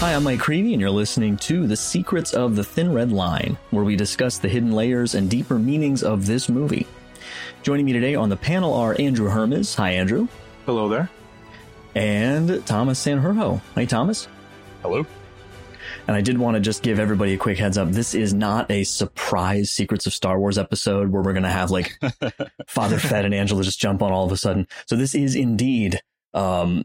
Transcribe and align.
Hi, 0.00 0.14
I'm 0.14 0.24
Mike 0.24 0.40
Creavey, 0.40 0.72
and 0.72 0.80
you're 0.80 0.90
listening 0.90 1.38
to 1.38 1.66
The 1.66 1.74
Secrets 1.74 2.34
of 2.34 2.54
the 2.54 2.62
Thin 2.62 2.92
Red 2.92 3.10
Line, 3.10 3.56
where 3.70 3.82
we 3.82 3.96
discuss 3.96 4.36
the 4.36 4.46
hidden 4.46 4.72
layers 4.72 5.14
and 5.14 5.30
deeper 5.30 5.58
meanings 5.58 6.02
of 6.02 6.26
this 6.26 6.50
movie. 6.50 6.86
Joining 7.62 7.86
me 7.86 7.94
today 7.94 8.14
on 8.14 8.28
the 8.28 8.36
panel 8.36 8.74
are 8.74 8.94
Andrew 8.98 9.30
Hermiz. 9.30 9.74
Hi, 9.76 9.92
Andrew. 9.92 10.28
Hello 10.66 10.90
there. 10.90 11.08
And 11.94 12.64
Thomas 12.66 13.02
Sanjurjo. 13.04 13.62
Hi, 13.74 13.86
Thomas. 13.86 14.28
Hello. 14.82 15.06
And 16.06 16.14
I 16.14 16.20
did 16.20 16.36
want 16.36 16.56
to 16.56 16.60
just 16.60 16.82
give 16.82 17.00
everybody 17.00 17.32
a 17.32 17.38
quick 17.38 17.56
heads 17.56 17.78
up. 17.78 17.90
This 17.90 18.14
is 18.14 18.34
not 18.34 18.70
a 18.70 18.84
surprise 18.84 19.70
Secrets 19.70 20.06
of 20.06 20.12
Star 20.12 20.38
Wars 20.38 20.58
episode 20.58 21.08
where 21.10 21.22
we're 21.22 21.32
going 21.32 21.42
to 21.44 21.48
have 21.48 21.70
like 21.70 21.98
Father 22.66 22.98
Fed 22.98 23.24
and 23.24 23.32
Angela 23.32 23.64
just 23.64 23.80
jump 23.80 24.02
on 24.02 24.12
all 24.12 24.26
of 24.26 24.32
a 24.32 24.36
sudden. 24.36 24.68
So 24.84 24.94
this 24.94 25.14
is 25.14 25.34
indeed 25.34 26.02
um, 26.36 26.84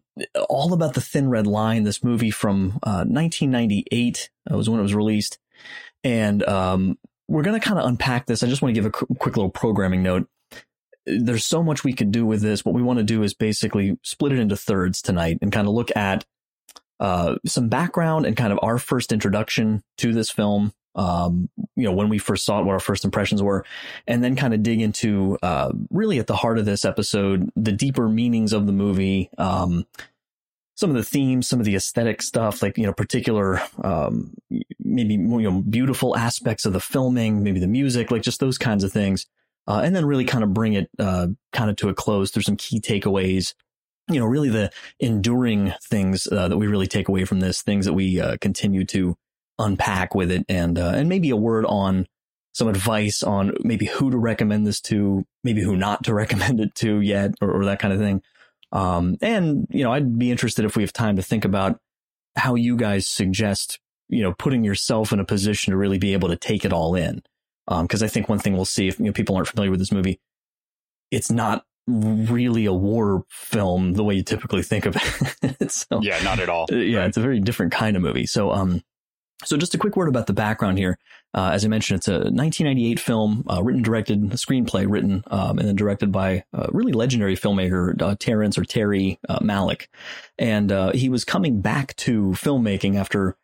all 0.50 0.74
about 0.74 0.94
the 0.94 1.02
Thin 1.02 1.30
Red 1.30 1.46
Line. 1.46 1.84
This 1.84 2.04
movie 2.04 2.32
from 2.32 2.80
uh, 2.84 3.06
1998 3.06 4.30
uh, 4.50 4.58
was 4.58 4.70
when 4.70 4.80
it 4.80 4.84
was 4.84 4.96
released, 4.96 5.38
and 6.04 6.42
um, 6.48 6.98
we're 7.28 7.44
going 7.44 7.60
to 7.60 7.66
kind 7.66 7.80
of 7.80 7.86
unpack 7.86 8.26
this. 8.26 8.42
I 8.42 8.48
just 8.48 8.62
want 8.62 8.74
to 8.74 8.82
give 8.82 8.86
a 8.86 8.92
qu- 8.92 9.14
quick 9.20 9.36
little 9.36 9.52
programming 9.52 10.02
note. 10.02 10.28
There's 11.06 11.46
so 11.46 11.64
much 11.64 11.84
we 11.84 11.94
could 11.94 12.12
do 12.12 12.26
with 12.26 12.42
this. 12.42 12.64
What 12.64 12.76
we 12.76 12.82
want 12.82 13.00
to 13.00 13.04
do 13.04 13.24
is 13.24 13.34
basically 13.34 13.98
split 14.04 14.32
it 14.32 14.40
into 14.40 14.56
thirds 14.56 15.02
tonight 15.02 15.40
and 15.42 15.52
kind 15.52 15.68
of 15.68 15.74
look 15.74 15.96
at 15.96 16.26
uh, 17.00 17.36
some 17.46 17.68
background 17.68 18.26
and 18.26 18.38
kind 18.38 18.54
of 18.54 18.60
our 18.62 18.78
first 18.78 19.12
introduction 19.12 19.84
to 19.98 20.14
this 20.14 20.30
film. 20.30 20.72
Um, 20.96 21.50
you 21.76 21.84
know, 21.84 21.94
when 21.94 22.10
we 22.10 22.18
first 22.18 22.46
saw 22.46 22.60
it, 22.60 22.66
what 22.66 22.74
our 22.74 22.80
first 22.80 23.06
impressions 23.06 23.42
were, 23.42 23.66
and 24.08 24.24
then 24.24 24.36
kind 24.36 24.54
of 24.54 24.64
dig 24.64 24.82
into 24.82 25.38
uh, 25.42 25.72
really 25.90 26.20
at 26.20 26.28
the 26.28 26.36
heart 26.36 26.58
of 26.58 26.66
this 26.66 26.86
episode, 26.86 27.50
the 27.56 27.72
deeper 27.72 28.10
meanings 28.10 28.54
of 28.54 28.66
the 28.66 28.74
movie, 28.74 29.30
um, 29.38 29.86
some 30.76 30.90
of 30.90 30.96
the 30.96 31.04
themes, 31.04 31.48
some 31.48 31.60
of 31.60 31.66
the 31.66 31.76
aesthetic 31.76 32.22
stuff, 32.22 32.62
like 32.62 32.78
you 32.78 32.86
know, 32.86 32.94
particular 32.94 33.62
um, 33.84 34.34
maybe 34.80 35.14
you 35.14 35.20
know 35.20 35.62
beautiful 35.62 36.18
aspects 36.18 36.66
of 36.66 36.74
the 36.74 36.80
filming, 36.80 37.44
maybe 37.44 37.60
the 37.60 37.68
music, 37.68 38.12
like 38.12 38.24
just 38.24 38.40
those 38.40 38.58
kinds 38.58 38.84
of 38.84 38.92
things, 38.92 39.28
uh, 39.68 39.82
and 39.84 39.96
then 39.96 40.06
really 40.06 40.26
kind 40.26 40.44
of 40.44 40.54
bring 40.54 40.74
it 40.74 40.90
uh, 41.00 41.28
kind 41.54 41.70
of 41.70 41.76
to 41.78 41.90
a 41.90 41.94
close 41.94 42.32
through 42.32 42.44
some 42.44 42.58
key 42.58 42.80
takeaways. 42.80 43.54
You 44.10 44.20
know, 44.20 44.26
really 44.26 44.50
the 44.50 44.72
enduring 45.00 45.74
things 45.84 46.28
uh, 46.28 46.48
that 46.48 46.58
we 46.58 46.68
really 46.68 46.88
take 46.88 47.08
away 47.08 47.26
from 47.26 47.40
this, 47.40 47.62
things 47.62 47.86
that 47.86 47.94
we 47.94 48.20
uh, 48.20 48.38
continue 48.42 48.84
to 48.86 49.16
unpack 49.62 50.16
with 50.16 50.32
it, 50.32 50.46
and 50.50 50.78
uh, 50.78 50.94
and 50.96 51.10
maybe 51.10 51.30
a 51.30 51.36
word 51.36 51.66
on 51.66 52.08
some 52.54 52.68
advice 52.68 53.24
on 53.24 53.54
maybe 53.62 53.86
who 53.86 54.12
to 54.12 54.18
recommend 54.18 54.68
this 54.68 54.82
to, 54.82 55.26
maybe 55.44 55.62
who 55.62 55.78
not 55.78 56.04
to 56.04 56.14
recommend 56.22 56.60
it 56.60 56.76
to 56.76 57.00
yet, 57.00 57.32
or, 57.42 57.52
or 57.52 57.66
that 57.66 57.80
kind 57.80 57.94
of 57.94 58.00
thing. 58.00 58.22
Um, 58.72 59.18
and 59.22 59.68
you 59.70 59.84
know, 59.84 59.92
I'd 59.92 60.18
be 60.18 60.32
interested 60.32 60.66
if 60.66 60.76
we 60.76 60.84
have 60.84 60.94
time 60.94 61.16
to 61.18 61.22
think 61.22 61.46
about 61.46 61.80
how 62.36 62.56
you 62.56 62.78
guys 62.78 63.08
suggest, 63.08 63.80
you 64.10 64.24
know, 64.24 64.34
putting 64.34 64.64
yourself 64.64 65.12
in 65.12 65.20
a 65.20 65.26
position 65.26 65.72
to 65.72 65.78
really 65.78 65.98
be 65.98 66.14
able 66.14 66.30
to 66.30 66.38
take 66.38 66.66
it 66.66 66.74
all 66.74 66.96
in. 66.96 67.22
Because 67.68 68.02
um, 68.02 68.06
I 68.06 68.10
think 68.10 68.28
one 68.28 68.40
thing 68.40 68.54
we'll 68.54 68.66
see 68.66 68.88
if 68.88 69.00
you 69.00 69.06
know, 69.06 69.12
people 69.14 69.36
aren't 69.36 69.48
familiar 69.48 69.72
with 69.72 69.80
this 69.80 69.92
movie, 69.92 70.20
it's 71.10 71.32
not 71.32 71.64
really 71.88 72.66
a 72.66 72.74
war 72.74 73.24
film 73.30 73.94
the 73.94 74.04
way 74.04 74.16
you 74.16 74.24
typically 74.24 74.64
think 74.64 74.86
of 74.86 74.96
it. 75.42 75.72
so, 75.72 76.02
yeah, 76.02 76.22
not 76.24 76.40
at 76.40 76.50
all. 76.50 76.68
Yeah, 76.70 77.00
right. 77.00 77.08
it's 77.08 77.18
a 77.18 77.22
very 77.22 77.40
different 77.40 77.72
kind 77.72 77.96
of 77.96 78.02
movie. 78.02 78.26
So, 78.26 78.52
um, 78.52 78.82
so 79.44 79.58
just 79.58 79.74
a 79.74 79.78
quick 79.78 79.96
word 79.96 80.10
about 80.10 80.28
the 80.28 80.34
background 80.34 80.78
here. 80.78 80.98
Uh, 81.34 81.52
as 81.54 81.64
I 81.64 81.70
mentioned, 81.70 82.00
it's 82.00 82.08
a 82.08 82.14
1998 82.14 83.00
film, 83.00 83.46
uh, 83.50 83.64
written, 83.64 83.82
directed, 83.82 84.22
screenplay 84.32 84.86
written, 84.90 85.24
um, 85.28 85.60
and 85.60 85.68
then 85.68 85.76
directed 85.76 86.12
by 86.12 86.44
a 86.54 86.68
really 86.72 86.92
legendary 86.92 87.38
filmmaker, 87.38 88.00
uh, 88.02 88.16
Terrence 88.20 88.58
or 88.58 88.66
Terry 88.66 89.20
uh, 89.30 89.40
Malick. 89.40 89.88
And 90.38 90.72
uh, 90.72 90.92
he 90.92 91.10
was 91.10 91.24
coming 91.24 91.62
back 91.62 91.96
to 91.98 92.32
filmmaking 92.32 92.96
after 92.96 93.38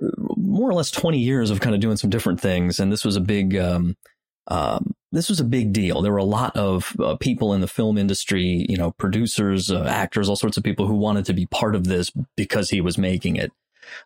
uh, 0.00 0.08
more 0.36 0.70
or 0.70 0.74
less 0.74 0.90
20 0.90 1.18
years 1.18 1.50
of 1.50 1.60
kind 1.60 1.74
of 1.74 1.80
doing 1.80 1.96
some 1.96 2.10
different 2.10 2.40
things. 2.40 2.78
And 2.78 2.92
this 2.92 3.04
was 3.04 3.16
a 3.16 3.20
big, 3.20 3.56
um, 3.56 3.96
um, 4.48 4.94
this 5.10 5.28
was 5.28 5.40
a 5.40 5.44
big 5.44 5.72
deal. 5.72 6.02
There 6.02 6.12
were 6.12 6.18
a 6.18 6.24
lot 6.24 6.56
of 6.56 6.94
uh, 7.00 7.16
people 7.16 7.52
in 7.54 7.60
the 7.60 7.66
film 7.66 7.98
industry, 7.98 8.66
you 8.68 8.76
know, 8.76 8.92
producers, 8.92 9.70
uh, 9.70 9.84
actors, 9.84 10.28
all 10.28 10.36
sorts 10.36 10.56
of 10.56 10.62
people 10.62 10.86
who 10.86 10.94
wanted 10.94 11.24
to 11.26 11.32
be 11.32 11.46
part 11.46 11.74
of 11.74 11.84
this 11.84 12.12
because 12.36 12.70
he 12.70 12.80
was 12.80 12.98
making 12.98 13.36
it. 13.36 13.50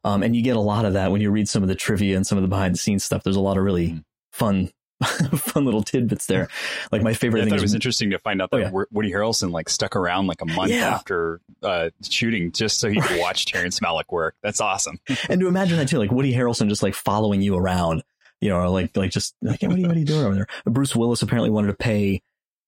Um, 0.05 0.23
and 0.23 0.35
you 0.35 0.43
get 0.43 0.57
a 0.57 0.61
lot 0.61 0.85
of 0.85 0.95
that 0.95 1.13
when 1.13 1.21
you 1.21 1.31
read 1.31 1.49
some 1.49 1.63
of 1.63 1.69
the 1.69 1.75
trivia 1.75 2.17
and 2.17 2.27
some 2.27 2.39
of 2.39 2.43
the 2.43 2.49
behind 2.49 2.75
the 2.75 2.79
scenes 2.79 3.05
stuff. 3.05 3.23
There's 3.23 3.37
a 3.37 3.41
lot 3.41 3.57
of 3.57 3.65
really 3.65 3.91
mm. 3.91 4.05
fun, 4.33 4.71
fun 5.03 5.65
little 5.65 5.83
tidbits 5.83 6.27
there. 6.27 6.49
Like 6.93 7.03
my 7.03 7.15
favorite 7.15 7.41
yeah, 7.41 7.45
thing 7.47 7.55
it 7.55 7.63
was 7.63 7.75
interesting 7.75 8.11
to 8.11 8.19
find 8.19 8.43
out 8.43 8.51
that 8.51 8.57
oh, 8.57 8.61
yeah. 8.61 8.85
Woody 8.91 9.11
Harrelson 9.11 9.51
like 9.51 9.69
stuck 9.69 9.97
around 9.97 10.27
like 10.27 10.43
a 10.43 10.47
month 10.47 10.73
yeah. 10.73 10.89
after 10.89 11.41
uh, 11.63 11.91
shooting 12.09 12.53
just 12.53 12.79
so 12.79 12.89
he 12.89 13.01
could 13.01 13.21
watch 13.21 13.47
Terrence 13.47 13.81
Malick 13.81 14.11
work. 14.11 14.37
That's 14.43 14.61
awesome. 14.61 14.99
and 15.29 15.41
to 15.41 15.49
imagine 15.49 15.79
that 15.79 15.89
too, 15.89 15.99
like 15.99 16.13
Woody 16.13 16.33
Harrelson 16.33 16.69
just 16.69 16.83
like 16.83 16.95
following 16.95 17.43
you 17.43 17.57
around 17.57 18.03
you 18.41 18.49
know, 18.49 18.73
like 18.73 18.97
like 18.97 19.11
just 19.11 19.35
like 19.43 19.63
what 19.63 19.73
are 19.73 19.79
you, 19.79 19.87
what 19.87 19.97
are 19.97 20.01
you 20.01 20.07
doing 20.07 20.25
over 20.25 20.35
there? 20.35 20.47
Bruce 20.65 20.97
Willis 20.97 21.21
apparently 21.23 21.51
wanted 21.51 21.69
to 21.69 21.75
pay, 21.75 22.23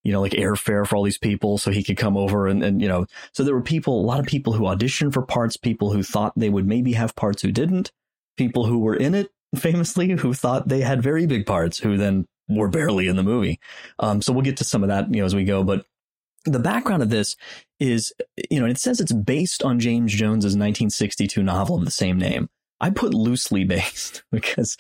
you 0.05 0.13
know, 0.13 0.21
like 0.21 0.33
airfare 0.33 0.87
for 0.87 0.97
all 0.97 1.05
these 1.05 1.19
people 1.19 1.59
so 1.59 1.71
he 1.71 1.83
could 1.83 1.97
come 1.97 2.17
over 2.17 2.47
and 2.47 2.63
and 2.63 2.83
you 2.83 2.89
know, 2.89 3.07
so 3.33 3.45
there 3.45 3.55
were 3.55 3.63
people, 3.63 4.01
a 4.01 4.07
lot 4.07 4.21
of 4.21 4.27
people 4.27 4.53
who 4.53 4.65
auditioned 4.65 5.13
for 5.13 5.23
parts, 5.23 5.57
people 5.57 5.93
who 5.93 6.03
thought 6.03 6.33
they 6.37 6.51
would 6.51 6.67
maybe 6.67 6.93
have 6.93 7.15
parts 7.15 7.43
who 7.43 7.53
didn't, 7.53 7.93
people 8.37 8.67
who 8.67 8.79
were 8.79 8.97
in 8.97 9.15
it 9.15 9.31
famously 9.57 10.11
who 10.11 10.33
thought 10.33 10.69
they 10.69 10.81
had 10.81 11.03
very 11.03 11.27
big 11.27 11.47
parts 11.47 11.79
who 11.79 11.97
then 11.97 12.27
were 12.49 12.69
barely 12.69 13.07
in 13.07 13.17
the 13.17 13.23
movie. 13.23 13.61
Um, 13.99 14.23
so 14.23 14.33
we'll 14.33 14.43
get 14.43 14.57
to 14.59 14.65
some 14.65 14.83
of 14.83 14.89
that, 14.89 15.13
you 15.13 15.21
know, 15.21 15.27
as 15.27 15.35
we 15.35 15.45
go, 15.45 15.63
but 15.63 15.85
the 16.45 16.59
background 16.59 17.03
of 17.03 17.11
this 17.11 17.37
is, 17.79 18.13
you 18.51 18.61
know, 18.61 18.67
it 18.67 18.79
says 18.79 19.01
it's 19.01 19.13
based 19.13 19.63
on 19.63 19.79
James 19.79 20.13
Jones's 20.13 20.57
1962 20.57 21.43
novel 21.43 21.77
of 21.77 21.85
the 21.85 21.91
same 21.91 22.19
name. 22.19 22.49
I 22.81 22.91
put 22.91 23.15
loosely 23.15 23.65
based 23.65 24.25
because, 24.31 24.77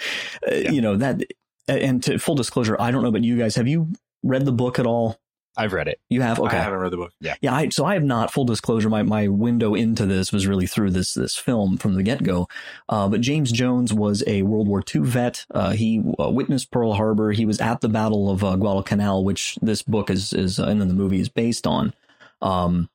uh, 0.50 0.55
yeah. 0.55 0.71
you 0.71 0.81
know, 0.81 0.97
that, 0.97 1.22
and 1.69 2.03
to 2.03 2.19
full 2.19 2.34
disclosure, 2.34 2.77
I 2.81 2.91
don't 2.91 3.03
know 3.03 3.09
about 3.09 3.25
you 3.25 3.38
guys. 3.38 3.55
Have 3.55 3.69
you 3.69 3.93
read 4.22 4.44
the 4.44 4.53
book 4.53 4.78
at 4.78 4.87
all? 4.87 5.19
I've 5.55 5.75
read 5.75 5.87
it. 5.87 6.00
You 6.09 6.22
have? 6.22 6.41
Okay. 6.41 6.56
I 6.56 6.62
haven't 6.62 6.78
read 6.78 6.93
the 6.93 6.97
book. 6.97 7.12
Yeah. 7.21 7.34
Yeah. 7.43 7.55
I, 7.55 7.69
so 7.69 7.84
I 7.84 7.93
have 7.94 8.03
not 8.03 8.33
full 8.33 8.47
disclosure. 8.47 8.88
My, 8.88 9.03
my 9.03 9.28
window 9.28 9.75
into 9.75 10.06
this 10.06 10.33
was 10.33 10.47
really 10.47 10.66
through 10.66 10.93
this, 10.93 11.12
this 11.12 11.37
film 11.37 11.77
from 11.77 11.94
the 11.94 12.03
get 12.03 12.22
go. 12.22 12.49
Uh, 12.88 13.06
but 13.09 13.21
James 13.21 13.53
Jones 13.53 13.93
was 13.93 14.25
a 14.27 14.43
World 14.43 14.66
War 14.66 14.82
II 14.94 15.03
vet. 15.03 15.44
Uh, 15.50 15.72
he 15.72 16.03
uh, 16.19 16.31
witnessed 16.31 16.71
Pearl 16.71 16.94
Harbor. 16.94 17.32
He 17.32 17.44
was 17.44 17.61
at 17.61 17.82
the 17.82 17.91
Battle 17.91 18.31
of 18.31 18.43
uh, 18.43 18.56
Guadalcanal, 18.56 19.25
which 19.25 19.56
this 19.61 19.82
book 19.82 20.09
is, 20.09 20.32
is, 20.32 20.59
uh, 20.59 20.65
and 20.65 20.81
then 20.81 20.88
the 20.88 20.94
movie 20.94 21.21
is 21.21 21.28
based 21.28 21.66
on. 21.66 21.93
Um, 22.41 22.88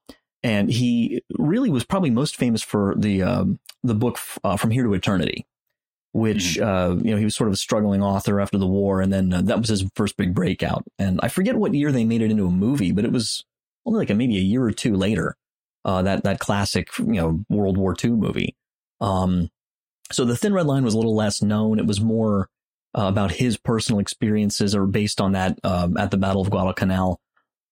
and 0.43 0.71
he 0.71 1.23
really 1.37 1.69
was 1.69 1.83
probably 1.83 2.09
most 2.09 2.35
famous 2.35 2.61
for 2.61 2.95
the 2.97 3.21
um, 3.23 3.59
the 3.83 3.95
book 3.95 4.19
uh, 4.43 4.57
From 4.57 4.71
Here 4.71 4.83
to 4.83 4.93
Eternity, 4.93 5.45
which 6.17 6.57
mm-hmm. 6.57 6.67
uh, 6.67 6.95
you 7.03 7.11
know 7.11 7.17
he 7.17 7.23
was 7.23 7.35
sort 7.35 7.47
of 7.47 7.53
a 7.53 7.57
struggling 7.57 8.01
author 8.01 8.41
after 8.41 8.57
the 8.57 8.65
war, 8.65 9.01
and 9.01 9.13
then 9.13 9.31
uh, 9.31 9.41
that 9.43 9.59
was 9.59 9.69
his 9.69 9.85
first 9.95 10.17
big 10.17 10.33
breakout. 10.33 10.83
And 10.97 11.19
I 11.21 11.27
forget 11.27 11.55
what 11.55 11.75
year 11.75 11.91
they 11.91 12.05
made 12.05 12.23
it 12.23 12.31
into 12.31 12.47
a 12.47 12.51
movie, 12.51 12.91
but 12.91 13.05
it 13.05 13.11
was 13.11 13.45
only 13.85 13.99
like 13.99 14.09
a, 14.09 14.15
maybe 14.15 14.35
a 14.37 14.41
year 14.41 14.63
or 14.63 14.71
two 14.71 14.95
later. 14.95 15.35
Uh, 15.85 16.01
that 16.01 16.23
that 16.23 16.39
classic 16.39 16.89
you 16.97 17.05
know 17.05 17.45
World 17.49 17.77
War 17.77 17.95
II 18.03 18.11
movie. 18.11 18.55
Um, 18.99 19.49
so 20.11 20.25
the 20.25 20.35
Thin 20.35 20.53
Red 20.53 20.65
Line 20.65 20.83
was 20.83 20.95
a 20.95 20.97
little 20.97 21.15
less 21.15 21.41
known. 21.41 21.77
It 21.77 21.85
was 21.85 22.01
more 22.01 22.49
uh, 22.97 23.03
about 23.03 23.33
his 23.33 23.55
personal 23.55 23.99
experiences, 23.99 24.73
or 24.73 24.87
based 24.87 25.21
on 25.21 25.33
that 25.33 25.59
um, 25.63 25.97
at 25.97 26.09
the 26.09 26.17
Battle 26.17 26.41
of 26.41 26.49
Guadalcanal. 26.49 27.21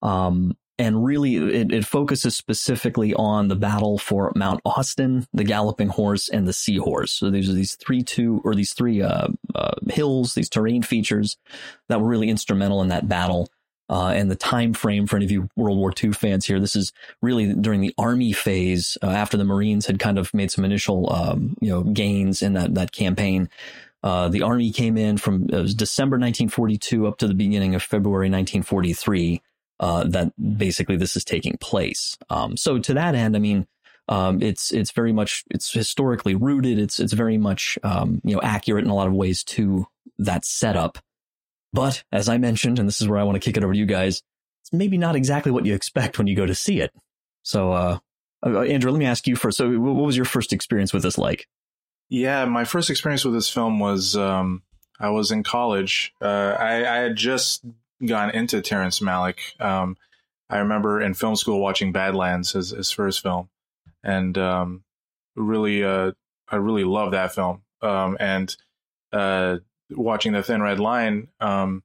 Um, 0.04 0.56
and 0.78 1.06
really 1.06 1.36
it, 1.36 1.72
it, 1.72 1.86
focuses 1.86 2.36
specifically 2.36 3.14
on 3.14 3.48
the 3.48 3.56
battle 3.56 3.98
for 3.98 4.32
Mount 4.36 4.62
Austin, 4.66 5.26
the 5.34 5.44
Galloping 5.44 5.88
Horse, 5.88 6.28
and 6.28 6.48
the 6.48 6.54
Seahorse. 6.54 7.12
So 7.12 7.30
these 7.30 7.50
are 7.50 7.54
these 7.54 7.76
three 7.76 8.04
two 8.04 8.42
or 8.44 8.56
these 8.56 8.74
three 8.74 9.02
uh, 9.02 9.28
uh, 9.54 9.76
hills, 9.90 10.34
these 10.34 10.50
terrain 10.50 10.82
features 10.82 11.38
that 11.88 12.02
were 12.02 12.08
really 12.08 12.30
instrumental 12.30 12.82
in 12.82 12.90
that 12.90 13.08
battle. 13.08 13.50
Uh, 13.88 14.08
and 14.16 14.32
the 14.32 14.36
time 14.36 14.74
frame 14.74 15.06
for 15.06 15.16
any 15.16 15.26
of 15.26 15.32
you 15.32 15.48
World 15.56 15.78
War 15.78 15.94
II 16.04 16.12
fans 16.12 16.46
here, 16.46 16.60
this 16.60 16.76
is 16.76 16.92
really 17.22 17.54
during 17.54 17.82
the 17.82 17.94
Army 17.98 18.34
phase 18.34 18.98
uh, 19.04 19.08
after 19.08 19.38
the 19.38 19.44
Marines 19.44 19.86
had 19.86 20.00
kind 20.00 20.18
of 20.18 20.34
made 20.34 20.50
some 20.52 20.66
initial 20.66 21.14
um, 21.14 21.56
you 21.62 21.70
know 21.70 21.84
gains 21.84 22.42
in 22.42 22.54
that 22.54 22.74
that 22.76 22.92
campaign. 22.92 23.50
Uh, 24.04 24.28
the 24.28 24.42
Army 24.42 24.72
came 24.72 24.98
in 24.98 25.18
from 25.18 25.48
December 25.48 26.16
1942 26.16 27.08
up 27.08 27.18
to 27.18 27.28
the 27.28 27.34
beginning 27.34 27.74
of 27.74 27.82
February 27.82 28.30
1943 28.30 29.42
uh, 29.80 30.04
that 30.06 30.32
basically 30.58 30.98
this 30.98 31.16
is 31.16 31.24
taking 31.24 31.58
place. 31.58 32.18
Um, 32.30 32.58
so 32.58 32.80
to 32.80 32.94
that 32.94 33.16
end, 33.16 33.36
I 33.36 33.40
mean, 33.40 33.68
Um, 34.08 34.42
it's 34.42 34.72
it's 34.72 34.92
very 34.92 35.12
much 35.12 35.44
it's 35.50 35.74
historically 35.74 36.36
rooted. 36.36 36.78
It's 36.78 37.00
it's 37.00 37.14
very 37.14 37.38
much 37.38 37.80
um, 37.82 38.22
you 38.24 38.36
know 38.36 38.42
accurate 38.42 38.86
in 38.86 38.92
a 38.92 38.96
lot 38.96 39.08
of 39.08 39.14
ways 39.14 39.44
to 39.56 39.88
that 40.20 40.46
setup. 40.46 41.00
But 41.74 42.04
as 42.12 42.30
I 42.30 42.38
mentioned, 42.38 42.80
and 42.80 42.88
this 42.88 43.02
is 43.02 43.08
where 43.08 43.20
I 43.20 43.24
want 43.24 43.36
to 43.36 43.40
kick 43.40 43.58
it 43.58 43.64
over 43.64 43.74
to 43.74 43.80
you 43.80 43.88
guys, 43.88 44.22
it's 44.62 44.72
maybe 44.72 44.98
not 44.98 45.16
exactly 45.16 45.52
what 45.52 45.66
you 45.66 45.74
expect 45.74 46.18
when 46.18 46.28
you 46.28 46.36
go 46.36 46.46
to 46.46 46.56
see 46.56 46.80
it. 46.82 46.92
So, 47.42 47.72
uh, 47.72 47.98
uh 48.46 48.62
Andrew, 48.62 48.92
let 48.92 49.00
me 49.00 49.06
ask 49.06 49.28
you 49.28 49.36
first. 49.36 49.58
So, 49.58 49.70
what 49.80 50.06
was 50.06 50.16
your 50.16 50.26
first 50.26 50.54
experience 50.54 50.94
with 50.94 51.04
this 51.04 51.18
like? 51.18 51.48
Yeah, 52.08 52.46
my 52.46 52.64
first 52.64 52.90
experience 52.90 53.26
with 53.26 53.34
this 53.34 53.50
film 53.50 53.80
was 53.80 54.16
um, 54.16 54.62
I 55.00 55.10
was 55.10 55.32
in 55.32 55.44
college. 55.44 56.14
Uh, 56.22 56.56
I, 56.58 56.86
I, 56.86 56.98
had 56.98 57.16
just 57.16 57.66
gone 58.04 58.32
into 58.32 58.62
Terrence 58.62 59.00
Malick. 59.00 59.60
Um, 59.60 59.98
I 60.50 60.60
remember 60.60 61.02
in 61.02 61.14
film 61.14 61.36
school 61.36 61.60
watching 61.60 61.92
Badlands, 61.92 62.52
his, 62.52 62.70
his 62.70 62.92
first 62.92 63.22
film, 63.22 63.50
and 64.04 64.38
um, 64.38 64.84
really, 65.36 65.84
uh, 65.84 66.12
I 66.48 66.58
really 66.58 66.84
love 66.84 67.12
that 67.12 67.34
film. 67.34 67.64
Um, 67.82 68.18
and 68.20 68.56
uh, 69.12 69.58
watching 69.90 70.34
the 70.34 70.44
Thin 70.44 70.62
Red 70.62 70.80
Line, 70.80 71.30
um, 71.40 71.84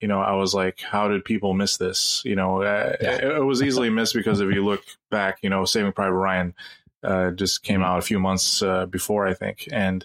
you 0.00 0.08
know, 0.08 0.20
I 0.20 0.32
was 0.32 0.54
like, 0.54 0.80
how 0.80 1.08
did 1.08 1.24
people 1.24 1.54
miss 1.54 1.78
this? 1.78 2.22
You 2.24 2.36
know, 2.36 2.62
uh, 2.62 2.96
yeah. 3.00 3.12
it, 3.12 3.24
it, 3.24 3.44
was 3.44 3.62
easily 3.62 3.88
missed 3.88 4.14
because 4.14 4.40
if 4.40 4.52
you 4.52 4.64
look 4.66 4.84
back, 5.10 5.38
you 5.42 5.48
know, 5.48 5.64
Saving 5.64 5.92
Private 5.92 6.12
Ryan 6.12 6.54
uh, 7.02 7.30
just 7.30 7.62
came 7.62 7.82
out 7.82 7.98
a 7.98 8.02
few 8.02 8.18
months 8.18 8.62
uh, 8.62 8.86
before, 8.86 9.26
I 9.26 9.34
think, 9.34 9.68
and 9.72 10.04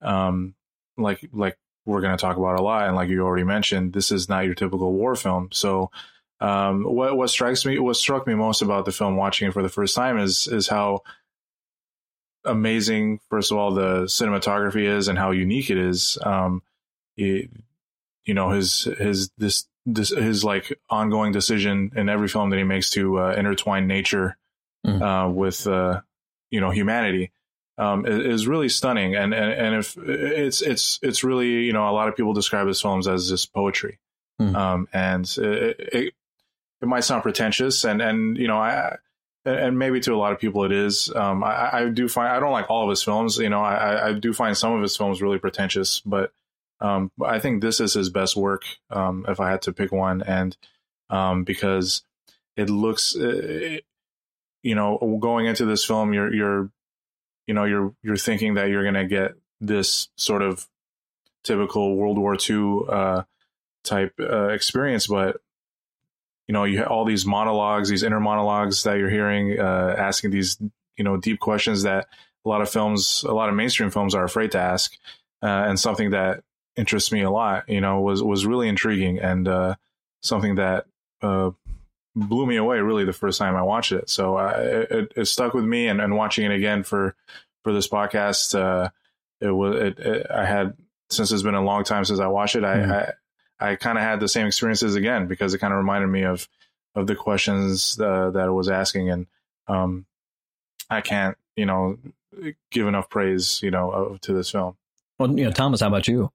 um, 0.00 0.54
like 0.96 1.28
like 1.32 1.58
we're 1.86 2.00
going 2.00 2.16
to 2.16 2.20
talk 2.20 2.36
about 2.36 2.58
a 2.58 2.62
lot, 2.62 2.86
and 2.86 2.96
like 2.96 3.08
you 3.08 3.22
already 3.22 3.44
mentioned, 3.44 3.92
this 3.92 4.10
is 4.10 4.28
not 4.28 4.44
your 4.44 4.54
typical 4.54 4.92
war 4.92 5.14
film. 5.16 5.48
So, 5.52 5.90
um, 6.40 6.84
what 6.84 7.16
what 7.16 7.30
strikes 7.30 7.64
me, 7.64 7.78
what 7.78 7.96
struck 7.96 8.26
me 8.26 8.34
most 8.34 8.62
about 8.62 8.84
the 8.84 8.92
film, 8.92 9.16
watching 9.16 9.48
it 9.48 9.52
for 9.52 9.62
the 9.62 9.68
first 9.68 9.94
time, 9.94 10.18
is 10.18 10.46
is 10.46 10.68
how 10.68 11.00
amazing, 12.44 13.20
first 13.28 13.50
of 13.50 13.58
all, 13.58 13.72
the 13.72 14.02
cinematography 14.04 14.86
is, 14.86 15.08
and 15.08 15.18
how 15.18 15.30
unique 15.30 15.70
it 15.70 15.78
is. 15.78 16.18
Um, 16.22 16.62
it, 17.16 17.50
you 18.24 18.34
know, 18.34 18.50
his 18.50 18.84
his 18.84 19.30
this 19.38 19.66
this 19.86 20.10
his 20.10 20.44
like 20.44 20.78
ongoing 20.88 21.32
decision 21.32 21.90
in 21.96 22.08
every 22.08 22.28
film 22.28 22.50
that 22.50 22.58
he 22.58 22.64
makes 22.64 22.90
to 22.90 23.18
uh, 23.18 23.34
intertwine 23.36 23.86
nature 23.86 24.36
mm. 24.86 25.00
uh, 25.00 25.30
with 25.30 25.66
uh, 25.66 26.00
you 26.50 26.60
know 26.60 26.70
humanity 26.70 27.32
um, 27.80 28.04
is, 28.06 28.46
really 28.46 28.68
stunning. 28.68 29.16
And, 29.16 29.32
and 29.32 29.52
and 29.52 29.74
if 29.76 29.96
it's 29.96 30.60
it's 30.60 30.98
it's 31.02 31.24
really 31.24 31.64
you 31.64 31.72
know 31.72 31.88
a 31.88 31.92
lot 31.92 32.08
of 32.08 32.16
people 32.16 32.34
describe 32.34 32.66
his 32.66 32.80
films 32.80 33.08
as 33.08 33.30
just 33.30 33.52
poetry, 33.54 33.98
mm. 34.40 34.54
um, 34.54 34.86
and 34.92 35.24
it, 35.38 35.80
it, 35.92 36.14
it 36.82 36.86
might 36.86 37.04
sound 37.04 37.22
pretentious, 37.22 37.84
and 37.84 38.02
and 38.02 38.36
you 38.36 38.48
know 38.48 38.58
I 38.58 38.96
and 39.46 39.78
maybe 39.78 39.98
to 40.00 40.12
a 40.12 40.16
lot 40.16 40.32
of 40.32 40.38
people 40.38 40.64
it 40.64 40.72
is. 40.72 41.10
Um, 41.14 41.42
I, 41.42 41.70
I, 41.72 41.88
do 41.88 42.06
find 42.08 42.28
I 42.28 42.38
don't 42.38 42.52
like 42.52 42.68
all 42.68 42.84
of 42.84 42.90
his 42.90 43.02
films. 43.02 43.38
You 43.38 43.48
know, 43.48 43.62
I, 43.62 44.08
I 44.08 44.12
do 44.12 44.34
find 44.34 44.54
some 44.54 44.74
of 44.74 44.82
his 44.82 44.94
films 44.98 45.22
really 45.22 45.38
pretentious, 45.38 46.00
but 46.04 46.32
um, 46.80 47.10
I 47.24 47.38
think 47.38 47.62
this 47.62 47.80
is 47.80 47.94
his 47.94 48.10
best 48.10 48.36
work. 48.36 48.64
Um, 48.90 49.24
if 49.26 49.40
I 49.40 49.50
had 49.50 49.62
to 49.62 49.72
pick 49.72 49.92
one, 49.92 50.22
and 50.22 50.54
um, 51.08 51.44
because 51.44 52.02
it 52.56 52.68
looks, 52.68 53.16
it, 53.16 53.86
you 54.62 54.74
know, 54.74 55.18
going 55.20 55.46
into 55.46 55.64
this 55.64 55.86
film, 55.86 56.12
you're 56.12 56.34
you're 56.34 56.70
you 57.46 57.54
know 57.54 57.64
you're 57.64 57.94
you're 58.02 58.16
thinking 58.16 58.54
that 58.54 58.68
you're 58.68 58.82
going 58.82 58.94
to 58.94 59.06
get 59.06 59.32
this 59.60 60.08
sort 60.16 60.42
of 60.42 60.66
typical 61.44 61.96
World 61.96 62.18
War 62.18 62.36
II 62.36 62.80
uh, 62.88 63.22
type 63.84 64.14
uh, 64.20 64.48
experience, 64.48 65.06
but 65.06 65.40
you 66.48 66.52
know 66.52 66.64
you 66.64 66.78
have 66.78 66.88
all 66.88 67.04
these 67.04 67.26
monologues, 67.26 67.88
these 67.88 68.02
inner 68.02 68.20
monologues 68.20 68.82
that 68.84 68.98
you're 68.98 69.10
hearing, 69.10 69.58
uh, 69.58 69.94
asking 69.96 70.30
these 70.30 70.58
you 70.96 71.04
know 71.04 71.16
deep 71.16 71.40
questions 71.40 71.82
that 71.82 72.08
a 72.44 72.48
lot 72.48 72.62
of 72.62 72.70
films, 72.70 73.24
a 73.26 73.32
lot 73.32 73.48
of 73.48 73.54
mainstream 73.54 73.90
films 73.90 74.14
are 74.14 74.24
afraid 74.24 74.52
to 74.52 74.58
ask, 74.58 74.94
uh, 75.42 75.46
and 75.46 75.78
something 75.78 76.10
that 76.10 76.42
interests 76.76 77.12
me 77.12 77.22
a 77.22 77.30
lot. 77.30 77.68
You 77.68 77.80
know, 77.80 78.00
was 78.00 78.22
was 78.22 78.46
really 78.46 78.68
intriguing 78.68 79.18
and 79.18 79.46
uh, 79.46 79.74
something 80.22 80.56
that 80.56 80.86
uh, 81.22 81.50
blew 82.28 82.46
me 82.46 82.56
away 82.56 82.78
really 82.78 83.04
the 83.04 83.12
first 83.12 83.38
time 83.38 83.56
I 83.56 83.62
watched 83.62 83.92
it. 83.92 84.10
So 84.10 84.36
uh, 84.36 84.86
it, 84.90 85.12
it, 85.16 85.24
stuck 85.26 85.54
with 85.54 85.64
me, 85.64 85.88
and, 85.88 86.00
and 86.00 86.16
watching 86.16 86.44
it 86.44 86.52
again 86.52 86.82
for 86.82 87.14
for 87.62 87.72
this 87.72 87.88
podcast, 87.88 88.58
uh, 88.58 88.90
it 89.40 89.50
was 89.50 89.76
it, 89.76 89.98
it, 89.98 90.26
I 90.30 90.44
had 90.44 90.76
since 91.08 91.32
it's 91.32 91.42
been 91.42 91.54
a 91.54 91.64
long 91.64 91.84
time 91.84 92.04
since 92.04 92.20
I 92.20 92.26
watched 92.26 92.56
it. 92.56 92.64
I 92.64 92.76
mm-hmm. 92.76 92.92
I, 93.60 93.72
I 93.72 93.76
kind 93.76 93.98
of 93.98 94.04
had 94.04 94.20
the 94.20 94.28
same 94.28 94.46
experiences 94.46 94.94
again 94.94 95.26
because 95.26 95.54
it 95.54 95.58
kind 95.58 95.72
of 95.72 95.78
reminded 95.78 96.08
me 96.08 96.24
of 96.24 96.48
of 96.94 97.06
the 97.06 97.14
questions 97.14 97.98
uh, 98.00 98.30
that 98.30 98.46
I 98.46 98.50
was 98.50 98.68
asking, 98.68 99.10
and 99.10 99.26
um, 99.68 100.06
I 100.88 101.00
can't 101.00 101.36
you 101.56 101.66
know 101.66 101.98
give 102.70 102.86
enough 102.86 103.08
praise 103.08 103.60
you 103.62 103.70
know 103.70 104.18
to 104.22 104.32
this 104.32 104.50
film. 104.50 104.76
Well, 105.18 105.36
you 105.38 105.44
know, 105.44 105.52
Thomas, 105.52 105.80
how 105.80 105.88
about 105.88 106.08
you? 106.08 106.32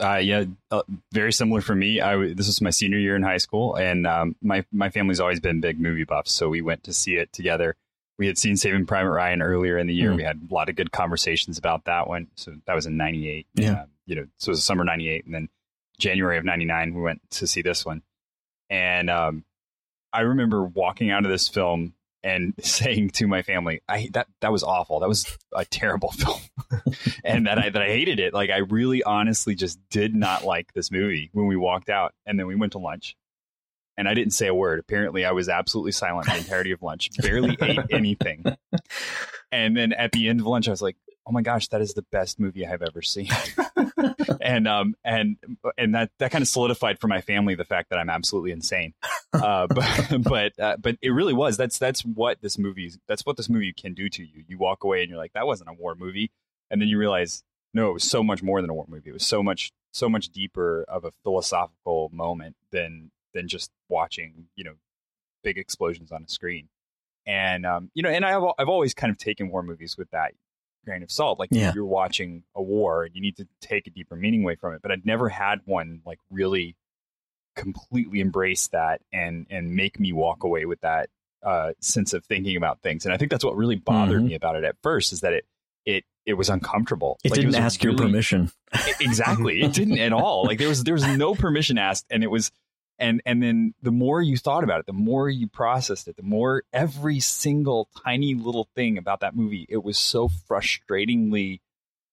Uh, 0.00 0.16
yeah, 0.16 0.44
uh, 0.70 0.82
very 1.12 1.32
similar 1.32 1.60
for 1.60 1.74
me. 1.74 2.00
I 2.00 2.16
this 2.34 2.46
was 2.46 2.60
my 2.60 2.70
senior 2.70 2.98
year 2.98 3.16
in 3.16 3.22
high 3.22 3.38
school, 3.38 3.76
and 3.76 4.06
um, 4.06 4.36
my 4.42 4.64
my 4.72 4.90
family's 4.90 5.20
always 5.20 5.40
been 5.40 5.60
big 5.60 5.80
movie 5.80 6.04
buffs, 6.04 6.32
so 6.32 6.48
we 6.48 6.62
went 6.62 6.84
to 6.84 6.92
see 6.92 7.14
it 7.14 7.32
together. 7.32 7.76
We 8.18 8.26
had 8.26 8.38
seen 8.38 8.56
Saving 8.56 8.86
Private 8.86 9.10
Ryan 9.10 9.42
earlier 9.42 9.76
in 9.78 9.86
the 9.86 9.94
year. 9.94 10.12
Mm. 10.12 10.16
We 10.16 10.22
had 10.22 10.40
a 10.50 10.54
lot 10.54 10.68
of 10.68 10.76
good 10.76 10.92
conversations 10.92 11.58
about 11.58 11.84
that 11.84 12.08
one. 12.08 12.28
So 12.36 12.54
that 12.66 12.74
was 12.74 12.86
in 12.86 12.96
'98. 12.96 13.46
Yeah, 13.54 13.72
uh, 13.72 13.84
you 14.06 14.16
know, 14.16 14.26
so 14.38 14.50
it 14.50 14.52
was 14.52 14.64
summer 14.64 14.84
'98, 14.84 15.24
and 15.26 15.34
then 15.34 15.48
January 15.98 16.38
of 16.38 16.44
'99 16.44 16.94
we 16.94 17.00
went 17.00 17.20
to 17.32 17.46
see 17.46 17.62
this 17.62 17.84
one, 17.84 18.02
and 18.70 19.10
um, 19.10 19.44
I 20.12 20.20
remember 20.20 20.64
walking 20.64 21.10
out 21.10 21.24
of 21.24 21.30
this 21.30 21.48
film 21.48 21.94
and 22.24 22.54
saying 22.60 23.10
to 23.10 23.28
my 23.28 23.42
family, 23.42 23.82
"I 23.88 24.08
that 24.14 24.26
that 24.40 24.50
was 24.50 24.64
awful. 24.64 24.98
That 25.00 25.08
was 25.08 25.38
a 25.54 25.64
terrible 25.64 26.10
film," 26.12 26.40
and 27.22 27.46
that 27.46 27.58
I 27.58 27.70
that 27.70 27.82
I 27.82 27.86
hated 27.86 28.18
it. 28.18 28.34
Like 28.34 28.50
I 28.50 28.58
really, 28.58 29.04
honestly, 29.04 29.54
just 29.54 29.78
did 29.90 30.14
not 30.14 30.44
like 30.44 30.72
this 30.72 30.90
movie 30.90 31.30
when 31.32 31.46
we 31.46 31.56
walked 31.56 31.90
out, 31.90 32.14
and 32.26 32.38
then 32.38 32.46
we 32.46 32.56
went 32.56 32.72
to 32.72 32.78
lunch, 32.78 33.16
and 33.96 34.08
I 34.08 34.14
didn't 34.14 34.32
say 34.32 34.48
a 34.48 34.54
word. 34.54 34.80
Apparently, 34.80 35.24
I 35.24 35.32
was 35.32 35.48
absolutely 35.48 35.92
silent 35.92 36.26
the 36.26 36.38
entirety 36.38 36.72
of 36.72 36.82
lunch, 36.82 37.10
barely 37.18 37.56
ate 37.60 37.78
anything, 37.90 38.44
and 39.52 39.76
then 39.76 39.92
at 39.92 40.12
the 40.12 40.28
end 40.28 40.40
of 40.40 40.46
lunch, 40.46 40.66
I 40.66 40.72
was 40.72 40.82
like, 40.82 40.96
"Oh 41.26 41.32
my 41.32 41.42
gosh, 41.42 41.68
that 41.68 41.82
is 41.82 41.94
the 41.94 42.06
best 42.10 42.40
movie 42.40 42.66
I've 42.66 42.82
ever 42.82 43.02
seen." 43.02 43.28
And 44.40 44.66
um 44.66 44.94
and 45.04 45.36
and 45.78 45.94
that 45.94 46.10
that 46.18 46.30
kind 46.30 46.42
of 46.42 46.48
solidified 46.48 46.98
for 46.98 47.06
my 47.06 47.20
family 47.20 47.54
the 47.54 47.64
fact 47.64 47.90
that 47.90 47.98
I'm 47.98 48.10
absolutely 48.10 48.52
insane. 48.52 48.94
Uh, 49.32 49.66
but 49.66 50.22
but 50.22 50.58
uh, 50.58 50.76
but 50.78 50.96
it 51.02 51.10
really 51.10 51.32
was. 51.32 51.56
That's 51.56 51.78
that's 51.78 52.04
what 52.04 52.40
this 52.40 52.58
movie 52.58 52.92
that's 53.06 53.24
what 53.24 53.36
this 53.36 53.48
movie 53.48 53.72
can 53.72 53.94
do 53.94 54.08
to 54.08 54.22
you. 54.22 54.44
You 54.46 54.58
walk 54.58 54.84
away 54.84 55.00
and 55.00 55.10
you're 55.10 55.18
like, 55.18 55.32
that 55.34 55.46
wasn't 55.46 55.70
a 55.70 55.72
war 55.72 55.94
movie, 55.94 56.30
and 56.70 56.80
then 56.80 56.88
you 56.88 56.98
realize, 56.98 57.42
no, 57.72 57.90
it 57.90 57.94
was 57.94 58.04
so 58.04 58.22
much 58.22 58.42
more 58.42 58.60
than 58.60 58.70
a 58.70 58.74
war 58.74 58.86
movie. 58.88 59.10
It 59.10 59.14
was 59.14 59.26
so 59.26 59.42
much 59.42 59.72
so 59.92 60.08
much 60.08 60.28
deeper 60.30 60.84
of 60.88 61.04
a 61.04 61.12
philosophical 61.22 62.10
moment 62.12 62.56
than 62.70 63.10
than 63.32 63.48
just 63.48 63.70
watching 63.88 64.46
you 64.56 64.64
know 64.64 64.74
big 65.42 65.58
explosions 65.58 66.10
on 66.10 66.24
a 66.24 66.28
screen. 66.28 66.68
And 67.26 67.64
um, 67.64 67.90
you 67.94 68.02
know, 68.02 68.10
and 68.10 68.24
I've 68.24 68.42
I've 68.58 68.68
always 68.68 68.94
kind 68.94 69.10
of 69.10 69.18
taken 69.18 69.50
war 69.50 69.62
movies 69.62 69.96
with 69.96 70.10
that 70.10 70.32
grain 70.84 71.02
of 71.02 71.10
salt. 71.10 71.38
Like 71.38 71.50
yeah. 71.52 71.72
you're 71.74 71.84
watching 71.84 72.44
a 72.54 72.62
war 72.62 73.04
and 73.04 73.14
you 73.14 73.20
need 73.20 73.36
to 73.36 73.48
take 73.60 73.86
a 73.86 73.90
deeper 73.90 74.16
meaning 74.16 74.42
away 74.42 74.56
from 74.56 74.74
it. 74.74 74.82
But 74.82 74.90
I'd 74.90 75.06
never 75.06 75.28
had 75.28 75.60
one 75.64 76.00
like 76.04 76.18
really 76.30 76.76
completely 77.56 78.20
embrace 78.20 78.68
that 78.68 79.00
and 79.12 79.46
and 79.50 79.74
make 79.74 80.00
me 80.00 80.12
walk 80.12 80.44
away 80.44 80.64
with 80.64 80.80
that 80.80 81.08
uh, 81.44 81.72
sense 81.80 82.12
of 82.12 82.24
thinking 82.24 82.56
about 82.56 82.80
things. 82.80 83.04
And 83.04 83.14
I 83.14 83.16
think 83.16 83.30
that's 83.30 83.44
what 83.44 83.56
really 83.56 83.76
bothered 83.76 84.18
mm-hmm. 84.18 84.28
me 84.28 84.34
about 84.34 84.56
it 84.56 84.64
at 84.64 84.76
first 84.82 85.12
is 85.12 85.20
that 85.20 85.32
it 85.32 85.46
it 85.84 86.04
it 86.26 86.34
was 86.34 86.48
uncomfortable. 86.48 87.18
It 87.22 87.30
like, 87.30 87.40
didn't 87.40 87.54
it 87.54 87.58
ask 87.58 87.82
really, 87.82 87.96
your 87.96 88.06
permission. 88.06 88.50
exactly. 89.00 89.62
It 89.62 89.72
didn't 89.72 89.98
at 89.98 90.12
all. 90.12 90.44
Like 90.44 90.58
there 90.58 90.68
was 90.68 90.84
there 90.84 90.94
was 90.94 91.06
no 91.06 91.34
permission 91.34 91.78
asked 91.78 92.06
and 92.10 92.24
it 92.24 92.30
was 92.30 92.50
and 92.98 93.20
and 93.26 93.42
then 93.42 93.74
the 93.82 93.90
more 93.90 94.22
you 94.22 94.36
thought 94.36 94.64
about 94.64 94.80
it 94.80 94.86
the 94.86 94.92
more 94.92 95.28
you 95.28 95.48
processed 95.48 96.08
it 96.08 96.16
the 96.16 96.22
more 96.22 96.62
every 96.72 97.20
single 97.20 97.88
tiny 98.04 98.34
little 98.34 98.68
thing 98.74 98.98
about 98.98 99.20
that 99.20 99.34
movie 99.34 99.66
it 99.68 99.82
was 99.82 99.98
so 99.98 100.28
frustratingly 100.28 101.60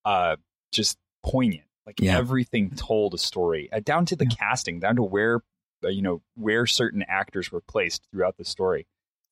uh 0.05 0.35
just 0.71 0.97
poignant 1.23 1.63
like 1.85 1.99
yeah. 1.99 2.17
everything 2.17 2.69
told 2.71 3.13
a 3.13 3.17
story 3.17 3.69
uh, 3.71 3.79
down 3.83 4.05
to 4.05 4.15
the 4.15 4.25
yeah. 4.25 4.35
casting 4.35 4.79
down 4.79 4.95
to 4.95 5.03
where 5.03 5.41
uh, 5.83 5.89
you 5.89 6.01
know 6.01 6.21
where 6.35 6.65
certain 6.65 7.03
actors 7.07 7.51
were 7.51 7.61
placed 7.61 8.07
throughout 8.11 8.37
the 8.37 8.45
story 8.45 8.87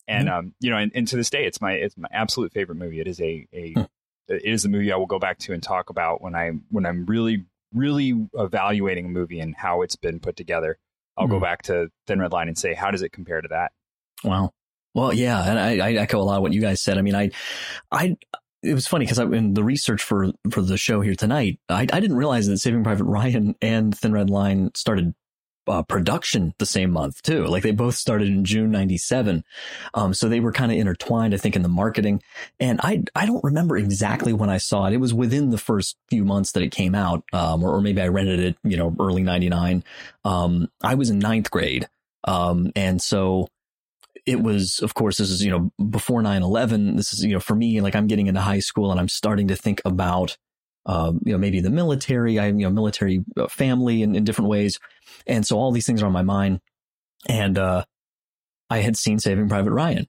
and 0.08 0.27
mm-hmm. 0.27 0.38
um 0.38 0.53
you 0.60 0.70
know 0.70 0.77
and, 0.77 0.91
and, 0.94 1.08
to 1.08 1.15
this 1.15 1.29
day 1.29 1.46
it's 1.46 1.62
my 1.62 1.74
it's 1.74 1.98
my 1.98 2.10
absolute 2.12 2.51
favorite 2.53 2.75
movie 2.75 3.00
it 3.00 3.08
is 3.08 3.20
a 3.22 3.48
a 3.53 3.75
it 4.27 4.46
is 4.46 4.65
a 4.65 4.70
movie 4.70 4.91
i 4.91 4.96
will 4.96 5.08
go 5.08 5.20
back 5.20 5.39
to 5.39 5.53
and 5.53 5.63
talk 5.63 5.89
about 5.89 6.22
when 6.22 6.36
i 6.36 6.51
when 6.70 6.86
i'm 6.86 7.06
really 7.06 7.46
really 7.74 8.27
evaluating 8.34 9.06
a 9.06 9.10
movie 9.10 9.39
and 9.39 9.56
how 9.56 9.82
it's 9.82 9.96
been 9.96 10.20
put 10.20 10.36
together 10.36 10.77
I'll 11.20 11.28
mm 11.28 11.32
go 11.32 11.38
hmm. 11.38 11.44
back 11.44 11.62
to 11.64 11.90
Thin 12.08 12.20
Red 12.20 12.32
Line 12.32 12.48
and 12.48 12.58
say, 12.58 12.74
how 12.74 12.92
does 12.92 13.02
it 13.02 13.12
compare 13.12 13.42
to 13.42 13.48
that? 13.50 13.72
Wow. 14.24 14.52
Well, 14.96 15.14
yeah, 15.14 15.44
and 15.44 15.60
I, 15.60 15.88
I 15.88 15.92
echo 15.94 16.20
a 16.20 16.24
lot 16.24 16.38
of 16.38 16.42
what 16.42 16.54
you 16.54 16.62
guys 16.62 16.82
said. 16.82 16.98
I 16.98 17.02
mean, 17.02 17.16
I, 17.16 17.30
I, 17.92 18.16
it 18.64 18.74
was 18.74 18.88
funny 18.88 19.06
because 19.06 19.20
in 19.20 19.54
the 19.54 19.64
research 19.64 20.02
for 20.02 20.32
for 20.52 20.62
the 20.62 20.78
show 20.78 21.02
here 21.02 21.16
tonight, 21.16 21.60
I, 21.70 21.82
I 21.82 22.00
didn't 22.00 22.18
realize 22.18 22.48
that 22.48 22.58
Saving 22.58 22.84
Private 22.84 23.04
Ryan 23.04 23.56
and 23.62 23.96
Thin 23.96 24.12
Red 24.12 24.30
Line 24.30 24.72
started 24.76 25.14
uh, 25.70 25.84
production 25.84 26.54
the 26.58 26.66
same 26.66 26.92
month 26.92 27.22
too. 27.22 27.46
Like 27.46 27.64
they 27.64 27.72
both 27.72 27.96
started 27.96 28.28
in 28.28 28.44
June 28.44 28.72
97. 28.72 29.44
Um, 29.94 30.14
so 30.14 30.28
they 30.28 30.40
were 30.40 30.52
kind 30.52 30.72
of 30.72 30.78
intertwined, 30.78 31.34
I 31.34 31.38
think, 31.38 31.56
in 31.56 31.62
the 31.62 31.70
marketing. 31.70 32.22
And 32.60 32.80
I, 32.84 33.04
I 33.16 33.26
don't 33.26 33.44
remember 33.44 33.78
exactly 33.78 34.34
when 34.34 34.50
I 34.50 34.58
saw 34.58 34.86
it. 34.86 34.94
It 34.94 34.98
was 34.98 35.14
within 35.14 35.52
the 35.52 35.58
first 35.58 35.98
few 36.10 36.26
months 36.26 36.52
that 36.54 36.64
it 36.64 36.72
came 36.72 36.96
out. 36.96 37.24
Um, 37.32 37.64
or, 37.64 37.76
or 37.76 37.82
maybe 37.82 38.02
I 38.02 38.08
rented 38.08 38.40
it, 38.40 38.58
you 38.64 38.78
know, 38.78 38.96
early 39.00 39.24
99. 39.24 39.84
Um, 40.26 40.70
I 40.84 40.96
was 40.96 41.10
in 41.10 41.20
ninth 41.20 41.52
grade. 41.52 41.88
Um, 42.26 42.72
and 42.76 43.02
so 43.02 43.48
it 44.26 44.42
was, 44.42 44.80
of 44.80 44.94
course, 44.94 45.18
this 45.18 45.30
is, 45.30 45.44
you 45.44 45.52
know, 45.52 45.72
before 45.84 46.22
9 46.22 46.44
11. 46.44 46.96
This 46.96 47.14
is, 47.14 47.24
you 47.24 47.34
know, 47.34 47.40
for 47.40 47.56
me, 47.56 47.82
like 47.82 47.96
I'm 47.96 48.08
getting 48.08 48.28
into 48.28 48.42
high 48.42 48.60
school 48.60 48.92
and 48.92 49.00
I'm 49.00 49.08
starting 49.08 49.48
to 49.48 49.56
think 49.56 49.82
about, 49.86 50.38
um, 50.89 51.22
you 51.24 51.31
know, 51.31 51.38
maybe 51.38 51.62
the 51.62 51.69
military, 51.69 52.39
I, 52.39 52.48
you 52.48 52.53
know, 52.53 52.72
military 52.72 53.24
uh, 53.38 53.48
family 53.48 54.01
in, 54.01 54.15
in 54.15 54.24
different 54.24 54.50
ways. 54.50 54.79
And 55.27 55.46
so 55.46 55.55
all 55.55 55.72
these 55.72 55.86
things 55.86 56.01
are 56.01 56.08
on 56.08 56.12
my 56.12 56.24
mind. 56.24 56.62
And, 57.27 57.60
uh, 57.60 57.86
I 58.72 58.79
had 58.79 58.98
seen 58.98 59.19
Saving 59.19 59.50
Private 59.50 59.72
Ryan. 59.72 60.08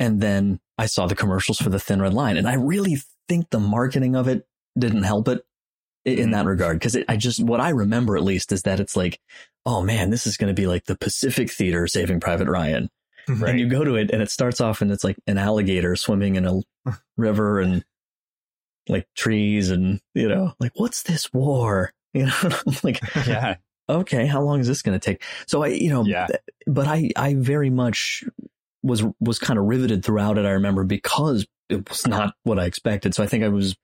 And 0.00 0.20
then 0.20 0.58
I 0.76 0.86
saw 0.86 1.06
the 1.06 1.14
commercials 1.14 1.58
for 1.58 1.70
the 1.70 1.78
Thin 1.78 2.02
Red 2.02 2.14
Line. 2.14 2.36
And 2.36 2.48
I 2.48 2.54
really 2.54 2.98
think 3.28 3.50
the 3.50 3.60
marketing 3.60 4.16
of 4.16 4.26
it 4.26 4.44
didn't 4.76 5.04
help 5.04 5.28
it 5.28 5.44
in 6.04 6.32
that 6.32 6.46
regard. 6.46 6.80
Cause 6.80 6.96
it, 6.96 7.04
I 7.08 7.16
just, 7.16 7.40
what 7.40 7.60
I 7.60 7.70
remember 7.70 8.16
at 8.16 8.24
least 8.24 8.50
is 8.50 8.62
that 8.62 8.80
it's 8.80 8.96
like, 8.96 9.20
oh 9.66 9.82
man, 9.82 10.10
this 10.10 10.26
is 10.26 10.36
going 10.36 10.48
to 10.48 10.60
be 10.60 10.66
like 10.66 10.86
the 10.86 10.96
Pacific 10.96 11.48
Theater 11.48 11.86
Saving 11.86 12.18
Private 12.18 12.48
Ryan. 12.48 12.90
Right. 13.28 13.50
And 13.50 13.60
you 13.60 13.68
go 13.68 13.84
to 13.84 13.94
it 13.94 14.10
and 14.10 14.20
it 14.20 14.30
starts 14.30 14.60
off 14.60 14.82
and 14.82 14.90
it's 14.90 15.04
like 15.04 15.16
an 15.28 15.38
alligator 15.38 15.94
swimming 15.94 16.34
in 16.34 16.44
a 16.44 16.60
river 17.16 17.60
and 17.60 17.84
like 18.88 19.06
trees 19.14 19.70
and, 19.70 20.00
you 20.14 20.28
know, 20.28 20.54
like, 20.60 20.72
what's 20.76 21.02
this 21.02 21.32
war? 21.32 21.92
You 22.14 22.24
know, 22.24 22.50
like, 22.82 23.00
yeah. 23.26 23.56
Okay. 23.86 24.24
How 24.24 24.40
long 24.40 24.60
is 24.60 24.66
this 24.66 24.80
going 24.80 24.98
to 24.98 25.04
take? 25.04 25.22
So 25.46 25.62
I, 25.62 25.68
you 25.68 25.90
know, 25.90 26.06
yeah. 26.06 26.26
but 26.66 26.88
I, 26.88 27.10
I 27.16 27.34
very 27.34 27.68
much 27.68 28.24
was, 28.82 29.04
was 29.20 29.38
kind 29.38 29.58
of 29.58 29.66
riveted 29.66 30.02
throughout 30.02 30.38
it. 30.38 30.46
I 30.46 30.52
remember 30.52 30.84
because 30.84 31.46
it 31.68 31.86
was 31.86 32.06
not 32.06 32.34
what 32.44 32.58
I 32.58 32.64
expected. 32.64 33.14
So 33.14 33.22
I 33.22 33.26
think 33.26 33.44
I 33.44 33.48
was, 33.48 33.76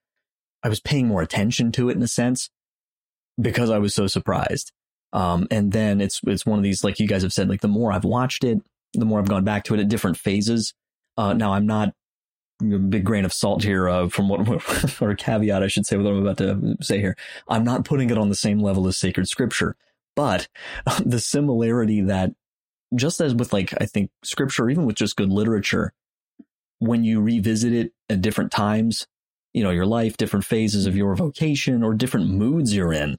I 0.63 0.69
was 0.69 0.79
paying 0.79 1.07
more 1.07 1.21
attention 1.21 1.71
to 1.73 1.89
it 1.89 1.95
in 1.95 2.01
a 2.01 2.07
sense 2.07 2.49
because 3.39 3.69
I 3.69 3.77
was 3.77 3.93
so 3.93 4.07
surprised. 4.07 4.71
Um, 5.13 5.47
and 5.51 5.71
then 5.71 6.01
it's, 6.01 6.19
it's 6.25 6.47
one 6.47 6.57
of 6.57 6.63
these, 6.63 6.83
like 6.83 6.99
you 6.99 7.07
guys 7.07 7.21
have 7.21 7.31
said, 7.31 7.47
like 7.47 7.61
the 7.61 7.67
more 7.67 7.91
I've 7.91 8.05
watched 8.05 8.43
it, 8.43 8.57
the 8.95 9.05
more 9.05 9.19
I've 9.19 9.29
gone 9.29 9.43
back 9.43 9.65
to 9.65 9.75
it 9.75 9.79
at 9.79 9.87
different 9.87 10.17
phases. 10.17 10.73
Uh, 11.15 11.33
now 11.33 11.53
I'm 11.53 11.67
not 11.67 11.93
big 12.59 13.03
grain 13.03 13.25
of 13.25 13.33
salt 13.33 13.63
here 13.63 13.89
uh, 13.89 14.07
from 14.09 14.29
what, 14.29 15.01
or 15.01 15.15
caveat, 15.15 15.63
I 15.63 15.67
should 15.67 15.85
say, 15.85 15.97
what 15.97 16.07
I'm 16.07 16.25
about 16.25 16.37
to 16.37 16.77
say 16.81 16.99
here. 16.99 17.17
I'm 17.47 17.63
not 17.63 17.85
putting 17.85 18.09
it 18.09 18.17
on 18.17 18.29
the 18.29 18.35
same 18.35 18.59
level 18.59 18.87
as 18.87 18.97
sacred 18.97 19.27
scripture, 19.27 19.75
but 20.15 20.47
the 21.05 21.19
similarity 21.19 22.01
that 22.01 22.31
just 22.95 23.19
as 23.19 23.35
with 23.35 23.51
like, 23.51 23.73
I 23.79 23.85
think 23.85 24.11
scripture, 24.23 24.69
even 24.69 24.85
with 24.85 24.95
just 24.95 25.15
good 25.15 25.31
literature, 25.31 25.93
when 26.79 27.03
you 27.03 27.21
revisit 27.21 27.73
it 27.73 27.93
at 28.09 28.21
different 28.21 28.51
times, 28.51 29.07
you 29.53 29.63
know, 29.63 29.71
your 29.71 29.85
life, 29.85 30.17
different 30.17 30.45
phases 30.45 30.85
of 30.85 30.95
your 30.95 31.15
vocation 31.15 31.83
or 31.83 31.93
different 31.93 32.29
moods 32.29 32.75
you're 32.75 32.93
in, 32.93 33.17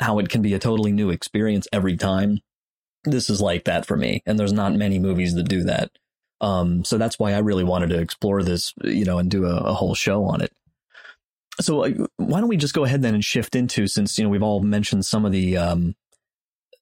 how 0.00 0.18
it 0.18 0.28
can 0.28 0.42
be 0.42 0.54
a 0.54 0.58
totally 0.58 0.92
new 0.92 1.10
experience 1.10 1.68
every 1.72 1.96
time 1.96 2.38
this 3.04 3.28
is 3.28 3.40
like 3.40 3.64
that 3.64 3.86
for 3.86 3.96
me. 3.96 4.22
And 4.26 4.38
there's 4.38 4.52
not 4.52 4.74
many 4.74 4.98
movies 4.98 5.34
that 5.34 5.48
do 5.48 5.62
that. 5.64 5.90
Um, 6.44 6.84
so 6.84 6.98
that's 6.98 7.18
why 7.18 7.32
I 7.32 7.38
really 7.38 7.64
wanted 7.64 7.88
to 7.90 8.00
explore 8.00 8.42
this, 8.42 8.74
you 8.82 9.04
know, 9.04 9.18
and 9.18 9.30
do 9.30 9.46
a, 9.46 9.56
a 9.56 9.74
whole 9.74 9.94
show 9.94 10.24
on 10.24 10.42
it. 10.42 10.52
So 11.60 11.84
uh, 11.84 12.06
why 12.16 12.40
don't 12.40 12.48
we 12.48 12.56
just 12.58 12.74
go 12.74 12.84
ahead 12.84 13.02
then 13.02 13.14
and 13.14 13.24
shift 13.24 13.56
into, 13.56 13.86
since, 13.86 14.18
you 14.18 14.24
know, 14.24 14.30
we've 14.30 14.42
all 14.42 14.60
mentioned 14.60 15.06
some 15.06 15.24
of 15.24 15.32
the, 15.32 15.56
um, 15.56 15.94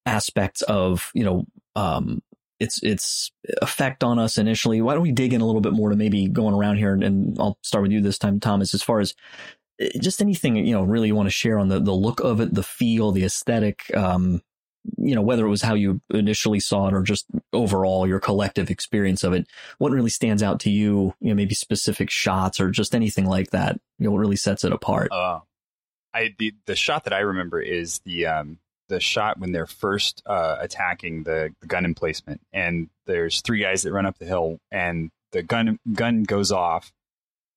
aspects 0.05 0.63
of, 0.63 1.11
you 1.15 1.23
know, 1.23 1.45
um, 1.77 2.21
its 2.59 2.83
its 2.83 3.31
effect 3.61 4.05
on 4.05 4.19
us 4.19 4.39
initially. 4.39 4.81
Why 4.81 4.95
don't 4.95 5.03
we 5.03 5.13
dig 5.13 5.33
in 5.33 5.41
a 5.41 5.47
little 5.47 5.61
bit 5.61 5.73
more 5.73 5.91
to 5.91 5.97
maybe 5.97 6.29
going 6.29 6.55
around 6.55 6.77
here, 6.77 6.93
and, 6.93 7.03
and 7.05 7.37
I'll 7.39 7.59
start 7.63 7.83
with 7.83 7.93
you 7.93 8.01
this 8.01 8.19
time, 8.19 8.41
Thomas. 8.41 8.75
As 8.75 8.83
far 8.83 9.01
as 9.01 9.15
uh, 9.83 9.87
just 10.01 10.21
anything 10.21 10.57
you 10.57 10.73
know, 10.73 10.83
really 10.83 11.09
you 11.09 11.15
want 11.15 11.27
to 11.27 11.31
share 11.31 11.59
on 11.59 11.69
the 11.69 11.81
the 11.81 11.93
look 11.93 12.21
of 12.21 12.41
it, 12.41 12.55
the 12.55 12.63
feel, 12.63 13.13
the 13.13 13.25
aesthetic, 13.25 13.95
um, 13.97 14.43
you 14.99 15.15
know, 15.15 15.23
whether 15.23 15.47
it 15.47 15.51
was 15.51 15.63
how 15.63 15.75
you 15.75 16.01
initially 16.11 16.61
saw 16.61 16.89
it 16.89 16.95
or 16.95 17.03
just 17.03 17.27
overall 17.53 18.07
your 18.07 18.21
collective 18.21 18.71
experience 18.71 19.23
of 19.23 19.33
it, 19.33 19.47
what 19.79 19.93
really 19.93 20.11
stands 20.11 20.43
out 20.43 20.61
to 20.61 20.71
you, 20.71 21.15
you 21.21 21.29
know, 21.29 21.35
maybe 21.35 21.55
specific 21.55 22.11
shots 22.11 22.61
or 22.61 22.71
just 22.71 22.95
anything 22.95 23.27
like 23.27 23.51
that, 23.51 23.79
you 23.99 24.07
know, 24.07 24.13
what 24.13 24.19
really 24.19 24.37
sets 24.37 24.65
it 24.65 24.73
apart? 24.73 25.11
Uh, 25.13 25.41
I, 26.15 26.35
the, 26.39 26.55
the 26.67 26.77
shot 26.77 27.05
that 27.05 27.13
I 27.13 27.21
remember 27.21 27.61
is 27.61 28.01
the, 28.01 28.27
um, 28.27 28.59
the 28.89 29.01
shot 29.01 29.39
when 29.39 29.53
they're 29.53 29.67
first, 29.67 30.23
uh, 30.27 30.57
attacking 30.61 31.23
the, 31.23 31.55
the 31.61 31.67
gun 31.67 31.85
emplacement 31.85 32.41
and 32.53 32.89
there's 33.07 33.41
three 33.41 33.61
guys 33.61 33.83
that 33.83 33.93
run 33.93 34.07
up 34.07 34.19
the 34.19 34.27
hill 34.27 34.59
and 34.71 35.11
the 35.31 35.43
gun, 35.43 35.79
gun 35.93 36.25
goes 36.25 36.51
off 36.51 36.93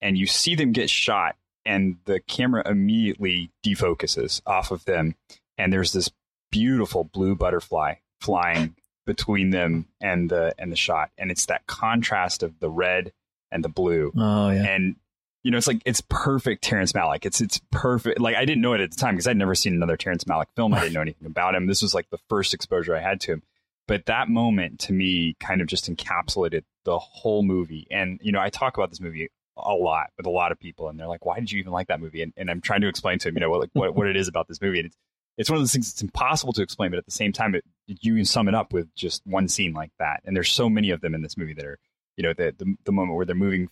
and 0.02 0.18
you 0.18 0.28
see 0.28 0.56
them 0.56 0.72
get 0.72 0.90
shot 0.90 1.36
and 1.66 1.98
the 2.06 2.20
camera 2.20 2.62
immediately 2.68 3.50
defocuses 3.66 4.42
off 4.46 4.72
of 4.72 4.86
them 4.86 5.16
and 5.58 5.74
there's 5.74 5.92
this 5.92 6.12
beautiful 6.56 7.04
blue 7.04 7.36
butterfly 7.36 7.96
flying 8.22 8.76
between 9.06 9.50
them 9.50 9.88
and 10.02 10.30
the 10.30 10.56
and 10.58 10.72
the 10.72 10.78
shot. 10.78 11.12
And 11.18 11.30
it's 11.30 11.48
that 11.48 11.68
contrast 11.68 12.44
of 12.44 12.60
the 12.60 12.70
red 12.70 13.12
and 13.52 13.64
the 13.64 13.70
blue. 13.70 14.14
Oh 14.18 14.50
yeah. 14.50 14.64
And 14.64 14.96
you 15.44 15.52
know 15.52 15.58
it's 15.58 15.68
like 15.68 15.82
it's 15.86 16.02
perfect 16.10 16.64
Terrence 16.64 16.94
Malick. 16.94 17.26
It's 17.26 17.42
it's 17.42 17.60
perfect. 17.72 18.22
Like 18.22 18.36
I 18.36 18.46
didn't 18.46 18.62
know 18.62 18.74
it 18.74 18.80
at 18.80 18.92
the 18.92 18.98
time 18.98 19.16
because 19.16 19.28
I'd 19.28 19.38
never 19.38 19.54
seen 19.54 19.74
another 19.74 19.98
Terrence 19.98 20.24
Malick 20.24 20.48
film. 20.56 20.74
I 20.74 20.80
didn't 20.80 20.94
know 20.94 21.02
anything 21.02 21.28
about 21.28 21.56
him. 21.56 21.68
This 21.68 21.82
was 21.82 21.94
like 21.94 22.10
the 22.10 22.20
first 22.30 22.54
exposure 22.54 22.96
I 22.96 23.02
had 23.02 23.20
to 23.22 23.34
him. 23.34 23.44
But 23.88 24.06
that 24.06 24.30
moment 24.30 24.80
to 24.82 24.94
me 24.94 25.36
kind 25.40 25.62
of 25.62 25.68
just 25.68 25.94
encapsulated 25.94 26.64
the 26.86 26.98
whole 26.98 27.44
movie. 27.44 27.86
And 27.92 28.20
you 28.24 28.32
know 28.32 28.40
I 28.40 28.50
talk 28.50 28.78
about 28.78 28.90
this 28.92 29.02
movie 29.02 29.30
a 29.58 29.74
lot 29.74 30.08
with 30.18 30.26
a 30.26 30.32
lot 30.32 30.52
of 30.52 30.60
people 30.60 30.90
and 30.90 31.00
they're 31.00 31.08
like 31.08 31.26
why 31.26 31.40
did 31.40 31.50
you 31.52 31.60
even 31.60 31.74
like 31.74 31.88
that 31.88 32.00
movie? 32.00 32.22
And, 32.22 32.34
and 32.38 32.50
I'm 32.50 32.62
trying 32.62 32.82
to 32.82 32.88
explain 32.88 33.20
to 33.20 33.28
them 33.28 33.36
you 33.36 33.42
know 33.42 33.50
what 33.50 33.60
like 33.60 33.70
what, 33.74 33.94
what 33.94 34.08
it 34.08 34.16
is 34.16 34.30
about 34.30 34.48
this 34.48 34.62
movie. 34.62 34.80
And 34.80 34.88
it's 34.88 34.98
it's 35.38 35.50
one 35.50 35.58
of 35.58 35.62
those 35.62 35.74
things 35.74 35.92
that's 35.92 36.02
impossible 36.02 36.54
to 36.54 36.62
explain, 36.62 36.92
but 36.92 36.98
at 36.98 37.06
the 37.06 37.12
same 37.12 37.32
time, 37.32 37.56
it, 37.56 37.66
you 37.88 38.16
can 38.16 38.26
sum 38.26 38.48
it 38.48 38.56
up 38.56 38.74
with 38.74 38.94
just 38.96 39.22
one 39.26 39.48
scene 39.48 39.74
like 39.74 39.92
that. 40.00 40.22
And 40.26 40.36
there's 40.36 40.52
so 40.52 40.70
many 40.70 40.92
of 40.92 41.02
them 41.02 41.14
in 41.14 41.22
this 41.22 41.38
movie 41.38 41.54
that 41.54 41.66
are, 41.66 41.80
you 42.18 42.24
know, 42.24 42.34
the, 42.34 42.54
the, 42.58 42.76
the 42.86 42.92
moment 42.92 43.18
where 43.18 43.26
they're 43.26 43.36
moving 43.36 43.70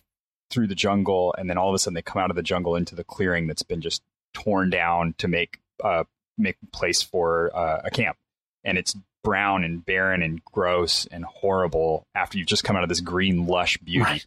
through 0.50 0.66
the 0.66 0.74
jungle 0.74 1.34
and 1.38 1.48
then 1.48 1.56
all 1.56 1.68
of 1.70 1.74
a 1.74 1.78
sudden 1.78 1.94
they 1.94 2.02
come 2.02 2.20
out 2.20 2.30
of 2.30 2.36
the 2.36 2.42
jungle 2.42 2.76
into 2.76 2.94
the 2.94 3.04
clearing 3.04 3.46
that's 3.46 3.62
been 3.62 3.80
just 3.80 4.02
torn 4.34 4.68
down 4.68 5.14
to 5.16 5.26
make 5.26 5.58
uh 5.82 6.04
make 6.36 6.56
place 6.72 7.02
for 7.02 7.50
uh, 7.56 7.80
a 7.84 7.90
camp. 7.90 8.16
And 8.62 8.76
it's 8.76 8.96
brown 9.22 9.64
and 9.64 9.84
barren 9.84 10.22
and 10.22 10.44
gross 10.44 11.06
and 11.06 11.24
horrible 11.24 12.06
after 12.14 12.36
you've 12.36 12.46
just 12.46 12.64
come 12.64 12.76
out 12.76 12.82
of 12.82 12.88
this 12.88 13.00
green 13.00 13.46
lush 13.46 13.78
beauty. 13.78 14.04
Right 14.04 14.26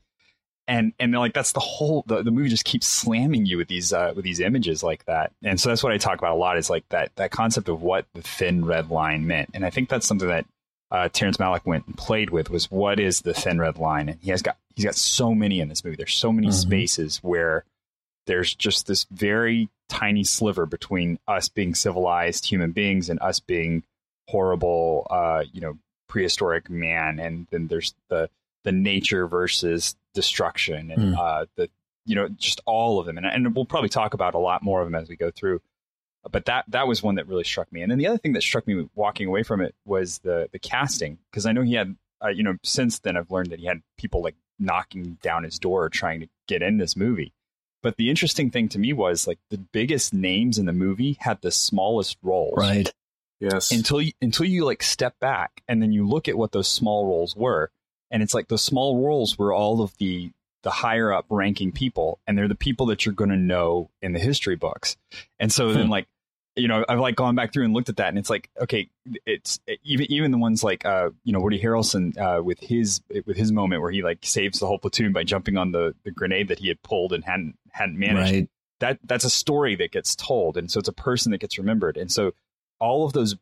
and 0.67 0.93
and 0.99 1.13
like 1.13 1.33
that's 1.33 1.53
the 1.53 1.59
whole 1.59 2.03
the, 2.07 2.23
the 2.23 2.31
movie 2.31 2.49
just 2.49 2.65
keeps 2.65 2.87
slamming 2.87 3.45
you 3.45 3.57
with 3.57 3.67
these 3.67 3.93
uh, 3.93 4.13
with 4.15 4.25
these 4.25 4.39
images 4.39 4.83
like 4.83 5.05
that. 5.05 5.31
And 5.43 5.59
so 5.59 5.69
that's 5.69 5.83
what 5.83 5.93
i 5.93 5.97
talk 5.97 6.17
about 6.19 6.33
a 6.33 6.39
lot 6.39 6.57
is 6.57 6.69
like 6.69 6.87
that 6.89 7.11
that 7.15 7.31
concept 7.31 7.69
of 7.69 7.81
what 7.81 8.05
the 8.13 8.21
thin 8.21 8.65
red 8.65 8.89
line 8.89 9.27
meant. 9.27 9.51
And 9.53 9.65
i 9.65 9.69
think 9.69 9.89
that's 9.89 10.07
something 10.07 10.27
that 10.27 10.45
uh, 10.89 11.09
Terrence 11.09 11.37
Malick 11.37 11.65
went 11.65 11.85
and 11.87 11.97
played 11.97 12.29
with 12.29 12.49
was 12.49 12.71
what 12.71 12.99
is 12.99 13.21
the 13.21 13.33
thin 13.33 13.59
red 13.59 13.77
line? 13.77 14.09
And 14.09 14.19
he 14.21 14.31
has 14.31 14.41
got 14.41 14.57
he's 14.75 14.85
got 14.85 14.95
so 14.95 15.33
many 15.33 15.59
in 15.59 15.69
this 15.69 15.83
movie. 15.83 15.97
There's 15.97 16.15
so 16.15 16.31
many 16.31 16.47
mm-hmm. 16.47 16.55
spaces 16.55 17.17
where 17.17 17.65
there's 18.25 18.53
just 18.55 18.87
this 18.87 19.05
very 19.11 19.69
tiny 19.89 20.23
sliver 20.23 20.65
between 20.65 21.19
us 21.27 21.49
being 21.49 21.73
civilized 21.73 22.45
human 22.45 22.71
beings 22.71 23.09
and 23.09 23.19
us 23.21 23.39
being 23.39 23.83
horrible 24.29 25.07
uh, 25.09 25.43
you 25.51 25.61
know 25.61 25.77
prehistoric 26.07 26.69
man. 26.69 27.19
And 27.19 27.47
then 27.51 27.67
there's 27.67 27.93
the 28.09 28.29
the 28.67 28.71
nature 28.73 29.27
versus 29.27 29.95
destruction 30.13 30.91
and 30.91 31.15
mm. 31.15 31.17
uh, 31.17 31.45
the 31.55 31.69
you 32.05 32.15
know 32.15 32.27
just 32.27 32.61
all 32.65 32.99
of 32.99 33.05
them. 33.05 33.17
And, 33.17 33.25
and 33.25 33.55
we'll 33.55 33.65
probably 33.65 33.89
talk 33.89 34.13
about 34.13 34.33
a 34.33 34.39
lot 34.39 34.61
more 34.61 34.81
of 34.81 34.87
them 34.87 34.95
as 34.95 35.09
we 35.09 35.15
go 35.15 35.31
through 35.31 35.61
but 36.29 36.43
that 36.45 36.65
that 36.67 36.87
was 36.87 37.01
one 37.01 37.15
that 37.15 37.27
really 37.27 37.45
struck 37.45 37.71
me. 37.71 37.81
And 37.81 37.89
then 37.89 37.99
the 37.99 38.07
other 38.07 38.17
thing 38.17 38.33
that 38.33 38.43
struck 38.43 38.67
me 38.67 38.89
walking 38.95 39.27
away 39.27 39.43
from 39.43 39.61
it 39.61 39.75
was 39.85 40.19
the 40.19 40.49
the 40.51 40.59
casting 40.59 41.19
because 41.31 41.45
i 41.45 41.53
know 41.53 41.61
he 41.61 41.75
had 41.75 41.95
uh, 42.21 42.27
you 42.27 42.43
know 42.43 42.57
since 42.63 42.99
then 42.99 43.15
i've 43.15 43.31
learned 43.31 43.51
that 43.51 43.59
he 43.59 43.65
had 43.65 43.81
people 43.97 44.21
like 44.21 44.35
knocking 44.59 45.17
down 45.21 45.43
his 45.43 45.59
door 45.59 45.89
trying 45.89 46.19
to 46.19 46.27
get 46.47 46.61
in 46.61 46.77
this 46.77 46.95
movie. 46.95 47.33
But 47.83 47.97
the 47.97 48.09
interesting 48.09 48.49
thing 48.49 48.69
to 48.69 48.79
me 48.79 48.91
was 48.91 49.27
like 49.27 49.39
the 49.49 49.57
biggest 49.57 50.13
names 50.13 50.57
in 50.57 50.65
the 50.65 50.73
movie 50.73 51.17
had 51.19 51.41
the 51.41 51.51
smallest 51.51 52.17
roles. 52.21 52.57
Right. 52.57 52.91
Yes. 53.39 53.71
Until 53.71 54.01
you 54.01 54.13
until 54.21 54.47
you 54.47 54.65
like 54.65 54.81
step 54.81 55.19
back 55.19 55.61
and 55.67 55.81
then 55.81 55.91
you 55.91 56.07
look 56.07 56.27
at 56.27 56.37
what 56.37 56.51
those 56.51 56.67
small 56.67 57.05
roles 57.05 57.35
were 57.35 57.71
and 58.11 58.23
it's 58.23 58.33
like 58.33 58.47
the 58.47 58.57
small 58.57 59.03
roles 59.03 59.37
were 59.37 59.53
all 59.53 59.81
of 59.81 59.95
the 59.97 60.31
the 60.63 60.71
higher 60.71 61.13
up 61.13 61.25
ranking 61.29 61.71
people 61.71 62.19
and 62.27 62.37
they're 62.37 62.47
the 62.47 62.55
people 62.55 62.87
that 62.87 63.05
you're 63.05 63.15
going 63.15 63.29
to 63.29 63.37
know 63.37 63.89
in 64.01 64.13
the 64.13 64.19
history 64.19 64.55
books 64.55 64.97
and 65.39 65.51
so 65.51 65.69
hmm. 65.69 65.75
then 65.75 65.89
like 65.89 66.07
you 66.55 66.67
know 66.67 66.83
i've 66.89 66.99
like 66.99 67.15
gone 67.15 67.35
back 67.35 67.53
through 67.53 67.63
and 67.63 67.73
looked 67.73 67.89
at 67.89 67.97
that 67.97 68.09
and 68.09 68.17
it's 68.17 68.29
like 68.29 68.49
okay 68.59 68.89
it's 69.25 69.59
even 69.83 70.11
even 70.11 70.31
the 70.31 70.37
ones 70.37 70.63
like 70.63 70.85
uh 70.85 71.09
you 71.23 71.31
know 71.31 71.39
woody 71.39 71.61
harrelson 71.61 72.17
uh 72.17 72.41
with 72.41 72.59
his 72.59 73.01
with 73.25 73.37
his 73.37 73.51
moment 73.51 73.81
where 73.81 73.91
he 73.91 74.01
like 74.01 74.19
saves 74.23 74.59
the 74.59 74.65
whole 74.65 74.79
platoon 74.79 75.13
by 75.13 75.23
jumping 75.23 75.55
on 75.55 75.71
the 75.71 75.93
the 76.03 76.11
grenade 76.11 76.47
that 76.47 76.59
he 76.59 76.67
had 76.67 76.81
pulled 76.81 77.13
and 77.13 77.23
hadn't 77.23 77.55
hadn't 77.71 77.97
managed 77.97 78.33
right. 78.33 78.49
that 78.79 78.99
that's 79.03 79.23
a 79.23 79.29
story 79.29 79.75
that 79.75 79.91
gets 79.91 80.15
told 80.15 80.57
and 80.57 80.71
so 80.71 80.79
it's 80.79 80.89
a 80.89 80.93
person 80.93 81.31
that 81.31 81.39
gets 81.39 81.57
remembered 81.57 81.95
and 81.95 82.11
so 82.11 82.33
all 82.79 83.05
of 83.05 83.13
those 83.13 83.35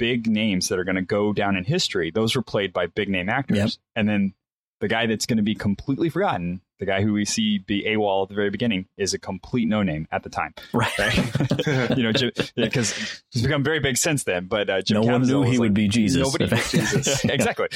big 0.00 0.26
names 0.26 0.68
that 0.68 0.78
are 0.78 0.84
going 0.84 0.96
to 0.96 1.02
go 1.02 1.34
down 1.34 1.56
in 1.56 1.64
history, 1.64 2.10
those 2.10 2.34
were 2.34 2.42
played 2.42 2.72
by 2.72 2.86
big 2.86 3.10
name 3.10 3.28
actors. 3.28 3.58
Yep. 3.58 3.70
And 3.94 4.08
then 4.08 4.34
the 4.80 4.88
guy 4.88 5.04
that's 5.04 5.26
going 5.26 5.36
to 5.36 5.42
be 5.42 5.54
completely 5.54 6.08
forgotten, 6.08 6.62
the 6.78 6.86
guy 6.86 7.02
who 7.02 7.12
we 7.12 7.26
see 7.26 7.58
be 7.58 7.84
AWOL 7.84 8.22
at 8.22 8.30
the 8.30 8.34
very 8.34 8.48
beginning, 8.48 8.86
is 8.96 9.12
a 9.12 9.18
complete 9.18 9.68
no 9.68 9.82
name 9.82 10.08
at 10.10 10.22
the 10.22 10.30
time. 10.30 10.54
Right. 10.72 10.98
Right? 10.98 11.90
you 11.98 12.02
know, 12.02 12.12
because 12.56 13.22
he's 13.30 13.42
become 13.42 13.62
very 13.62 13.78
big 13.80 13.98
since 13.98 14.24
then. 14.24 14.46
But 14.46 14.70
uh, 14.70 14.80
no 14.88 15.02
one 15.02 15.20
knew 15.26 15.42
he 15.42 15.50
like, 15.50 15.60
would 15.60 15.74
be 15.74 15.86
Jesus. 15.86 16.22
Nobody 16.22 16.46
knew 16.46 16.62
Jesus. 16.70 17.22
exactly. 17.26 17.68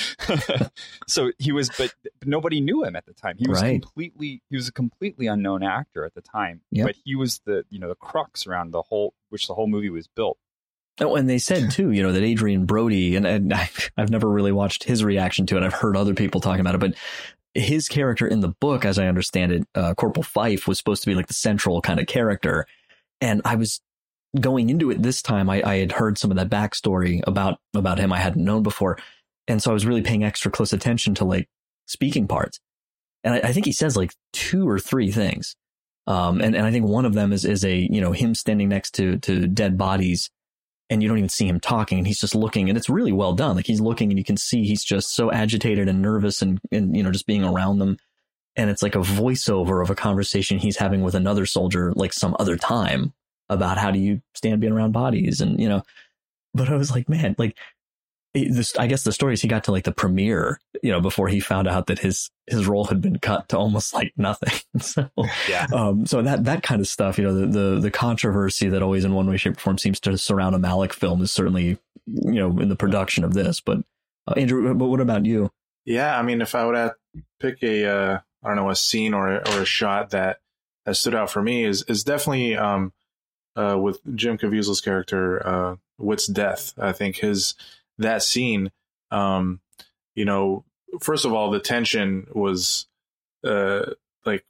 so 1.07 1.31
he 1.39 1.53
was, 1.53 1.69
but, 1.77 1.93
but 2.21 2.27
nobody 2.27 2.63
knew 2.63 2.85
him 2.85 2.97
at 2.97 3.05
the 3.05 3.13
time. 3.13 3.37
He 3.37 3.47
was 3.47 3.61
Right. 3.61 3.83
completely, 3.83 4.41
he 4.49 4.57
was 4.57 4.69
a 4.69 4.73
completely 4.73 5.27
unknown 5.27 5.63
actor 5.63 6.07
at 6.07 6.15
the 6.15 6.23
time. 6.23 6.63
Yep. 6.71 6.87
But 6.87 6.97
he 7.05 7.17
was 7.17 7.43
the, 7.45 7.67
you 7.69 7.79
know, 7.79 7.89
the 7.91 7.95
crux 7.97 8.47
around 8.47 8.71
the 8.71 8.81
whole, 8.81 9.13
which 9.29 9.47
the 9.47 9.53
whole 9.53 9.67
movie 9.67 9.91
was 9.91 10.09
built. 10.09 10.39
Oh, 11.01 11.17
and 11.17 11.29
they 11.29 11.39
said 11.39 11.73
too, 11.73 11.91
you 11.91 12.03
know, 12.03 12.13
that 12.13 12.23
Adrien 12.23 12.67
Brody, 12.67 13.17
and, 13.17 13.27
and 13.27 13.53
I've 13.97 14.11
never 14.11 14.29
really 14.29 14.53
watched 14.53 14.85
his 14.85 15.03
reaction 15.03 15.45
to 15.47 15.57
it. 15.57 15.65
I've 15.65 15.75
heard 15.75 15.97
other 15.97 16.15
people 16.15 16.41
talking 16.41 16.61
about 16.61 16.77
it, 16.77 16.81
but 16.81 16.95
his 17.55 17.89
character 17.89 18.27
in 18.27 18.41
the 18.41 18.55
book, 18.61 18.85
as 18.85 18.99
I 18.99 19.07
understand 19.07 19.53
it, 19.53 19.69
uh, 19.75 19.95
Corporal 19.95 20.23
Fife 20.23 20.69
was 20.69 20.79
supposed 20.79 21.03
to 21.03 21.11
be 21.11 21.15
like 21.15 21.27
the 21.27 21.35
central 21.35 21.81
kind 21.81 22.01
of 22.01 22.07
character. 22.07 22.67
And 23.21 23.43
I 23.45 23.57
was 23.57 23.81
going 24.39 24.71
into 24.71 24.91
it 24.91 25.03
this 25.03 25.23
time, 25.23 25.49
I, 25.51 25.63
I 25.65 25.77
had 25.79 25.93
heard 25.93 26.19
some 26.19 26.31
of 26.31 26.37
that 26.37 26.51
backstory 26.51 27.23
about, 27.27 27.59
about 27.75 27.99
him 27.99 28.13
I 28.13 28.19
hadn't 28.19 28.45
known 28.45 28.63
before. 28.63 28.99
And 29.47 29.63
so 29.63 29.71
I 29.71 29.75
was 29.75 29.87
really 29.87 30.03
paying 30.03 30.25
extra 30.25 30.51
close 30.51 30.73
attention 30.73 31.15
to 31.17 31.25
like 31.25 31.49
speaking 31.87 32.27
parts. 32.29 32.61
And 33.23 33.35
I, 33.35 33.39
I 33.39 33.53
think 33.53 33.67
he 33.67 33.73
says 33.73 33.97
like 33.97 34.13
two 34.33 34.69
or 34.69 34.79
three 34.79 35.11
things. 35.11 35.57
Um, 36.07 36.41
and, 36.41 36.55
and 36.55 36.67
I 36.67 36.71
think 36.71 36.87
one 36.87 37.05
of 37.05 37.15
them 37.15 37.33
is, 37.33 37.45
is 37.45 37.65
a, 37.65 37.75
you 37.75 38.01
know, 38.01 38.13
him 38.13 38.35
standing 38.35 38.69
next 38.69 38.93
to, 38.97 39.19
to 39.21 39.47
dead 39.47 39.79
bodies 39.79 40.31
and 40.91 41.03
you 41.03 41.09
don't 41.09 41.19
even 41.19 41.31
see 41.31 41.47
him 41.47 41.61
talking 41.61 41.99
and 41.99 42.07
he's 42.07 42.21
just 42.21 42.35
looking 42.35 42.69
and 42.69 42.77
it's 42.77 42.91
really 42.91 43.13
well 43.13 43.33
done. 43.33 43.57
Like 43.57 43.67
he's 43.67 43.81
looking 43.81 44.11
and 44.11 44.19
you 44.19 44.25
can 44.25 44.37
see 44.37 44.65
he's 44.65 44.85
just 44.85 45.15
so 45.15 45.33
agitated 45.33 45.89
and 45.89 46.03
nervous 46.03 46.43
and, 46.43 46.61
and, 46.71 46.97
you 46.97 47.03
know, 47.03 47.11
just 47.11 47.27
being 47.27 47.45
around 47.45 47.79
them. 47.79 47.97
And 48.57 48.71
it's 48.71 48.83
like 48.83 48.95
a 48.95 49.01
voiceover 49.01 49.83
of 49.83 49.91
a 49.91 49.95
conversation 49.95 50.59
he's 50.59 50.77
having 50.77 51.03
with 51.03 51.15
another 51.15 51.47
soldier, 51.47 51.93
like 51.95 52.13
some 52.13 52.37
other 52.39 52.57
time 52.57 53.13
about 53.49 53.79
how 53.79 53.91
do 53.91 53.99
you 53.99 54.21
stand 54.35 54.61
being 54.61 54.73
around 54.73 54.93
bodies 54.93 55.41
and, 55.41 55.59
you 55.59 55.69
know, 55.69 55.83
but 56.55 56.69
I 56.69 56.77
was 56.77 56.91
like, 56.91 57.09
man, 57.09 57.35
like 57.39 57.59
this, 58.35 58.77
I 58.77 58.87
guess 58.89 59.05
the 59.05 59.13
story 59.13 59.35
is 59.35 59.41
he 59.43 59.49
got 59.49 59.65
to 59.65 59.73
like 59.73 59.85
the 59.85 59.93
premiere, 59.93 60.59
you 60.83 60.91
know, 60.91 61.01
before 61.01 61.29
he 61.29 61.39
found 61.41 61.69
out 61.69 61.87
that 61.87 62.01
his, 62.01 62.31
his 62.47 62.67
role 62.67 62.85
had 62.85 63.01
been 63.01 63.19
cut 63.19 63.49
to 63.51 63.59
almost 63.59 63.95
like 63.95 64.13
nothing. 64.17 64.53
so, 64.81 65.09
Yeah. 65.49 65.67
um, 65.73 66.05
so 66.07 66.21
that 66.23 66.45
that 66.45 66.63
kind 66.63 66.81
of 66.81 66.89
stuff, 66.89 67.17
you 67.17 67.25
know, 67.25 67.35
the, 67.35 67.47
the 67.47 67.81
the 67.81 67.91
controversy 67.91 68.69
that 68.69 68.83
always 68.83 69.05
in 69.05 69.15
one 69.15 69.29
way, 69.29 69.37
shape, 69.37 69.57
or 69.57 69.61
form 69.61 69.79
seems 69.79 70.01
to 70.01 70.19
surround 70.19 70.55
a 70.55 70.59
Malick 70.59 70.93
film 70.93 71.23
is 71.23 71.31
certainly, 71.31 71.79
you 72.07 72.33
know, 72.35 72.59
in 72.59 72.69
the 72.69 72.77
production 72.77 73.23
of 73.25 73.35
this. 73.35 73.61
But 73.61 73.79
uh, 74.27 74.35
Andrew, 74.37 74.75
but 74.75 74.87
what 74.87 75.01
about 75.01 75.25
you? 75.27 75.51
Yeah, 75.85 76.19
I 76.19 76.23
mean, 76.23 76.41
if 76.41 76.55
I 76.55 76.65
would 76.67 76.77
have 76.77 76.95
pick 77.41 77.63
a, 77.63 77.87
uh, 77.87 78.19
I 78.43 78.47
don't 78.49 78.57
know, 78.57 78.71
a 78.71 78.77
scene 78.77 79.15
or 79.15 79.37
a, 79.37 79.37
or 79.53 79.63
a 79.63 79.67
shot 79.67 80.11
that 80.11 80.39
that 80.87 80.97
stood 80.97 81.15
out 81.15 81.31
for 81.31 81.41
me 81.41 81.65
is 81.65 81.83
is 81.85 82.03
definitely 82.05 82.57
um, 82.57 82.93
uh, 83.57 83.79
with 83.79 84.01
Jim 84.17 84.37
Caviezel's 84.39 84.81
character, 84.81 85.47
uh, 85.47 85.77
Witt's 85.99 86.27
death. 86.27 86.73
I 86.79 86.93
think 86.93 87.17
his 87.17 87.55
that 87.99 88.23
scene, 88.23 88.71
um, 89.11 89.61
you 90.15 90.25
know, 90.25 90.65
first 91.01 91.25
of 91.25 91.33
all, 91.33 91.51
the 91.51 91.61
tension 91.61 92.27
was 92.33 92.87
uh, 93.45 93.93
like 94.25 94.45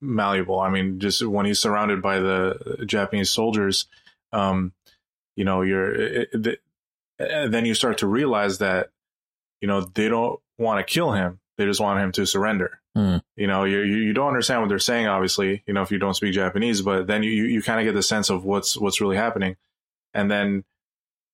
malleable. 0.00 0.60
I 0.60 0.70
mean, 0.70 1.00
just 1.00 1.24
when 1.26 1.46
he's 1.46 1.58
surrounded 1.58 2.02
by 2.02 2.18
the 2.18 2.84
Japanese 2.86 3.30
soldiers, 3.30 3.86
um, 4.32 4.72
you 5.36 5.44
know, 5.44 5.62
you're 5.62 5.94
it, 5.94 6.60
then 7.18 7.64
you 7.64 7.74
start 7.74 7.98
to 7.98 8.06
realize 8.06 8.58
that 8.58 8.90
you 9.60 9.68
know 9.68 9.82
they 9.82 10.08
don't 10.08 10.40
want 10.58 10.86
to 10.86 10.92
kill 10.92 11.12
him; 11.12 11.40
they 11.58 11.66
just 11.66 11.80
want 11.80 12.00
him 12.00 12.12
to 12.12 12.26
surrender. 12.26 12.80
Hmm. 12.94 13.18
You 13.36 13.46
know, 13.46 13.64
you 13.64 13.80
you 13.80 14.12
don't 14.12 14.28
understand 14.28 14.62
what 14.62 14.68
they're 14.68 14.78
saying, 14.78 15.06
obviously. 15.06 15.62
You 15.66 15.74
know, 15.74 15.82
if 15.82 15.90
you 15.90 15.98
don't 15.98 16.14
speak 16.14 16.34
Japanese, 16.34 16.82
but 16.82 17.06
then 17.06 17.22
you 17.22 17.30
you, 17.30 17.44
you 17.44 17.62
kind 17.62 17.80
of 17.80 17.84
get 17.84 17.94
the 17.94 18.02
sense 18.02 18.30
of 18.30 18.44
what's 18.44 18.76
what's 18.76 19.00
really 19.00 19.16
happening, 19.16 19.56
and 20.12 20.30
then 20.30 20.64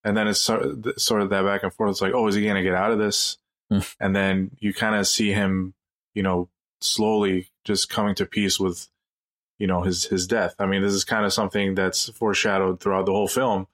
and 0.06 0.16
then 0.16 0.28
it's 0.28 0.40
sort 0.40 0.62
of, 0.62 0.86
sort 0.96 1.20
of 1.20 1.28
that 1.30 1.44
back 1.44 1.62
and 1.62 1.72
forth. 1.74 1.90
It's 1.90 2.00
like, 2.00 2.14
oh, 2.14 2.26
is 2.28 2.34
he 2.34 2.42
going 2.42 2.54
to 2.56 2.62
get 2.62 2.74
out 2.74 2.92
of 2.92 2.98
this? 2.98 3.36
Hmm. 3.68 3.80
and 3.98 4.14
then 4.14 4.50
you 4.60 4.72
kind 4.72 4.94
of 4.94 5.08
see 5.08 5.32
him, 5.32 5.74
you 6.14 6.22
know, 6.22 6.48
slowly 6.80 7.50
just 7.64 7.90
coming 7.90 8.14
to 8.14 8.24
peace 8.24 8.60
with, 8.60 8.88
you 9.58 9.66
know, 9.66 9.82
his 9.82 10.04
his 10.04 10.26
death. 10.28 10.54
I 10.60 10.66
mean, 10.66 10.82
this 10.82 10.92
is 10.92 11.02
kind 11.04 11.24
of 11.26 11.32
something 11.32 11.74
that's 11.74 12.08
foreshadowed 12.10 12.78
throughout 12.80 13.06
the 13.06 13.12
whole 13.12 13.26
film. 13.26 13.66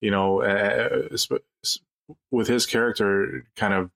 You 0.00 0.12
know, 0.12 0.40
uh, 0.42 1.08
with 2.30 2.46
his 2.48 2.66
character 2.66 3.44
kind 3.56 3.74
of, 3.74 3.90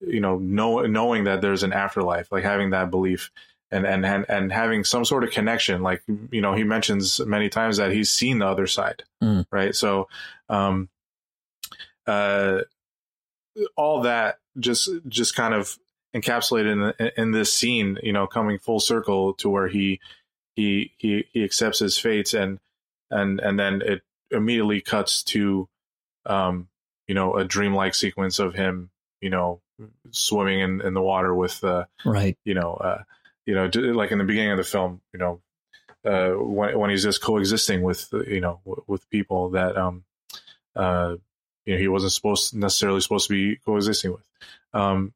you 0.00 0.20
know, 0.20 0.38
know, 0.38 0.80
knowing 0.80 1.24
that 1.24 1.40
there's 1.40 1.62
an 1.62 1.72
afterlife, 1.72 2.30
like 2.32 2.44
having 2.44 2.70
that 2.70 2.90
belief. 2.90 3.30
And, 3.72 3.86
and 3.86 4.04
and 4.04 4.26
and 4.28 4.52
having 4.52 4.82
some 4.82 5.04
sort 5.04 5.22
of 5.22 5.30
connection, 5.30 5.80
like 5.80 6.02
you 6.32 6.40
know, 6.40 6.54
he 6.54 6.64
mentions 6.64 7.20
many 7.24 7.48
times 7.48 7.76
that 7.76 7.92
he's 7.92 8.10
seen 8.10 8.40
the 8.40 8.46
other 8.48 8.66
side, 8.66 9.04
Mm. 9.22 9.46
right? 9.52 9.72
So, 9.76 10.08
um, 10.48 10.88
uh, 12.06 12.60
all 13.76 14.02
that 14.02 14.38
just 14.58 14.88
just 15.08 15.34
kind 15.34 15.54
of 15.54 15.78
encapsulated 16.14 16.94
in 16.98 17.10
in 17.16 17.30
this 17.32 17.52
scene, 17.52 17.98
you 18.02 18.12
know, 18.12 18.26
coming 18.26 18.58
full 18.58 18.80
circle 18.80 19.34
to 19.34 19.48
where 19.48 19.68
he 19.68 20.00
he 20.56 20.92
he 20.98 21.24
he 21.32 21.44
accepts 21.44 21.78
his 21.78 21.98
fate 21.98 22.34
and 22.34 22.58
and 23.10 23.40
and 23.40 23.58
then 23.58 23.82
it 23.82 24.02
immediately 24.30 24.80
cuts 24.80 25.22
to 25.24 25.68
um 26.26 26.68
you 27.08 27.14
know 27.14 27.34
a 27.36 27.44
dreamlike 27.44 27.94
sequence 27.94 28.38
of 28.38 28.54
him 28.54 28.90
you 29.20 29.30
know 29.30 29.60
swimming 30.10 30.60
in 30.60 30.80
in 30.82 30.94
the 30.94 31.00
water 31.02 31.34
with 31.34 31.64
uh 31.64 31.84
Right. 32.04 32.36
you 32.44 32.54
know 32.54 32.74
uh 32.74 33.02
you 33.46 33.54
know 33.54 33.68
like 33.94 34.12
in 34.12 34.18
the 34.18 34.24
beginning 34.24 34.52
of 34.52 34.58
the 34.58 34.64
film 34.64 35.00
you 35.12 35.18
know 35.18 35.40
uh 36.04 36.30
when 36.38 36.78
when 36.78 36.90
he's 36.90 37.02
just 37.02 37.22
coexisting 37.22 37.82
with 37.82 38.08
you 38.12 38.40
know 38.40 38.60
w- 38.64 38.84
with 38.86 39.08
people 39.10 39.50
that 39.50 39.76
um 39.76 40.04
uh 40.76 41.16
you 41.70 41.76
know 41.76 41.80
he 41.80 41.88
wasn't 41.88 42.12
supposed 42.12 42.54
necessarily 42.54 43.00
supposed 43.00 43.28
to 43.28 43.32
be 43.32 43.56
coexisting 43.64 44.10
with. 44.10 44.26
Um 44.72 45.14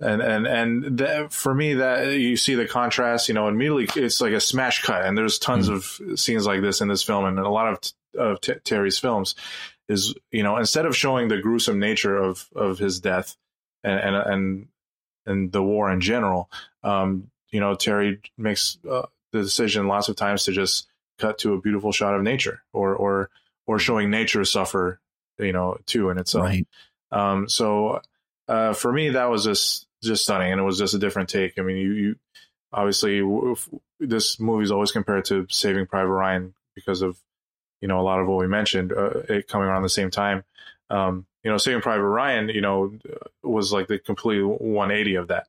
and 0.00 0.20
and 0.20 0.46
and 0.46 0.98
that, 0.98 1.32
for 1.32 1.54
me 1.54 1.74
that 1.74 2.18
you 2.18 2.36
see 2.36 2.54
the 2.54 2.66
contrast 2.66 3.28
you 3.28 3.34
know 3.34 3.48
immediately 3.48 4.02
it's 4.02 4.20
like 4.20 4.32
a 4.32 4.40
smash 4.40 4.82
cut 4.82 5.04
and 5.04 5.16
there's 5.16 5.38
tons 5.38 5.68
of 5.68 5.98
scenes 6.16 6.46
like 6.46 6.60
this 6.60 6.80
in 6.80 6.88
this 6.88 7.02
film 7.02 7.24
and 7.24 7.38
a 7.38 7.48
lot 7.48 7.72
of 7.72 7.78
of 8.18 8.40
T- 8.40 8.54
Terry's 8.64 8.98
films 8.98 9.34
is 9.88 10.14
you 10.30 10.42
know 10.42 10.56
instead 10.56 10.84
of 10.84 10.96
showing 10.96 11.28
the 11.28 11.40
gruesome 11.40 11.78
nature 11.78 12.16
of 12.16 12.48
of 12.54 12.78
his 12.78 13.00
death 13.00 13.36
and 13.82 13.98
and 13.98 14.16
and, 14.16 14.68
and 15.26 15.52
the 15.52 15.62
war 15.62 15.90
in 15.90 16.00
general 16.00 16.50
um 16.82 17.30
you 17.50 17.60
know 17.60 17.74
Terry 17.74 18.20
makes 18.36 18.78
uh, 18.90 19.06
the 19.32 19.42
decision 19.42 19.86
lots 19.86 20.08
of 20.08 20.16
times 20.16 20.44
to 20.44 20.52
just 20.52 20.88
cut 21.18 21.38
to 21.38 21.54
a 21.54 21.60
beautiful 21.60 21.92
shot 21.92 22.14
of 22.14 22.22
nature 22.22 22.62
or 22.72 22.94
or 22.94 23.30
or 23.66 23.78
showing 23.78 24.10
nature 24.10 24.44
suffer 24.44 25.00
you 25.38 25.52
know 25.52 25.78
too 25.86 26.10
in 26.10 26.18
itself 26.18 26.44
Right. 26.44 26.66
um, 27.10 27.48
so 27.48 28.00
uh, 28.48 28.74
for 28.74 28.92
me, 28.92 29.10
that 29.10 29.30
was 29.30 29.44
just 29.44 29.86
just 30.02 30.24
stunning, 30.24 30.52
and 30.52 30.60
it 30.60 30.64
was 30.64 30.78
just 30.78 30.94
a 30.94 30.98
different 30.98 31.28
take. 31.30 31.58
I 31.58 31.62
mean, 31.62 31.76
you, 31.78 31.92
you 31.92 32.16
obviously 32.72 33.22
this 34.00 34.38
movie 34.38 34.64
is 34.64 34.70
always 34.70 34.92
compared 34.92 35.24
to 35.26 35.46
Saving 35.48 35.86
Private 35.86 36.12
Ryan 36.12 36.54
because 36.74 37.02
of 37.02 37.18
you 37.80 37.88
know 37.88 38.00
a 38.00 38.02
lot 38.02 38.20
of 38.20 38.26
what 38.26 38.38
we 38.38 38.46
mentioned, 38.46 38.92
uh, 38.92 39.20
it 39.28 39.48
coming 39.48 39.68
around 39.68 39.82
the 39.82 39.88
same 39.88 40.10
time. 40.10 40.44
Um, 40.90 41.26
you 41.42 41.50
know, 41.50 41.56
Saving 41.56 41.80
Private 41.80 42.04
Ryan, 42.04 42.48
you 42.50 42.60
know, 42.60 42.98
was 43.42 43.72
like 43.72 43.86
the 43.88 43.98
complete 43.98 44.42
180 44.42 45.14
of 45.16 45.28
that. 45.28 45.46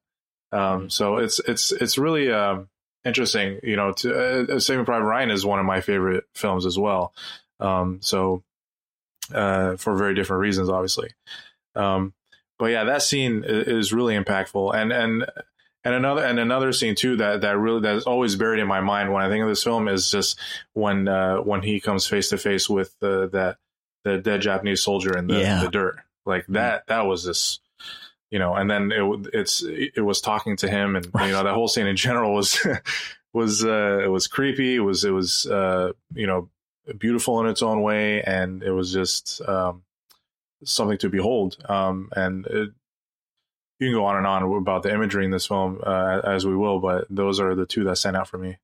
Um, 0.51 0.89
so 0.89 1.17
it's 1.17 1.39
it's 1.39 1.71
it's 1.73 1.97
really 1.97 2.31
um, 2.31 2.69
interesting. 3.03 3.59
You 3.61 3.75
know, 3.75 3.91
to, 3.93 4.55
uh, 4.55 4.59
Saving 4.59 4.85
Private 4.85 5.05
Ryan 5.05 5.31
is 5.31 5.45
one 5.45 5.59
of 5.59 5.65
my 5.65 5.81
favorite 5.81 6.25
films 6.33 6.65
as 6.65 6.79
well. 6.79 7.13
Um, 7.59 7.99
so 8.01 8.43
uh, 9.33 9.75
for 9.77 9.95
very 9.95 10.15
different 10.15 10.41
reasons, 10.41 10.69
obviously. 10.69 11.09
Um, 11.75 12.13
but 12.57 12.67
yeah, 12.67 12.85
that 12.85 13.01
scene 13.01 13.43
is 13.45 13.91
really 13.93 14.15
impactful, 14.15 14.73
and 14.75 14.91
and 14.93 15.25
and 15.83 15.93
another 15.93 16.23
and 16.23 16.39
another 16.39 16.71
scene 16.71 16.95
too 16.95 17.17
that 17.17 17.41
that 17.41 17.57
really 17.57 17.81
that's 17.81 18.05
always 18.05 18.35
buried 18.35 18.59
in 18.61 18.67
my 18.67 18.81
mind 18.81 19.11
when 19.11 19.21
I 19.23 19.29
think 19.29 19.43
of 19.43 19.49
this 19.49 19.63
film 19.63 19.87
is 19.87 20.09
just 20.09 20.39
when 20.73 21.07
uh, 21.07 21.37
when 21.37 21.61
he 21.61 21.79
comes 21.79 22.07
face 22.07 22.29
to 22.29 22.37
face 22.37 22.69
with 22.69 22.95
the 23.01 23.29
that 23.33 23.57
the 24.03 24.17
dead 24.19 24.41
Japanese 24.41 24.81
soldier 24.81 25.17
in 25.17 25.27
the, 25.27 25.39
Yeah. 25.39 25.61
the 25.63 25.69
dirt, 25.69 25.97
like 26.25 26.45
that. 26.49 26.87
That 26.87 27.05
was 27.07 27.25
just 27.25 27.61
you 28.31 28.39
know, 28.39 28.53
and 28.55 28.69
then 28.71 28.91
it 28.91 29.27
it's 29.33 29.63
it 29.63 30.01
was 30.03 30.21
talking 30.21 30.55
to 30.57 30.69
him, 30.69 30.95
and 30.95 31.05
you 31.05 31.31
know 31.31 31.43
that 31.43 31.53
whole 31.53 31.67
scene 31.67 31.87
in 31.87 31.95
general 31.97 32.33
was 32.33 32.65
was 33.33 33.65
uh, 33.65 33.99
it 34.03 34.07
was 34.09 34.27
creepy. 34.27 34.75
It 34.75 34.79
was 34.79 35.03
it 35.03 35.11
was 35.11 35.45
uh, 35.45 35.91
you 36.13 36.25
know 36.27 36.49
beautiful 36.93 37.39
in 37.41 37.47
its 37.47 37.61
own 37.61 37.81
way, 37.81 38.21
and 38.21 38.63
it 38.63 38.71
was 38.71 38.91
just 38.91 39.41
um, 39.47 39.83
something 40.63 40.97
to 40.99 41.09
behold. 41.09 41.57
Um, 41.67 42.09
and 42.15 42.45
it, 42.47 42.69
you 43.79 43.87
can 43.87 43.93
go 43.93 44.05
on 44.05 44.17
and 44.17 44.27
on 44.27 44.43
about 44.43 44.83
the 44.83 44.93
imagery 44.93 45.25
in 45.25 45.31
this 45.31 45.47
film 45.47 45.79
uh, 45.85 46.21
as 46.23 46.45
we 46.45 46.55
will, 46.55 46.79
but 46.79 47.07
those 47.09 47.39
are 47.39 47.55
the 47.55 47.65
two 47.65 47.83
that 47.85 47.97
stand 47.97 48.15
out 48.15 48.27
for 48.27 48.37
me. 48.37 48.57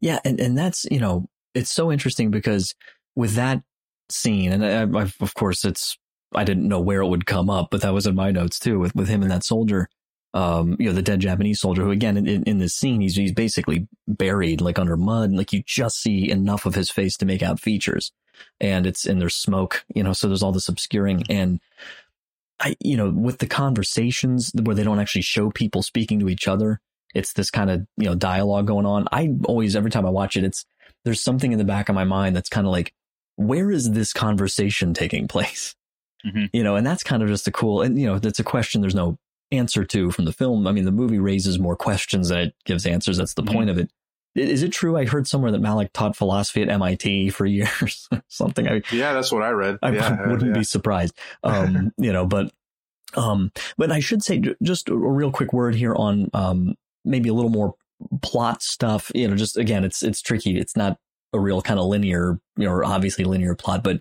Yeah, 0.00 0.18
and 0.24 0.40
and 0.40 0.56
that's 0.56 0.86
you 0.90 1.00
know 1.00 1.28
it's 1.54 1.70
so 1.70 1.92
interesting 1.92 2.30
because 2.30 2.74
with 3.14 3.34
that 3.34 3.62
scene, 4.10 4.52
and 4.52 4.64
I, 4.64 5.00
I've, 5.00 5.16
of 5.20 5.34
course 5.34 5.64
it's 5.64 5.98
I 6.34 6.44
didn't 6.44 6.68
know 6.68 6.80
where 6.80 7.00
it 7.00 7.08
would 7.08 7.26
come 7.26 7.50
up, 7.50 7.68
but 7.70 7.82
that 7.82 7.94
was 7.94 8.06
in 8.06 8.14
my 8.14 8.30
notes 8.30 8.58
too 8.58 8.78
with 8.78 8.94
with 8.94 9.08
him 9.08 9.22
and 9.22 9.30
that 9.30 9.44
soldier. 9.44 9.88
Um, 10.34 10.76
you 10.78 10.86
know, 10.86 10.92
the 10.92 11.02
dead 11.02 11.20
Japanese 11.20 11.60
soldier 11.60 11.82
who 11.82 11.90
again 11.90 12.16
in, 12.16 12.42
in 12.44 12.58
this 12.58 12.74
scene 12.74 13.00
he's 13.00 13.16
he's 13.16 13.32
basically 13.32 13.88
buried 14.06 14.60
like 14.60 14.78
under 14.78 14.96
mud, 14.96 15.32
like 15.32 15.52
you 15.52 15.62
just 15.66 16.00
see 16.00 16.30
enough 16.30 16.66
of 16.66 16.74
his 16.74 16.90
face 16.90 17.16
to 17.16 17.26
make 17.26 17.42
out 17.42 17.60
features, 17.60 18.12
and 18.60 18.86
it's 18.86 19.06
and 19.06 19.20
there's 19.20 19.34
smoke, 19.34 19.84
you 19.94 20.02
know, 20.02 20.12
so 20.12 20.28
there's 20.28 20.42
all 20.42 20.52
this 20.52 20.68
obscuring 20.68 21.24
and. 21.28 21.60
I, 22.60 22.74
you 22.80 22.96
know, 22.96 23.08
with 23.10 23.38
the 23.38 23.46
conversations 23.46 24.50
where 24.60 24.74
they 24.74 24.82
don't 24.82 24.98
actually 24.98 25.22
show 25.22 25.48
people 25.48 25.80
speaking 25.80 26.18
to 26.18 26.28
each 26.28 26.48
other, 26.48 26.80
it's 27.14 27.32
this 27.32 27.52
kind 27.52 27.70
of, 27.70 27.86
you 27.96 28.06
know, 28.06 28.16
dialogue 28.16 28.66
going 28.66 28.84
on. 28.84 29.06
I 29.12 29.32
always, 29.44 29.76
every 29.76 29.92
time 29.92 30.04
I 30.04 30.10
watch 30.10 30.36
it, 30.36 30.42
it's, 30.42 30.66
there's 31.04 31.20
something 31.20 31.52
in 31.52 31.58
the 31.58 31.64
back 31.64 31.88
of 31.88 31.94
my 31.94 32.02
mind 32.02 32.34
that's 32.34 32.48
kind 32.48 32.66
of 32.66 32.72
like, 32.72 32.92
where 33.36 33.70
is 33.70 33.92
this 33.92 34.12
conversation 34.12 34.92
taking 34.92 35.28
place? 35.28 35.76
Mm-hmm. 36.26 36.46
You 36.52 36.64
know, 36.64 36.74
and 36.74 36.84
that's 36.84 37.04
kind 37.04 37.22
of 37.22 37.28
just 37.28 37.46
a 37.46 37.52
cool, 37.52 37.82
and 37.82 37.96
you 37.96 38.08
know, 38.08 38.18
that's 38.18 38.40
a 38.40 38.44
question 38.44 38.80
there's 38.80 38.92
no 38.92 39.20
answer 39.50 39.84
to 39.84 40.10
from 40.10 40.24
the 40.24 40.32
film. 40.32 40.66
I 40.66 40.72
mean, 40.72 40.84
the 40.84 40.92
movie 40.92 41.18
raises 41.18 41.58
more 41.58 41.76
questions 41.76 42.28
than 42.28 42.38
it 42.38 42.54
gives 42.64 42.86
answers. 42.86 43.16
That's 43.16 43.34
the 43.34 43.42
mm-hmm. 43.42 43.54
point 43.54 43.70
of 43.70 43.78
it. 43.78 43.90
Is 44.34 44.62
it 44.62 44.72
true? 44.72 44.96
I 44.96 45.06
heard 45.06 45.26
somewhere 45.26 45.50
that 45.50 45.62
Malick 45.62 45.92
taught 45.92 46.14
philosophy 46.14 46.62
at 46.62 46.68
MIT 46.68 47.30
for 47.30 47.46
years, 47.46 48.08
something. 48.28 48.68
I, 48.68 48.82
yeah, 48.92 49.12
that's 49.12 49.32
what 49.32 49.42
I 49.42 49.50
read. 49.50 49.78
I 49.82 49.90
yeah, 49.90 50.26
wouldn't 50.28 50.54
yeah. 50.54 50.58
be 50.58 50.64
surprised. 50.64 51.16
Um, 51.42 51.92
you 51.96 52.12
know, 52.12 52.26
but, 52.26 52.52
um, 53.14 53.52
but 53.76 53.90
I 53.90 54.00
should 54.00 54.22
say 54.22 54.42
just 54.62 54.88
a 54.88 54.96
real 54.96 55.30
quick 55.30 55.52
word 55.52 55.74
here 55.74 55.94
on, 55.94 56.30
um, 56.34 56.74
maybe 57.04 57.28
a 57.28 57.34
little 57.34 57.50
more 57.50 57.74
plot 58.22 58.62
stuff. 58.62 59.10
You 59.14 59.28
know, 59.28 59.36
just 59.36 59.56
again, 59.56 59.84
it's, 59.84 60.02
it's 60.02 60.20
tricky. 60.20 60.58
It's 60.58 60.76
not 60.76 60.98
a 61.32 61.40
real 61.40 61.62
kind 61.62 61.80
of 61.80 61.86
linear, 61.86 62.38
you 62.56 62.64
know, 62.66 62.84
obviously 62.84 63.24
linear 63.24 63.54
plot, 63.54 63.82
but 63.82 64.00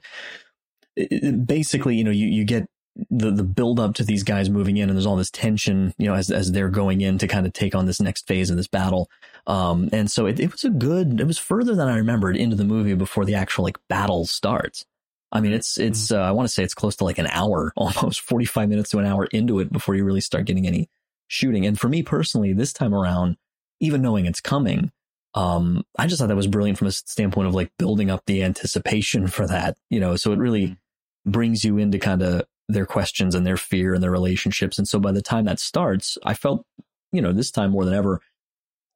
basically, 1.46 1.96
you 1.96 2.04
know, 2.04 2.12
you, 2.12 2.28
you 2.28 2.44
get 2.44 2.68
the, 3.10 3.32
the 3.32 3.44
build 3.44 3.80
up 3.80 3.96
to 3.96 4.04
these 4.04 4.24
guys 4.24 4.50
moving 4.50 4.78
in 4.78 4.90
and 4.90 4.98
there's 4.98 5.06
all 5.06 5.16
this 5.16 5.32
tension, 5.32 5.94
you 5.98 6.08
know, 6.08 6.16
as, 6.16 6.32
as 6.32 6.52
they're 6.52 6.70
going 6.70 7.02
in 7.02 7.18
to 7.18 7.28
kind 7.28 7.46
of 7.46 7.54
take 7.54 7.76
on 7.76 7.86
this 7.86 8.02
next 8.02 8.28
phase 8.28 8.50
of 8.50 8.58
this 8.58 8.68
battle. 8.68 9.10
Um, 9.46 9.90
and 9.94 10.10
so 10.10 10.26
it, 10.26 10.40
it 10.40 10.52
was 10.52 10.64
a 10.64 10.70
good, 10.70 11.20
it 11.20 11.28
was 11.28 11.38
further 11.38 11.76
than 11.76 11.88
I 11.88 11.98
remembered 11.98 12.38
into 12.38 12.56
the 12.56 12.64
movie 12.64 12.94
before 12.94 13.26
the 13.26 13.36
actual 13.36 13.64
like 13.64 13.78
battle 13.88 14.26
starts. 14.26 14.86
I 15.32 15.42
mean, 15.42 15.54
it's, 15.54 15.78
it's, 15.78 16.08
mm-hmm. 16.08 16.22
uh, 16.22 16.26
I 16.26 16.32
want 16.32 16.48
to 16.48 16.54
say 16.54 16.64
it's 16.64 16.74
close 16.74 16.96
to 16.98 17.04
like 17.04 17.18
an 17.18 17.28
hour, 17.28 17.72
almost 17.78 18.22
45 18.22 18.70
minutes 18.70 18.90
to 18.92 19.00
an 19.00 19.06
hour 19.06 19.26
into 19.26 19.60
it 19.60 19.72
before 19.72 19.96
you 19.96 20.04
really 20.04 20.22
start 20.22 20.46
getting 20.46 20.68
any 20.68 20.90
shooting. 21.28 21.66
And 21.66 21.80
for 21.80 21.90
me 21.90 22.04
personally, 22.04 22.54
this 22.54 22.74
time 22.74 22.94
around, 22.94 23.38
even 23.80 24.02
knowing 24.02 24.26
it's 24.26 24.42
coming, 24.42 24.92
um, 25.36 25.84
I 26.00 26.08
just 26.08 26.20
thought 26.20 26.30
that 26.30 26.36
was 26.36 26.48
brilliant 26.48 26.80
from 26.80 26.88
a 26.88 26.92
standpoint 26.92 27.48
of 27.48 27.54
like 27.54 27.72
building 27.78 28.10
up 28.10 28.24
the 28.26 28.44
anticipation 28.44 29.28
for 29.28 29.48
that, 29.48 29.78
you 29.90 30.00
know, 30.00 30.16
so 30.16 30.32
it 30.32 30.40
really 30.40 30.68
mm-hmm. 30.70 31.32
brings 31.32 31.64
you 31.64 31.78
into 31.78 32.00
kind 32.00 32.24
of 32.24 32.44
their 32.68 32.86
questions 32.86 33.34
and 33.36 33.46
their 33.46 33.58
fear 33.58 33.94
and 33.94 34.04
their 34.04 34.12
relationships. 34.12 34.78
And 34.78 34.88
so 34.88 35.00
by 35.00 35.12
the 35.12 35.22
time 35.22 35.46
that 35.46 35.60
starts, 35.60 36.18
I 36.24 36.34
felt, 36.34 36.66
you 37.12 37.22
know, 37.22 37.32
this 37.32 37.52
time 37.52 37.72
more 37.72 37.86
than 37.86 37.94
ever, 37.94 38.22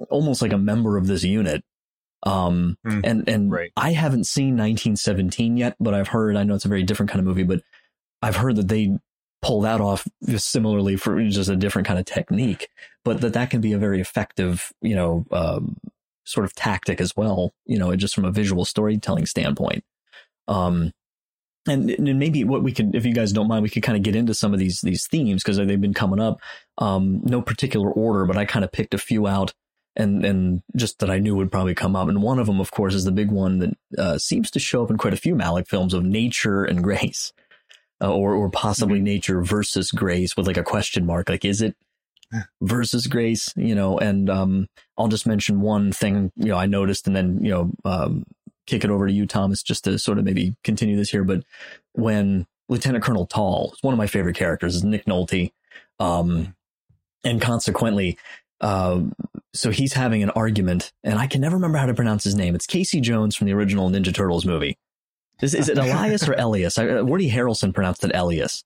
almost 0.09 0.41
like 0.41 0.53
a 0.53 0.57
member 0.57 0.97
of 0.97 1.07
this 1.07 1.23
unit. 1.23 1.63
Um, 2.23 2.77
mm, 2.85 3.01
and, 3.03 3.27
and 3.27 3.51
right. 3.51 3.71
I 3.75 3.93
haven't 3.93 4.25
seen 4.25 4.57
1917 4.57 5.57
yet, 5.57 5.75
but 5.79 5.93
I've 5.93 6.09
heard, 6.09 6.35
I 6.35 6.43
know 6.43 6.55
it's 6.55 6.65
a 6.65 6.69
very 6.69 6.83
different 6.83 7.09
kind 7.09 7.19
of 7.19 7.25
movie, 7.25 7.43
but 7.43 7.63
I've 8.21 8.35
heard 8.35 8.57
that 8.57 8.67
they 8.67 8.97
pull 9.41 9.61
that 9.61 9.81
off 9.81 10.07
similarly 10.37 10.95
for 10.95 11.21
just 11.23 11.49
a 11.49 11.55
different 11.55 11.87
kind 11.87 11.99
of 11.99 12.05
technique, 12.05 12.69
but 13.03 13.21
that 13.21 13.33
that 13.33 13.49
can 13.49 13.61
be 13.61 13.73
a 13.73 13.79
very 13.79 13.99
effective, 13.99 14.71
you 14.81 14.95
know, 14.95 15.25
um, 15.31 15.77
sort 16.25 16.45
of 16.45 16.53
tactic 16.53 17.01
as 17.01 17.15
well, 17.15 17.53
you 17.65 17.79
know, 17.79 17.95
just 17.95 18.13
from 18.13 18.25
a 18.25 18.31
visual 18.31 18.65
storytelling 18.65 19.25
standpoint. 19.25 19.83
Um, 20.47 20.91
and, 21.67 21.89
and 21.91 22.19
maybe 22.19 22.43
what 22.43 22.63
we 22.63 22.71
could, 22.71 22.95
if 22.95 23.05
you 23.05 23.13
guys 23.13 23.31
don't 23.31 23.47
mind, 23.47 23.63
we 23.63 23.69
could 23.69 23.83
kind 23.83 23.97
of 23.97 24.03
get 24.03 24.15
into 24.15 24.33
some 24.33 24.53
of 24.53 24.59
these 24.59 24.81
these 24.81 25.07
themes 25.07 25.43
because 25.43 25.57
they've 25.57 25.79
been 25.79 25.93
coming 25.93 26.19
up. 26.19 26.39
Um, 26.77 27.21
no 27.23 27.41
particular 27.41 27.91
order, 27.91 28.25
but 28.25 28.37
I 28.37 28.45
kind 28.45 28.65
of 28.65 28.71
picked 28.71 28.93
a 28.93 28.97
few 28.97 29.27
out 29.27 29.53
and 29.95 30.25
and 30.25 30.61
just 30.75 30.99
that 30.99 31.09
I 31.09 31.19
knew 31.19 31.35
would 31.35 31.51
probably 31.51 31.75
come 31.75 31.95
up. 31.95 32.07
And 32.07 32.21
one 32.21 32.39
of 32.39 32.47
them, 32.47 32.59
of 32.59 32.71
course, 32.71 32.93
is 32.93 33.03
the 33.03 33.11
big 33.11 33.31
one 33.31 33.59
that 33.59 33.77
uh, 33.97 34.17
seems 34.17 34.49
to 34.51 34.59
show 34.59 34.83
up 34.83 34.89
in 34.89 34.97
quite 34.97 35.13
a 35.13 35.17
few 35.17 35.35
Malick 35.35 35.67
films 35.67 35.93
of 35.93 36.03
nature 36.03 36.63
and 36.63 36.83
grace, 36.83 37.33
uh, 38.01 38.11
or 38.11 38.33
or 38.33 38.49
possibly 38.49 38.97
mm-hmm. 38.97 39.05
nature 39.05 39.41
versus 39.41 39.91
grace 39.91 40.35
with 40.35 40.47
like 40.47 40.57
a 40.57 40.63
question 40.63 41.05
mark. 41.05 41.29
Like, 41.29 41.45
is 41.45 41.61
it 41.61 41.75
versus 42.61 43.07
grace? 43.07 43.53
You 43.55 43.75
know, 43.75 43.97
and 43.97 44.29
um, 44.29 44.67
I'll 44.97 45.09
just 45.09 45.27
mention 45.27 45.61
one 45.61 45.91
thing 45.91 46.31
you 46.37 46.47
know 46.47 46.57
I 46.57 46.65
noticed, 46.65 47.07
and 47.07 47.15
then 47.15 47.43
you 47.43 47.51
know 47.51 47.71
um, 47.83 48.25
kick 48.67 48.83
it 48.83 48.89
over 48.89 49.07
to 49.07 49.13
you, 49.13 49.25
Thomas, 49.25 49.63
just 49.63 49.83
to 49.85 49.97
sort 49.99 50.17
of 50.17 50.25
maybe 50.25 50.55
continue 50.63 50.95
this 50.95 51.09
here. 51.09 51.23
But 51.23 51.43
when 51.93 52.47
Lieutenant 52.69 53.03
Colonel 53.03 53.25
Tall, 53.25 53.73
one 53.81 53.93
of 53.93 53.97
my 53.97 54.07
favorite 54.07 54.35
characters, 54.35 54.75
is 54.75 54.83
Nick 54.83 55.05
Nolte, 55.05 55.51
um, 55.99 56.55
and 57.23 57.41
consequently, 57.41 58.17
uh, 58.61 59.01
so 59.53 59.71
he's 59.71 59.93
having 59.93 60.23
an 60.23 60.29
argument, 60.31 60.93
and 61.03 61.19
I 61.19 61.27
can 61.27 61.41
never 61.41 61.55
remember 61.55 61.77
how 61.77 61.87
to 61.87 61.93
pronounce 61.93 62.23
his 62.23 62.35
name. 62.35 62.55
It's 62.55 62.67
Casey 62.67 63.01
Jones 63.01 63.35
from 63.35 63.47
the 63.47 63.53
original 63.53 63.89
Ninja 63.89 64.13
Turtles 64.13 64.45
movie. 64.45 64.77
Is, 65.41 65.55
is 65.55 65.69
it 65.69 65.77
Elias 65.79 66.27
or 66.27 66.33
Elias? 66.33 66.77
I, 66.77 67.01
Woody 67.01 67.29
Harrelson 67.29 67.73
pronounced 67.73 68.03
it 68.03 68.11
Elias. 68.13 68.63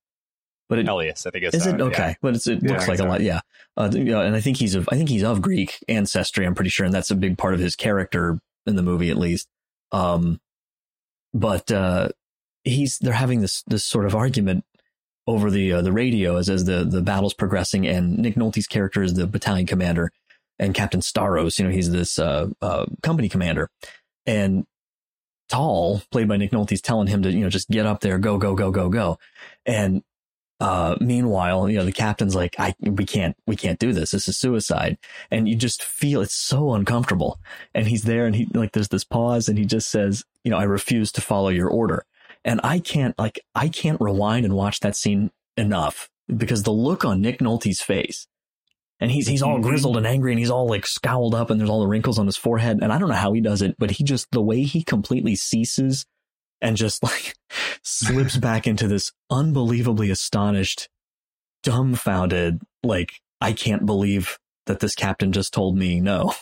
But 0.68 0.80
it, 0.80 0.88
Elias, 0.88 1.26
I 1.26 1.30
think 1.30 1.46
it's 1.46 1.56
is 1.56 1.68
it 1.68 1.80
okay? 1.80 2.10
Yeah. 2.10 2.14
But 2.22 2.36
it 2.36 2.64
yeah, 2.64 2.72
looks 2.72 2.88
like 2.88 3.00
a 3.00 3.04
lot, 3.04 3.22
yeah. 3.22 3.42
Uh, 3.78 3.90
and 3.94 4.36
I 4.36 4.42
think 4.42 4.58
he's 4.58 4.74
of 4.74 4.90
I 4.92 4.96
think 4.96 5.10
he's 5.10 5.24
of 5.24 5.42
Greek 5.42 5.78
ancestry. 5.88 6.46
I'm 6.46 6.56
pretty 6.56 6.72
sure, 6.72 6.86
and 6.86 6.94
that's 6.94 7.12
a 7.12 7.16
big 7.16 7.38
part 7.38 7.54
of 7.54 7.60
his 7.60 7.76
character 7.76 8.40
in 8.66 8.76
the 8.76 8.82
movie, 8.82 9.12
at 9.12 9.18
least. 9.18 9.48
Um, 9.92 10.40
but 11.34 11.72
uh, 11.72 12.10
he's 12.64 12.98
they're 13.00 13.14
having 13.14 13.42
this 13.42 13.64
this 13.68 13.84
sort 13.84 14.06
of 14.06 14.16
argument 14.16 14.66
over 15.28 15.50
the 15.50 15.74
uh, 15.74 15.82
the 15.82 15.92
radio 15.92 16.38
as 16.38 16.50
as 16.50 16.66
the 16.66 16.84
the 16.84 17.02
battle's 17.02 17.34
progressing, 17.34 17.88
and 17.88 18.18
Nick 18.18 18.36
Nolte's 18.36 18.68
character 18.68 19.04
is 19.04 19.14
the 19.14 19.28
battalion 19.28 19.68
commander, 19.68 20.12
and 20.60 20.74
Captain 20.74 21.02
Staros, 21.02 21.60
you 21.60 21.66
know, 21.66 21.72
he's 21.72 21.92
this 21.92 22.20
uh, 22.20 22.48
uh, 22.62 22.86
company 23.02 23.30
commander, 23.30 23.70
and 24.26 24.66
Tall, 25.48 26.02
played 26.12 26.28
by 26.28 26.38
Nick 26.38 26.52
Nolte, 26.52 26.72
is 26.72 26.82
telling 26.82 27.08
him 27.08 27.22
to 27.22 27.32
you 27.32 27.42
know 27.42 27.50
just 27.50 27.70
get 27.70 27.86
up 27.86 28.02
there, 28.02 28.18
go 28.18 28.38
go 28.38 28.56
go 28.56 28.72
go 28.72 28.90
go, 28.90 29.20
and 29.66 30.04
uh, 30.60 30.96
meanwhile, 31.02 31.70
you 31.70 31.78
know, 31.78 31.86
the 31.86 31.92
captain's 31.92 32.36
like, 32.36 32.56
I, 32.58 32.76
we 32.80 33.06
can't, 33.06 33.36
we 33.46 33.56
can't 33.56 33.80
do 33.80 33.92
this. 33.92 34.12
This 34.12 34.28
is 34.28 34.38
suicide. 34.38 34.98
And 35.30 35.50
you 35.50 35.56
just 35.56 35.84
feel 35.84 36.22
it's 36.22 36.36
so 36.36 36.74
uncomfortable. 36.74 37.40
And 37.74 37.88
he's 37.88 38.04
there 38.04 38.26
and 38.26 38.36
he, 38.36 38.48
like, 38.54 38.72
there's 38.72 38.88
this 38.88 39.04
pause 39.04 39.50
and 39.50 39.58
he 39.58 39.66
just 39.66 39.90
says, 39.90 40.24
you 40.44 40.52
know, 40.52 40.58
I 40.58 40.64
refuse 40.64 41.12
to 41.14 41.22
follow 41.22 41.50
your 41.50 41.70
order. 41.70 42.06
And 42.46 42.62
I 42.64 42.80
can't, 42.80 43.18
like, 43.20 43.40
I 43.54 43.68
can't 43.68 44.00
rewind 44.00 44.46
and 44.46 44.56
watch 44.56 44.80
that 44.80 44.96
scene 44.96 45.32
enough 45.58 46.10
because 46.28 46.64
the 46.64 46.72
look 46.72 47.04
on 47.04 47.22
Nick 47.22 47.40
Nolte's 47.40 47.82
face 47.82 48.28
and 49.00 49.12
he's, 49.12 49.28
he's 49.28 49.42
all 49.42 49.56
mm-hmm. 49.56 49.68
grizzled 49.68 49.98
and 49.98 50.08
angry 50.08 50.32
and 50.32 50.40
he's 50.40 50.50
all 50.50 50.68
like 50.68 50.86
scowled 50.86 51.36
up 51.36 51.50
and 51.50 51.60
there's 51.60 51.70
all 51.70 51.82
the 51.82 51.88
wrinkles 51.88 52.18
on 52.18 52.28
his 52.28 52.38
forehead. 52.38 52.80
And 52.82 52.94
I 52.94 52.98
don't 52.98 53.10
know 53.10 53.16
how 53.16 53.34
he 53.34 53.42
does 53.42 53.62
it, 53.62 53.76
but 53.78 53.92
he 53.92 54.04
just, 54.06 54.28
the 54.32 54.42
way 54.42 54.64
he 54.64 54.84
completely 54.84 55.36
ceases 55.36 56.06
and 56.66 56.76
just 56.76 57.04
like 57.04 57.36
slips 57.84 58.38
back 58.38 58.68
into 58.68 58.88
this 58.88 59.14
unbelievably 59.30 60.10
astonished, 60.10 60.90
dumbfounded, 61.64 62.62
like, 62.84 63.22
I 63.40 63.54
can't 63.54 63.86
believe 63.86 64.40
that 64.66 64.80
this 64.80 64.96
captain 64.96 65.32
just 65.32 65.54
told 65.54 65.78
me 65.78 66.02
no. 66.02 66.34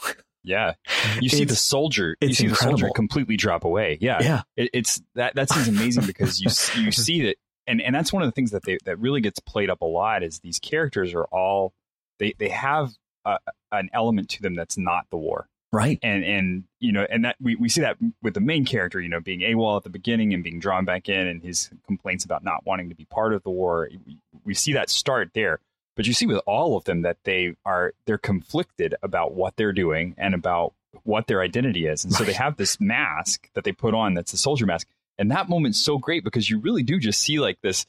Yeah, 0.44 0.74
you 1.22 1.30
see 1.30 1.46
the 1.46 1.56
soldier. 1.56 2.16
You 2.22 2.34
see 2.34 2.46
incredible. 2.46 2.78
the 2.78 2.80
soldier 2.80 2.94
completely 2.96 3.38
drop 3.38 3.66
away. 3.66 3.98
Yeah, 4.02 4.20
yeah. 4.22 4.42
It, 4.56 4.70
it's 4.74 5.02
that 5.16 5.36
that 5.36 5.50
seems 5.50 5.68
amazing 5.68 6.06
because 6.06 6.40
you 6.40 6.50
you 6.84 6.92
see 6.92 7.24
that, 7.24 7.36
and 7.68 7.82
and 7.82 7.94
that's 7.94 8.12
one 8.12 8.24
of 8.24 8.28
the 8.28 8.34
things 8.34 8.52
that 8.52 8.64
they 8.64 8.78
that 8.86 9.00
really 9.00 9.22
gets 9.22 9.40
played 9.40 9.70
up 9.70 9.82
a 9.82 9.86
lot 9.86 10.24
is 10.24 10.40
these 10.40 10.60
characters 10.60 11.14
are 11.14 11.26
all 11.26 11.74
they 12.20 12.34
they 12.40 12.50
have 12.50 12.92
a, 13.26 13.38
an 13.72 13.90
element 13.94 14.30
to 14.30 14.42
them 14.42 14.56
that's 14.56 14.78
not 14.78 15.06
the 15.12 15.18
war. 15.18 15.48
Right. 15.74 15.98
And 16.04 16.24
and 16.24 16.64
you 16.80 16.92
know, 16.92 17.08
and 17.10 17.26
that 17.26 17.36
we, 17.42 17.56
we 17.56 17.68
see 17.68 17.82
that 17.82 17.98
with 18.22 18.36
the 18.36 18.40
main 18.40 18.64
character, 18.64 19.02
you 19.02 19.10
know, 19.10 19.20
being 19.20 19.40
AWOL 19.40 19.78
at 19.78 19.84
the 19.84 19.90
beginning 19.90 20.32
and 20.32 20.44
being 20.44 20.60
drawn 20.60 20.86
back 20.86 21.10
in 21.10 21.28
and 21.28 21.42
his 21.42 21.72
complaints 21.88 22.24
about 22.24 22.44
not 22.44 22.64
wanting 22.64 22.90
to 22.90 22.96
be 22.96 23.06
part 23.06 23.34
of 23.34 23.42
the 23.42 23.50
war. 23.50 23.90
We, 24.06 24.20
we 24.46 24.54
see 24.54 24.74
that 24.74 24.92
start 24.92 25.32
there. 25.34 25.60
But 25.96 26.06
you 26.06 26.14
see 26.14 26.28
with 26.28 26.42
all 26.46 26.78
of 26.78 26.84
them 26.84 27.02
that 27.02 27.18
they 27.24 27.56
are 27.66 27.94
they're 28.06 28.20
conflicted 28.20 28.94
about 29.02 29.34
what 29.34 29.56
they're 29.56 29.74
doing 29.74 30.14
and 30.16 30.36
about 30.36 30.74
what 31.06 31.26
their 31.26 31.42
identity 31.42 31.88
is. 31.88 32.04
And 32.04 32.14
so 32.14 32.24
they 32.24 32.34
have 32.34 32.56
this 32.58 32.80
mask 32.80 33.50
that 33.56 33.64
they 33.64 33.72
put 33.72 33.96
on 33.96 34.14
that's 34.14 34.34
a 34.34 34.38
soldier 34.38 34.68
mask. 34.68 34.88
And 35.18 35.32
that 35.32 35.50
moment's 35.50 35.80
so 35.80 35.98
great 35.98 36.24
because 36.24 36.52
you 36.52 36.60
really 36.60 36.84
do 36.84 37.00
just 37.00 37.20
see 37.20 37.40
like 37.40 37.58
this 37.64 37.88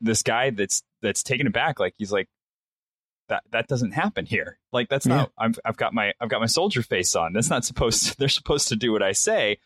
this 0.00 0.22
guy 0.22 0.50
that's 0.50 0.84
that's 1.02 1.24
taken 1.24 1.48
aback 1.48 1.80
like 1.80 1.94
he's 1.98 2.12
like 2.12 2.28
that 3.30 3.44
that 3.52 3.66
doesn't 3.66 3.92
happen 3.92 4.26
here. 4.26 4.58
Like 4.72 4.88
that's 4.88 5.06
not. 5.06 5.32
i 5.38 5.48
have 5.64 5.76
got 5.76 5.94
my 5.94 6.12
I've 6.20 6.28
got 6.28 6.40
my 6.40 6.46
soldier 6.46 6.82
face 6.82 7.16
on. 7.16 7.32
That's 7.32 7.48
not 7.48 7.64
supposed. 7.64 8.06
To, 8.06 8.16
they're 8.18 8.28
supposed 8.28 8.68
to 8.68 8.76
do 8.76 8.92
what 8.92 9.02
I 9.02 9.12
say, 9.12 9.58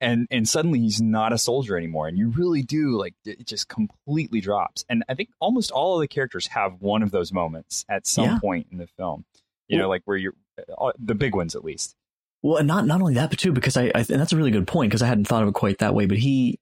and 0.00 0.28
and 0.30 0.48
suddenly 0.48 0.78
he's 0.78 1.02
not 1.02 1.32
a 1.32 1.38
soldier 1.38 1.76
anymore. 1.76 2.06
And 2.06 2.16
you 2.16 2.28
really 2.28 2.62
do 2.62 2.96
like 2.96 3.14
it 3.24 3.44
just 3.46 3.68
completely 3.68 4.40
drops. 4.40 4.84
And 4.88 5.02
I 5.08 5.14
think 5.14 5.30
almost 5.40 5.72
all 5.72 5.96
of 5.96 6.00
the 6.02 6.08
characters 6.08 6.46
have 6.48 6.80
one 6.80 7.02
of 7.02 7.10
those 7.10 7.32
moments 7.32 7.84
at 7.88 8.06
some 8.06 8.24
yeah. 8.24 8.38
point 8.38 8.68
in 8.70 8.78
the 8.78 8.86
film. 8.86 9.24
You 9.66 9.78
well, 9.78 9.86
know, 9.86 9.88
like 9.88 10.02
where 10.04 10.16
you're 10.16 10.34
uh, 10.78 10.92
the 10.98 11.16
big 11.16 11.34
ones 11.34 11.56
at 11.56 11.64
least. 11.64 11.96
Well, 12.42 12.58
and 12.58 12.68
not 12.68 12.86
not 12.86 13.00
only 13.00 13.14
that, 13.14 13.30
but 13.30 13.38
too 13.38 13.52
because 13.52 13.76
I, 13.76 13.86
I 13.94 14.04
and 14.08 14.20
that's 14.20 14.32
a 14.32 14.36
really 14.36 14.52
good 14.52 14.68
point 14.68 14.90
because 14.90 15.02
I 15.02 15.06
hadn't 15.06 15.26
thought 15.26 15.42
of 15.42 15.48
it 15.48 15.54
quite 15.54 15.78
that 15.78 15.94
way. 15.94 16.06
But 16.06 16.18
he, 16.18 16.60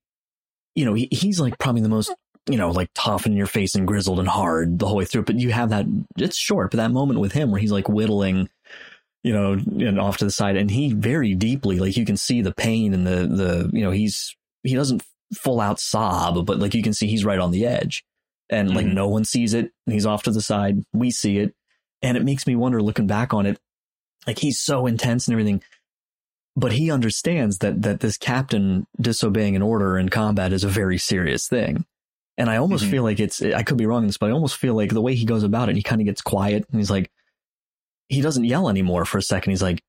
you 0.74 0.84
know, 0.84 0.94
he, 0.94 1.08
he's 1.10 1.40
like 1.40 1.58
probably 1.58 1.82
the 1.82 1.88
most 1.88 2.14
you 2.48 2.58
know, 2.58 2.70
like 2.70 2.90
tough 2.94 3.26
in 3.26 3.36
your 3.36 3.46
face 3.46 3.74
and 3.74 3.86
grizzled 3.86 4.18
and 4.18 4.28
hard 4.28 4.78
the 4.78 4.86
whole 4.86 4.96
way 4.96 5.04
through. 5.04 5.22
But 5.22 5.38
you 5.38 5.52
have 5.52 5.70
that, 5.70 5.86
it's 6.18 6.36
short, 6.36 6.70
but 6.70 6.76
that 6.78 6.90
moment 6.90 7.20
with 7.20 7.32
him 7.32 7.50
where 7.50 7.60
he's 7.60 7.72
like 7.72 7.88
whittling, 7.88 8.48
you 9.22 9.32
know, 9.32 9.52
and 9.52 9.98
off 9.98 10.18
to 10.18 10.24
the 10.24 10.30
side 10.30 10.56
and 10.56 10.70
he 10.70 10.92
very 10.92 11.34
deeply, 11.34 11.78
like 11.78 11.96
you 11.96 12.04
can 12.04 12.16
see 12.16 12.42
the 12.42 12.52
pain 12.52 12.92
and 12.92 13.06
the, 13.06 13.26
the, 13.26 13.70
you 13.72 13.82
know, 13.82 13.90
he's, 13.90 14.36
he 14.62 14.74
doesn't 14.74 15.02
full 15.34 15.60
out 15.60 15.80
sob, 15.80 16.44
but 16.44 16.58
like 16.58 16.74
you 16.74 16.82
can 16.82 16.92
see 16.92 17.06
he's 17.06 17.24
right 17.24 17.38
on 17.38 17.50
the 17.50 17.66
edge 17.66 18.04
and 18.50 18.68
mm-hmm. 18.68 18.76
like 18.76 18.86
no 18.86 19.08
one 19.08 19.24
sees 19.24 19.54
it. 19.54 19.72
And 19.86 19.94
he's 19.94 20.06
off 20.06 20.24
to 20.24 20.30
the 20.30 20.42
side. 20.42 20.84
We 20.92 21.10
see 21.10 21.38
it. 21.38 21.54
And 22.02 22.18
it 22.18 22.24
makes 22.24 22.46
me 22.46 22.56
wonder 22.56 22.82
looking 22.82 23.06
back 23.06 23.32
on 23.32 23.46
it, 23.46 23.58
like 24.26 24.38
he's 24.38 24.60
so 24.60 24.86
intense 24.86 25.26
and 25.26 25.32
everything 25.32 25.62
but 26.56 26.72
he 26.72 26.90
understands 26.90 27.58
that 27.58 27.82
that 27.82 28.00
this 28.00 28.16
captain 28.16 28.86
disobeying 29.00 29.56
an 29.56 29.62
order 29.62 29.98
in 29.98 30.08
combat 30.08 30.52
is 30.52 30.64
a 30.64 30.68
very 30.68 30.98
serious 30.98 31.48
thing. 31.48 31.84
And 32.36 32.50
I 32.50 32.56
almost 32.56 32.84
mm-hmm. 32.84 32.90
feel 32.90 33.02
like 33.04 33.20
it's 33.20 33.42
I 33.42 33.62
could 33.62 33.76
be 33.76 33.86
wrong 33.86 34.02
in 34.02 34.08
this, 34.08 34.18
but 34.18 34.30
I 34.30 34.32
almost 34.32 34.56
feel 34.56 34.74
like 34.74 34.90
the 34.90 35.02
way 35.02 35.14
he 35.14 35.24
goes 35.24 35.42
about 35.42 35.68
it, 35.68 35.76
he 35.76 35.82
kind 35.82 36.00
of 36.00 36.06
gets 36.06 36.20
quiet 36.20 36.66
and 36.70 36.80
he's 36.80 36.90
like 36.90 37.10
he 38.08 38.20
doesn't 38.20 38.44
yell 38.44 38.68
anymore 38.68 39.04
for 39.04 39.18
a 39.18 39.22
second. 39.22 39.50
He's 39.50 39.62
like, 39.62 39.82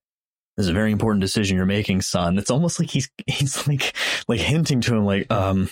This 0.57 0.65
is 0.65 0.69
a 0.69 0.73
very 0.73 0.91
important 0.91 1.21
decision 1.21 1.57
you're 1.57 1.65
making, 1.65 2.01
son. 2.01 2.37
It's 2.37 2.51
almost 2.51 2.79
like 2.79 2.89
he's 2.89 3.09
he's 3.27 3.67
like 3.67 3.95
like 4.27 4.39
hinting 4.39 4.81
to 4.81 4.95
him 4.95 5.05
like, 5.05 5.31
um, 5.31 5.69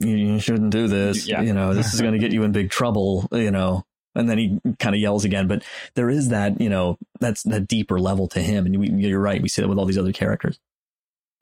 you, 0.00 0.16
you 0.16 0.40
shouldn't 0.40 0.70
do 0.70 0.88
this. 0.88 1.26
Yeah. 1.26 1.42
You 1.42 1.54
know, 1.54 1.74
this 1.74 1.94
is 1.94 2.00
gonna 2.00 2.18
get 2.18 2.32
you 2.34 2.42
in 2.42 2.52
big 2.52 2.70
trouble, 2.70 3.28
you 3.32 3.50
know 3.50 3.84
and 4.14 4.28
then 4.28 4.38
he 4.38 4.60
kind 4.78 4.94
of 4.94 5.00
yells 5.00 5.24
again. 5.24 5.48
But 5.48 5.64
there 5.94 6.08
is 6.08 6.28
that, 6.28 6.60
you 6.60 6.68
know, 6.68 6.98
that's 7.20 7.42
that 7.44 7.66
deeper 7.66 7.98
level 7.98 8.28
to 8.28 8.40
him. 8.40 8.66
And 8.66 8.78
we, 8.78 8.90
you're 8.90 9.20
right. 9.20 9.42
We 9.42 9.48
see 9.48 9.62
that 9.62 9.68
with 9.68 9.78
all 9.78 9.86
these 9.86 9.98
other 9.98 10.12
characters. 10.12 10.58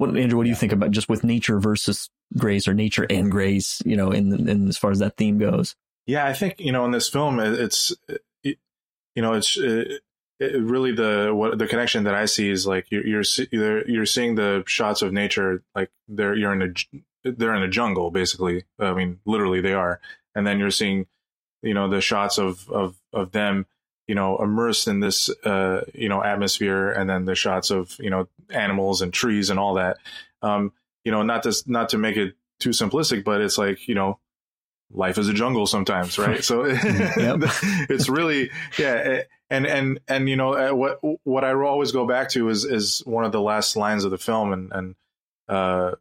What, 0.02 0.16
Andrew, 0.16 0.36
what 0.36 0.44
do 0.44 0.50
you 0.50 0.56
think 0.56 0.72
about 0.72 0.90
just 0.90 1.08
with 1.08 1.24
nature 1.24 1.60
versus 1.60 2.10
grace 2.36 2.66
or 2.66 2.74
nature 2.74 3.06
and 3.08 3.30
grace, 3.30 3.80
you 3.84 3.96
know, 3.96 4.10
in, 4.10 4.48
in 4.48 4.68
as 4.68 4.76
far 4.76 4.90
as 4.90 4.98
that 4.98 5.16
theme 5.16 5.38
goes? 5.38 5.76
Yeah, 6.06 6.26
I 6.26 6.32
think, 6.32 6.58
you 6.58 6.72
know, 6.72 6.84
in 6.84 6.90
this 6.90 7.08
film, 7.08 7.38
it's, 7.38 7.94
it, 8.42 8.58
you 9.14 9.22
know, 9.22 9.34
it's 9.34 9.56
uh, 9.56 9.84
it, 9.86 10.02
it 10.40 10.62
really 10.62 10.92
the, 10.92 11.32
what 11.32 11.56
the 11.56 11.68
connection 11.68 12.04
that 12.04 12.14
I 12.14 12.24
see 12.24 12.50
is 12.50 12.66
like 12.66 12.90
you're, 12.90 13.06
you're, 13.06 13.88
you're 13.88 14.06
seeing 14.06 14.34
the 14.34 14.64
shots 14.66 15.02
of 15.02 15.12
nature, 15.12 15.62
like 15.74 15.90
they're, 16.08 16.34
you're 16.34 16.52
in 16.52 16.62
a, 16.62 17.30
they're 17.30 17.54
in 17.54 17.62
a 17.62 17.68
jungle, 17.68 18.10
basically. 18.10 18.64
I 18.80 18.94
mean, 18.94 19.20
literally 19.24 19.60
they 19.60 19.74
are. 19.74 20.00
And 20.34 20.46
then 20.46 20.58
you're 20.58 20.70
seeing 20.70 21.06
you 21.62 21.74
know 21.74 21.88
the 21.88 22.00
shots 22.00 22.38
of 22.38 22.68
of 22.70 22.96
of 23.12 23.32
them 23.32 23.66
you 24.12 24.14
know 24.14 24.36
immersed 24.36 24.88
in 24.88 25.00
this 25.00 25.30
uh 25.46 25.86
you 25.94 26.10
know 26.10 26.22
atmosphere 26.22 26.90
and 26.90 27.08
then 27.08 27.24
the 27.24 27.34
shots 27.34 27.70
of 27.70 27.96
you 27.98 28.10
know 28.10 28.28
animals 28.50 29.00
and 29.00 29.10
trees 29.10 29.48
and 29.48 29.58
all 29.58 29.76
that. 29.76 29.96
Um 30.42 30.72
you 31.02 31.10
know 31.10 31.22
not 31.22 31.44
to 31.44 31.54
not 31.66 31.88
to 31.88 31.98
make 31.98 32.18
it 32.18 32.34
too 32.60 32.70
simplistic 32.70 33.24
but 33.24 33.40
it's 33.40 33.56
like 33.56 33.88
you 33.88 33.94
know 33.94 34.18
life 34.92 35.16
is 35.16 35.30
a 35.30 35.32
jungle 35.32 35.66
sometimes 35.66 36.18
right? 36.18 36.44
So 36.44 36.64
it's 36.66 38.10
really 38.10 38.50
yeah 38.78 39.00
eh, 39.02 39.22
and 39.48 39.66
and 39.66 40.00
and 40.06 40.28
you 40.28 40.36
know 40.36 40.52
uh, 40.52 40.74
what 40.74 41.00
what 41.24 41.42
I 41.42 41.54
always 41.54 41.92
go 41.92 42.06
back 42.06 42.28
to 42.32 42.50
is 42.50 42.66
is 42.66 42.98
one 43.06 43.24
of 43.24 43.32
the 43.32 43.40
last 43.40 43.76
lines 43.76 44.04
of 44.04 44.10
the 44.10 44.18
film 44.18 44.52
and 44.52 44.72
and 44.72 44.94
uh 45.48 45.92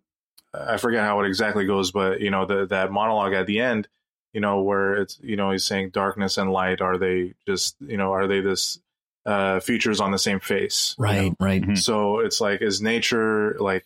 I 0.53 0.75
forget 0.75 1.05
how 1.05 1.21
it 1.21 1.27
exactly 1.27 1.65
goes 1.65 1.91
but 1.93 2.19
you 2.19 2.29
know 2.29 2.45
the 2.45 2.65
that 2.65 2.91
monologue 2.91 3.31
at 3.31 3.47
the 3.47 3.61
end 3.61 3.87
you 4.33 4.41
know, 4.41 4.61
where 4.61 4.95
it's, 4.95 5.19
you 5.21 5.35
know, 5.35 5.51
he's 5.51 5.65
saying 5.65 5.89
darkness 5.89 6.37
and 6.37 6.51
light, 6.51 6.81
are 6.81 6.97
they 6.97 7.33
just, 7.45 7.75
you 7.81 7.97
know, 7.97 8.13
are 8.13 8.27
they 8.27 8.41
this 8.41 8.79
uh, 9.25 9.59
features 9.59 9.99
on 9.99 10.11
the 10.11 10.17
same 10.17 10.39
face? 10.39 10.95
Right, 10.97 11.23
you 11.23 11.29
know? 11.29 11.35
right. 11.39 11.61
Mm-hmm. 11.61 11.75
So 11.75 12.19
it's 12.19 12.41
like, 12.41 12.61
is 12.61 12.81
nature 12.81 13.57
like, 13.59 13.85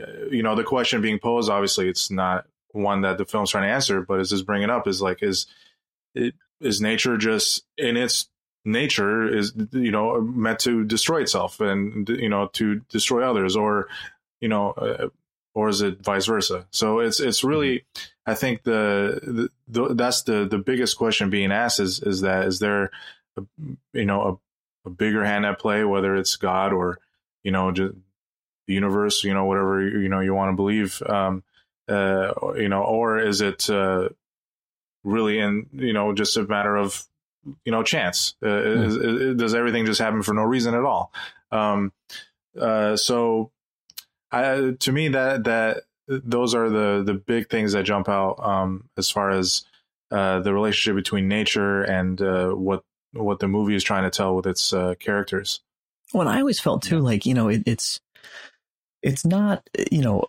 uh, 0.00 0.26
you 0.30 0.42
know, 0.42 0.54
the 0.54 0.64
question 0.64 1.00
being 1.02 1.18
posed, 1.18 1.50
obviously, 1.50 1.88
it's 1.88 2.10
not 2.10 2.46
one 2.72 3.02
that 3.02 3.18
the 3.18 3.24
film's 3.24 3.50
trying 3.50 3.64
to 3.64 3.74
answer, 3.74 4.02
but 4.02 4.20
is 4.20 4.30
this 4.30 4.42
bringing 4.42 4.70
up 4.70 4.86
is 4.86 5.02
like, 5.02 5.22
is 5.22 5.46
it, 6.14 6.34
is 6.60 6.80
nature 6.80 7.16
just 7.16 7.64
in 7.76 7.96
its 7.96 8.28
nature 8.64 9.32
is, 9.32 9.52
you 9.72 9.90
know, 9.90 10.20
meant 10.20 10.58
to 10.60 10.84
destroy 10.84 11.22
itself 11.22 11.60
and, 11.60 12.08
you 12.08 12.28
know, 12.28 12.48
to 12.54 12.80
destroy 12.90 13.28
others 13.28 13.56
or, 13.56 13.88
you 14.40 14.48
know, 14.48 14.72
uh, 14.72 15.08
or 15.54 15.68
is 15.68 15.80
it 15.80 16.02
vice 16.04 16.26
versa? 16.26 16.66
So 16.70 17.00
it's 17.00 17.20
it's 17.20 17.42
really, 17.42 17.84
I 18.26 18.34
think 18.34 18.62
the, 18.62 19.20
the, 19.22 19.48
that's 19.68 20.22
the 20.22 20.46
the 20.46 20.58
biggest 20.58 20.96
question 20.96 21.30
being 21.30 21.52
asked 21.52 21.80
is 21.80 22.00
is 22.00 22.22
that 22.22 22.46
is 22.46 22.58
there, 22.58 22.90
a, 23.36 23.42
you 23.92 24.04
know, 24.04 24.40
a, 24.84 24.88
a 24.88 24.90
bigger 24.90 25.24
hand 25.24 25.46
at 25.46 25.58
play, 25.58 25.84
whether 25.84 26.16
it's 26.16 26.36
God 26.36 26.72
or 26.72 26.98
you 27.42 27.52
know 27.52 27.70
just 27.70 27.94
the 28.66 28.74
universe, 28.74 29.24
you 29.24 29.34
know, 29.34 29.44
whatever 29.44 29.86
you 29.86 30.08
know 30.08 30.20
you 30.20 30.34
want 30.34 30.52
to 30.52 30.56
believe, 30.56 31.02
um, 31.06 31.42
uh, 31.88 32.32
you 32.56 32.68
know, 32.68 32.82
or 32.82 33.18
is 33.18 33.40
it 33.40 33.68
uh, 33.70 34.08
really 35.04 35.38
in 35.38 35.66
you 35.72 35.92
know 35.92 36.12
just 36.12 36.36
a 36.36 36.44
matter 36.44 36.76
of 36.76 37.04
you 37.64 37.72
know 37.72 37.82
chance? 37.82 38.34
Uh, 38.42 38.46
mm. 38.46 38.86
is, 38.86 38.96
is, 38.96 39.36
does 39.36 39.54
everything 39.54 39.86
just 39.86 40.00
happen 40.00 40.22
for 40.22 40.34
no 40.34 40.42
reason 40.42 40.74
at 40.74 40.84
all? 40.84 41.12
Um, 41.50 41.92
uh, 42.58 42.96
so 42.96 43.50
I, 44.30 44.74
to 44.78 44.92
me 44.92 45.08
that 45.08 45.44
that 45.44 45.84
those 46.08 46.54
are 46.54 46.68
the 46.68 47.02
the 47.04 47.14
big 47.14 47.48
things 47.48 47.72
that 47.72 47.84
jump 47.84 48.08
out 48.08 48.36
um, 48.40 48.88
as 48.96 49.10
far 49.10 49.30
as 49.30 49.64
uh, 50.10 50.40
the 50.40 50.52
relationship 50.52 50.96
between 50.96 51.28
nature 51.28 51.82
and 51.82 52.20
uh, 52.20 52.50
what 52.50 52.82
what 53.12 53.38
the 53.38 53.48
movie 53.48 53.74
is 53.74 53.84
trying 53.84 54.04
to 54.04 54.10
tell 54.10 54.34
with 54.34 54.46
its 54.46 54.72
uh, 54.72 54.94
characters. 54.98 55.60
Well, 56.14 56.28
I 56.28 56.38
always 56.38 56.60
felt 56.60 56.82
too 56.82 56.98
like 57.00 57.26
you 57.26 57.34
know 57.34 57.48
it, 57.48 57.62
it's 57.66 58.00
it's 59.02 59.24
not 59.24 59.68
you 59.90 60.00
know 60.00 60.24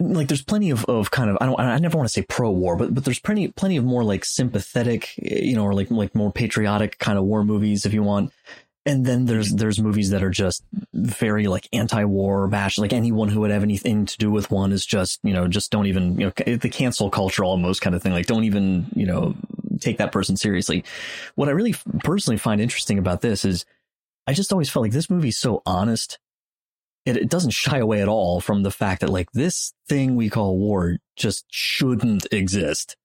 like 0.00 0.28
there's 0.28 0.42
plenty 0.42 0.70
of, 0.70 0.84
of 0.86 1.10
kind 1.10 1.28
of 1.28 1.36
I 1.40 1.46
don't 1.46 1.60
I 1.60 1.78
never 1.78 1.98
want 1.98 2.08
to 2.08 2.12
say 2.12 2.22
pro 2.22 2.50
war 2.50 2.76
but 2.76 2.94
but 2.94 3.04
there's 3.04 3.18
plenty 3.18 3.48
plenty 3.48 3.76
of 3.76 3.84
more 3.84 4.02
like 4.02 4.24
sympathetic 4.24 5.14
you 5.18 5.54
know 5.54 5.64
or 5.64 5.74
like 5.74 5.90
like 5.90 6.14
more 6.14 6.32
patriotic 6.32 6.98
kind 6.98 7.18
of 7.18 7.24
war 7.24 7.44
movies 7.44 7.84
if 7.84 7.92
you 7.92 8.02
want 8.02 8.32
and 8.86 9.06
then 9.06 9.24
there's 9.24 9.52
there's 9.52 9.80
movies 9.80 10.10
that 10.10 10.22
are 10.22 10.30
just 10.30 10.62
very 10.92 11.46
like 11.46 11.68
anti-war 11.72 12.46
bash 12.48 12.78
like 12.78 12.92
anyone 12.92 13.28
who 13.28 13.40
would 13.40 13.50
have 13.50 13.62
anything 13.62 14.04
to 14.04 14.18
do 14.18 14.30
with 14.30 14.50
one 14.50 14.72
is 14.72 14.84
just 14.84 15.20
you 15.22 15.32
know 15.32 15.48
just 15.48 15.70
don't 15.70 15.86
even 15.86 16.18
you 16.20 16.26
know 16.26 16.56
the 16.56 16.68
cancel 16.68 17.10
culture 17.10 17.44
almost 17.44 17.80
kind 17.80 17.96
of 17.96 18.02
thing. 18.02 18.12
Like 18.12 18.26
don't 18.26 18.44
even 18.44 18.86
you 18.94 19.06
know 19.06 19.34
take 19.80 19.98
that 19.98 20.12
person 20.12 20.36
seriously. 20.36 20.84
What 21.34 21.48
i 21.48 21.52
really 21.52 21.74
personally 22.02 22.38
find 22.38 22.60
interesting 22.60 22.98
about 22.98 23.20
this 23.20 23.44
is 23.44 23.64
i 24.26 24.32
just 24.32 24.52
always 24.52 24.70
felt 24.70 24.84
like 24.84 24.92
this 24.92 25.10
movie's 25.10 25.38
so 25.38 25.62
honest. 25.64 26.18
It, 27.06 27.18
it 27.18 27.28
doesn't 27.28 27.50
shy 27.50 27.78
away 27.78 28.00
at 28.00 28.08
all 28.08 28.40
from 28.40 28.62
the 28.62 28.70
fact 28.70 29.02
that 29.02 29.10
like 29.10 29.30
this 29.32 29.74
thing 29.88 30.16
we 30.16 30.30
call 30.30 30.56
war 30.56 30.96
just 31.16 31.44
shouldn't 31.50 32.26
exist. 32.32 32.96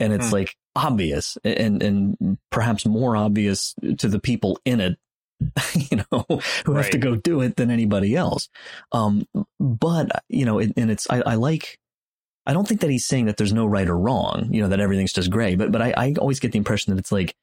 And 0.00 0.12
it's 0.12 0.28
hmm. 0.28 0.34
like 0.34 0.56
obvious 0.74 1.38
and 1.44 1.80
and 1.80 2.38
perhaps 2.50 2.84
more 2.84 3.16
obvious 3.16 3.76
to 3.98 4.08
the 4.08 4.18
people 4.18 4.58
in 4.64 4.80
it 4.80 4.98
you 5.74 5.98
know, 5.98 6.24
who 6.28 6.72
right. 6.72 6.82
have 6.82 6.90
to 6.90 6.98
go 6.98 7.16
do 7.16 7.40
it 7.40 7.56
than 7.56 7.70
anybody 7.70 8.14
else. 8.16 8.48
Um, 8.92 9.26
but 9.58 10.24
you 10.28 10.44
know, 10.44 10.58
it, 10.58 10.72
and 10.76 10.90
it's 10.90 11.08
I, 11.10 11.20
I, 11.20 11.34
like. 11.34 11.78
I 12.46 12.52
don't 12.52 12.68
think 12.68 12.82
that 12.82 12.90
he's 12.90 13.06
saying 13.06 13.24
that 13.24 13.38
there's 13.38 13.54
no 13.54 13.64
right 13.64 13.88
or 13.88 13.96
wrong, 13.96 14.50
you 14.52 14.60
know, 14.60 14.68
that 14.68 14.78
everything's 14.78 15.14
just 15.14 15.30
gray. 15.30 15.54
But 15.54 15.72
but 15.72 15.80
I, 15.80 15.94
I 15.96 16.14
always 16.18 16.40
get 16.40 16.52
the 16.52 16.58
impression 16.58 16.92
that 16.92 17.00
it's 17.00 17.10
like 17.10 17.34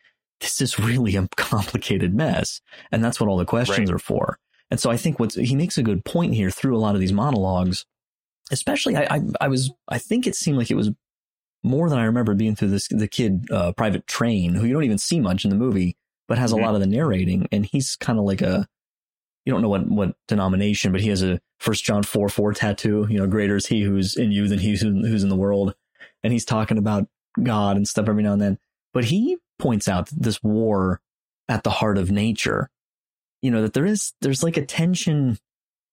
this 0.42 0.62
is 0.62 0.78
really 0.78 1.16
a 1.16 1.28
complicated 1.38 2.14
mess, 2.14 2.62
and 2.92 3.04
that's 3.04 3.20
what 3.20 3.28
all 3.28 3.38
the 3.38 3.46
questions 3.46 3.90
right. 3.90 3.96
are 3.96 4.00
for. 4.00 4.38
And 4.70 4.80
so 4.80 4.90
I 4.92 4.98
think 4.98 5.20
what 5.20 5.34
he 5.34 5.56
makes 5.56 5.78
a 5.78 5.84
good 5.84 6.06
point 6.06 6.34
here 6.34 6.52
through 6.52 6.78
a 6.78 6.80
lot 6.80 6.96
of 6.96 7.02
these 7.02 7.12
monologues, 7.12 7.86
especially 8.52 8.96
I, 8.96 9.16
I, 9.16 9.22
I 9.42 9.48
was 9.48 9.72
I 9.88 9.98
think 9.98 10.28
it 10.28 10.36
seemed 10.36 10.58
like 10.58 10.72
it 10.72 10.76
was 10.76 10.92
more 11.64 11.90
than 11.90 12.00
I 12.00 12.06
remember 12.06 12.34
being 12.34 12.56
through 12.56 12.70
this 12.70 12.88
the 12.88 13.08
kid 13.08 13.48
uh, 13.52 13.74
private 13.74 14.08
train 14.08 14.56
who 14.56 14.66
you 14.66 14.74
don't 14.74 14.84
even 14.84 14.98
see 14.98 15.20
much 15.20 15.44
in 15.44 15.50
the 15.50 15.56
movie 15.56 15.98
but 16.32 16.38
has 16.38 16.54
a 16.54 16.56
mm-hmm. 16.56 16.64
lot 16.64 16.76
of 16.76 16.80
the 16.80 16.88
narrating. 16.88 17.46
And 17.52 17.66
he's 17.66 17.98
kind 17.98 18.18
of 18.18 18.24
like 18.24 18.42
a, 18.42 18.66
you 19.44 19.52
don't 19.52 19.62
know 19.62 19.68
what, 19.68 19.86
what 19.90 20.16
denomination, 20.30 20.94
but 20.94 21.02
he 21.02 21.10
has 21.10 21.22
a 21.22 21.42
first 21.60 21.84
John 21.84 22.04
4, 22.04 22.30
4 22.30 22.54
tattoo, 22.54 23.06
you 23.10 23.18
know, 23.18 23.28
greater 23.28 23.58
is 23.58 23.68
he 23.68 23.82
who's 23.82 24.16
in 24.16 24.32
you 24.32 24.48
than 24.48 24.58
he 24.58 24.78
who's 24.78 25.24
in 25.24 25.28
the 25.28 25.36
world. 25.36 25.76
And 26.24 26.32
he's 26.32 26.46
talking 26.46 26.78
about 26.78 27.10
God 27.44 27.76
and 27.76 27.86
stuff 27.86 28.08
every 28.08 28.24
now 28.24 28.32
and 28.32 28.42
then. 28.42 28.60
But 28.94 29.04
he 29.04 29.40
points 29.60 29.90
out 29.90 30.08
this 30.16 30.42
war 30.42 31.02
at 31.50 31.66
the 31.66 31.70
heart 31.70 31.98
of 31.98 32.12
nature, 32.12 32.70
you 33.42 33.52
know, 33.52 33.64
that 33.64 33.74
there 33.74 33.86
is, 33.86 34.14
there's 34.22 34.42
like 34.42 34.56
a 34.56 34.66
tension 34.66 35.38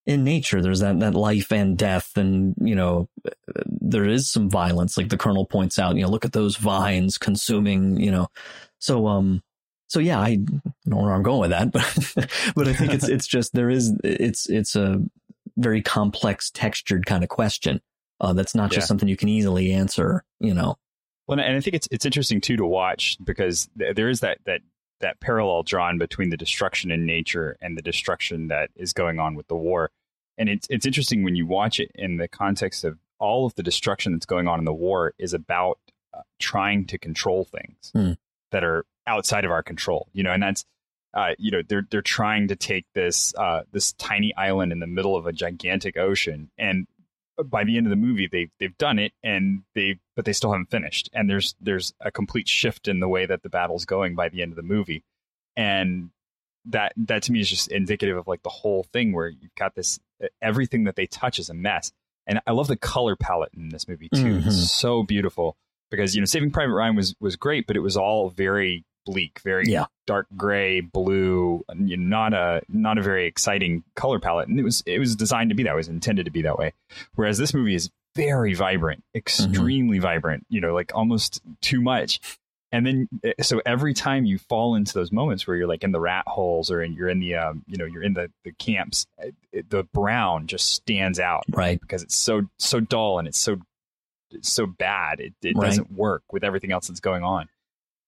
in 0.06 0.22
nature. 0.22 0.62
There's 0.62 0.78
that, 0.78 1.00
that 1.00 1.16
life 1.16 1.50
and 1.50 1.76
death. 1.76 2.16
And, 2.16 2.54
you 2.60 2.76
know, 2.76 3.08
there 3.66 4.04
is 4.04 4.30
some 4.30 4.48
violence. 4.48 4.96
Like 4.96 5.08
the 5.08 5.18
colonel 5.18 5.46
points 5.46 5.80
out, 5.80 5.96
you 5.96 6.02
know, 6.02 6.08
look 6.08 6.24
at 6.24 6.32
those 6.32 6.54
vines 6.54 7.18
consuming, 7.18 7.98
you 7.98 8.12
know, 8.12 8.28
so, 8.78 9.08
um, 9.08 9.42
so 9.88 10.00
yeah, 10.00 10.20
I 10.20 10.36
don't 10.36 10.62
know 10.86 10.98
where 10.98 11.12
I'm 11.12 11.22
going 11.22 11.40
with 11.40 11.50
that, 11.50 11.72
but 12.14 12.54
but 12.54 12.68
I 12.68 12.72
think 12.72 12.92
it's 12.94 13.08
it's 13.08 13.26
just 13.26 13.52
there 13.54 13.70
is 13.70 13.92
it's 14.04 14.48
it's 14.48 14.76
a 14.76 15.02
very 15.56 15.82
complex, 15.82 16.50
textured 16.50 17.06
kind 17.06 17.22
of 17.24 17.28
question. 17.28 17.80
Uh, 18.20 18.32
that's 18.32 18.54
not 18.54 18.70
just 18.70 18.84
yeah. 18.84 18.86
something 18.86 19.08
you 19.08 19.16
can 19.16 19.28
easily 19.28 19.72
answer. 19.72 20.24
You 20.40 20.54
know. 20.54 20.76
Well, 21.26 21.38
and 21.40 21.56
I 21.56 21.60
think 21.60 21.74
it's 21.74 21.88
it's 21.90 22.06
interesting 22.06 22.40
too 22.40 22.56
to 22.56 22.66
watch 22.66 23.16
because 23.22 23.68
there 23.74 24.08
is 24.08 24.20
that 24.20 24.38
that 24.46 24.60
that 25.00 25.20
parallel 25.20 25.62
drawn 25.62 25.98
between 25.98 26.30
the 26.30 26.36
destruction 26.36 26.90
in 26.90 27.06
nature 27.06 27.56
and 27.60 27.76
the 27.76 27.82
destruction 27.82 28.48
that 28.48 28.70
is 28.74 28.92
going 28.92 29.18
on 29.18 29.34
with 29.34 29.46
the 29.48 29.56
war. 29.56 29.90
And 30.36 30.48
it's 30.48 30.66
it's 30.70 30.86
interesting 30.86 31.24
when 31.24 31.36
you 31.36 31.46
watch 31.46 31.80
it 31.80 31.90
in 31.94 32.16
the 32.16 32.28
context 32.28 32.84
of 32.84 32.98
all 33.18 33.46
of 33.46 33.54
the 33.54 33.62
destruction 33.62 34.12
that's 34.12 34.26
going 34.26 34.48
on 34.48 34.58
in 34.58 34.64
the 34.64 34.72
war 34.72 35.14
is 35.18 35.34
about 35.34 35.78
uh, 36.14 36.22
trying 36.38 36.86
to 36.86 36.98
control 36.98 37.44
things 37.44 37.92
Mm. 37.94 38.16
that 38.52 38.64
are 38.64 38.84
outside 39.08 39.44
of 39.44 39.50
our 39.50 39.62
control. 39.62 40.08
You 40.12 40.22
know, 40.22 40.32
and 40.32 40.42
that's 40.42 40.64
uh, 41.14 41.30
you 41.38 41.50
know 41.50 41.62
they're 41.66 41.86
they're 41.90 42.02
trying 42.02 42.48
to 42.48 42.56
take 42.56 42.84
this 42.94 43.34
uh, 43.36 43.62
this 43.72 43.92
tiny 43.94 44.34
island 44.36 44.70
in 44.72 44.78
the 44.78 44.86
middle 44.86 45.16
of 45.16 45.26
a 45.26 45.32
gigantic 45.32 45.96
ocean, 45.96 46.50
and 46.58 46.86
by 47.44 47.64
the 47.64 47.76
end 47.76 47.86
of 47.86 47.90
the 47.90 47.96
movie, 47.96 48.28
they 48.30 48.48
they've 48.60 48.76
done 48.78 48.98
it, 48.98 49.12
and 49.22 49.62
they 49.74 49.98
but 50.16 50.24
they 50.24 50.32
still 50.32 50.52
haven't 50.52 50.70
finished. 50.70 51.08
And 51.12 51.28
there's 51.30 51.54
there's 51.60 51.94
a 52.00 52.10
complete 52.10 52.48
shift 52.48 52.88
in 52.88 53.00
the 53.00 53.08
way 53.08 53.26
that 53.26 53.42
the 53.42 53.48
battle's 53.48 53.84
going 53.84 54.14
by 54.14 54.28
the 54.28 54.42
end 54.42 54.52
of 54.52 54.56
the 54.56 54.62
movie, 54.62 55.02
and 55.56 56.10
that 56.66 56.92
that 56.96 57.22
to 57.24 57.32
me 57.32 57.40
is 57.40 57.48
just 57.48 57.68
indicative 57.68 58.16
of 58.16 58.26
like 58.26 58.42
the 58.42 58.48
whole 58.50 58.82
thing 58.92 59.12
where 59.12 59.28
you've 59.28 59.54
got 59.56 59.74
this 59.74 59.98
everything 60.42 60.84
that 60.84 60.96
they 60.96 61.06
touch 61.06 61.38
is 61.38 61.48
a 61.48 61.54
mess. 61.54 61.92
And 62.26 62.40
I 62.46 62.52
love 62.52 62.68
the 62.68 62.76
color 62.76 63.16
palette 63.16 63.52
in 63.56 63.70
this 63.70 63.88
movie 63.88 64.10
too. 64.14 64.40
Mhm. 64.40 64.46
It's 64.46 64.70
so 64.70 65.02
beautiful 65.02 65.56
because 65.90 66.14
you 66.14 66.20
know 66.20 66.26
Saving 66.26 66.50
Private 66.50 66.74
Ryan 66.74 66.96
was 66.96 67.14
was 67.20 67.36
great, 67.36 67.66
but 67.66 67.76
it 67.76 67.80
was 67.80 67.96
all 67.96 68.28
very 68.28 68.84
bleak, 69.12 69.40
very 69.42 69.64
Yeah. 69.66 69.86
dark 70.06 70.26
gray, 70.36 70.80
blue, 70.80 71.64
not 71.74 72.34
a 72.34 72.60
not 72.68 72.98
a 72.98 73.02
very 73.02 73.26
exciting 73.26 73.82
color 73.96 74.18
palette. 74.20 74.48
And 74.48 74.60
it 74.60 74.62
was 74.64 74.82
it 74.86 74.98
was 74.98 75.16
designed 75.16 75.50
to 75.50 75.56
be 75.56 75.62
that 75.62 75.70
way, 75.70 75.76
it 75.76 75.76
was 75.76 75.88
intended 75.88 76.24
to 76.26 76.30
be 76.30 76.42
that 76.42 76.58
way. 76.58 76.72
Whereas 77.14 77.38
this 77.38 77.54
movie 77.54 77.74
is 77.74 77.90
very 78.14 78.52
vibrant, 78.54 79.02
extremely 79.14 79.98
vibrant, 79.98 80.44
you 80.48 80.60
know, 80.60 80.74
like 80.74 80.92
almost 80.94 81.40
too 81.60 81.80
much. 81.80 82.20
And 82.70 82.84
then 82.86 83.08
eh, 83.24 83.32
so 83.40 83.62
every 83.64 83.94
time 83.94 84.26
you 84.26 84.36
fall 84.38 84.74
into 84.74 84.92
those 84.92 85.10
moments 85.10 85.46
where 85.46 85.56
you're 85.56 85.66
like 85.68 85.84
in 85.84 85.92
the 85.92 86.00
rat 86.00 86.24
holes 86.26 86.70
or 86.70 86.82
in, 86.82 86.92
you're 86.92 87.08
in 87.08 87.18
the 87.20 87.34
um, 87.36 87.62
you 87.66 87.78
know, 87.78 87.86
you're 87.86 88.02
in 88.02 88.12
the 88.12 88.30
the 88.44 88.52
camps, 88.52 89.06
eh, 89.18 89.30
it, 89.52 89.70
the 89.70 89.84
brown 89.84 90.46
just 90.48 90.70
stands 90.74 91.18
out 91.18 91.44
Right. 91.48 91.80
because 91.80 92.02
it's 92.02 92.16
so 92.16 92.42
so 92.58 92.80
dull 92.80 93.18
and 93.18 93.26
it's 93.26 93.38
so 93.38 93.56
so 94.42 94.66
bad. 94.66 95.20
It, 95.20 95.32
it 95.42 95.56
Right. 95.56 95.66
doesn't 95.66 95.92
work 95.92 96.22
with 96.32 96.44
everything 96.44 96.70
else 96.72 96.88
that's 96.88 97.00
going 97.00 97.22
on. 97.24 97.48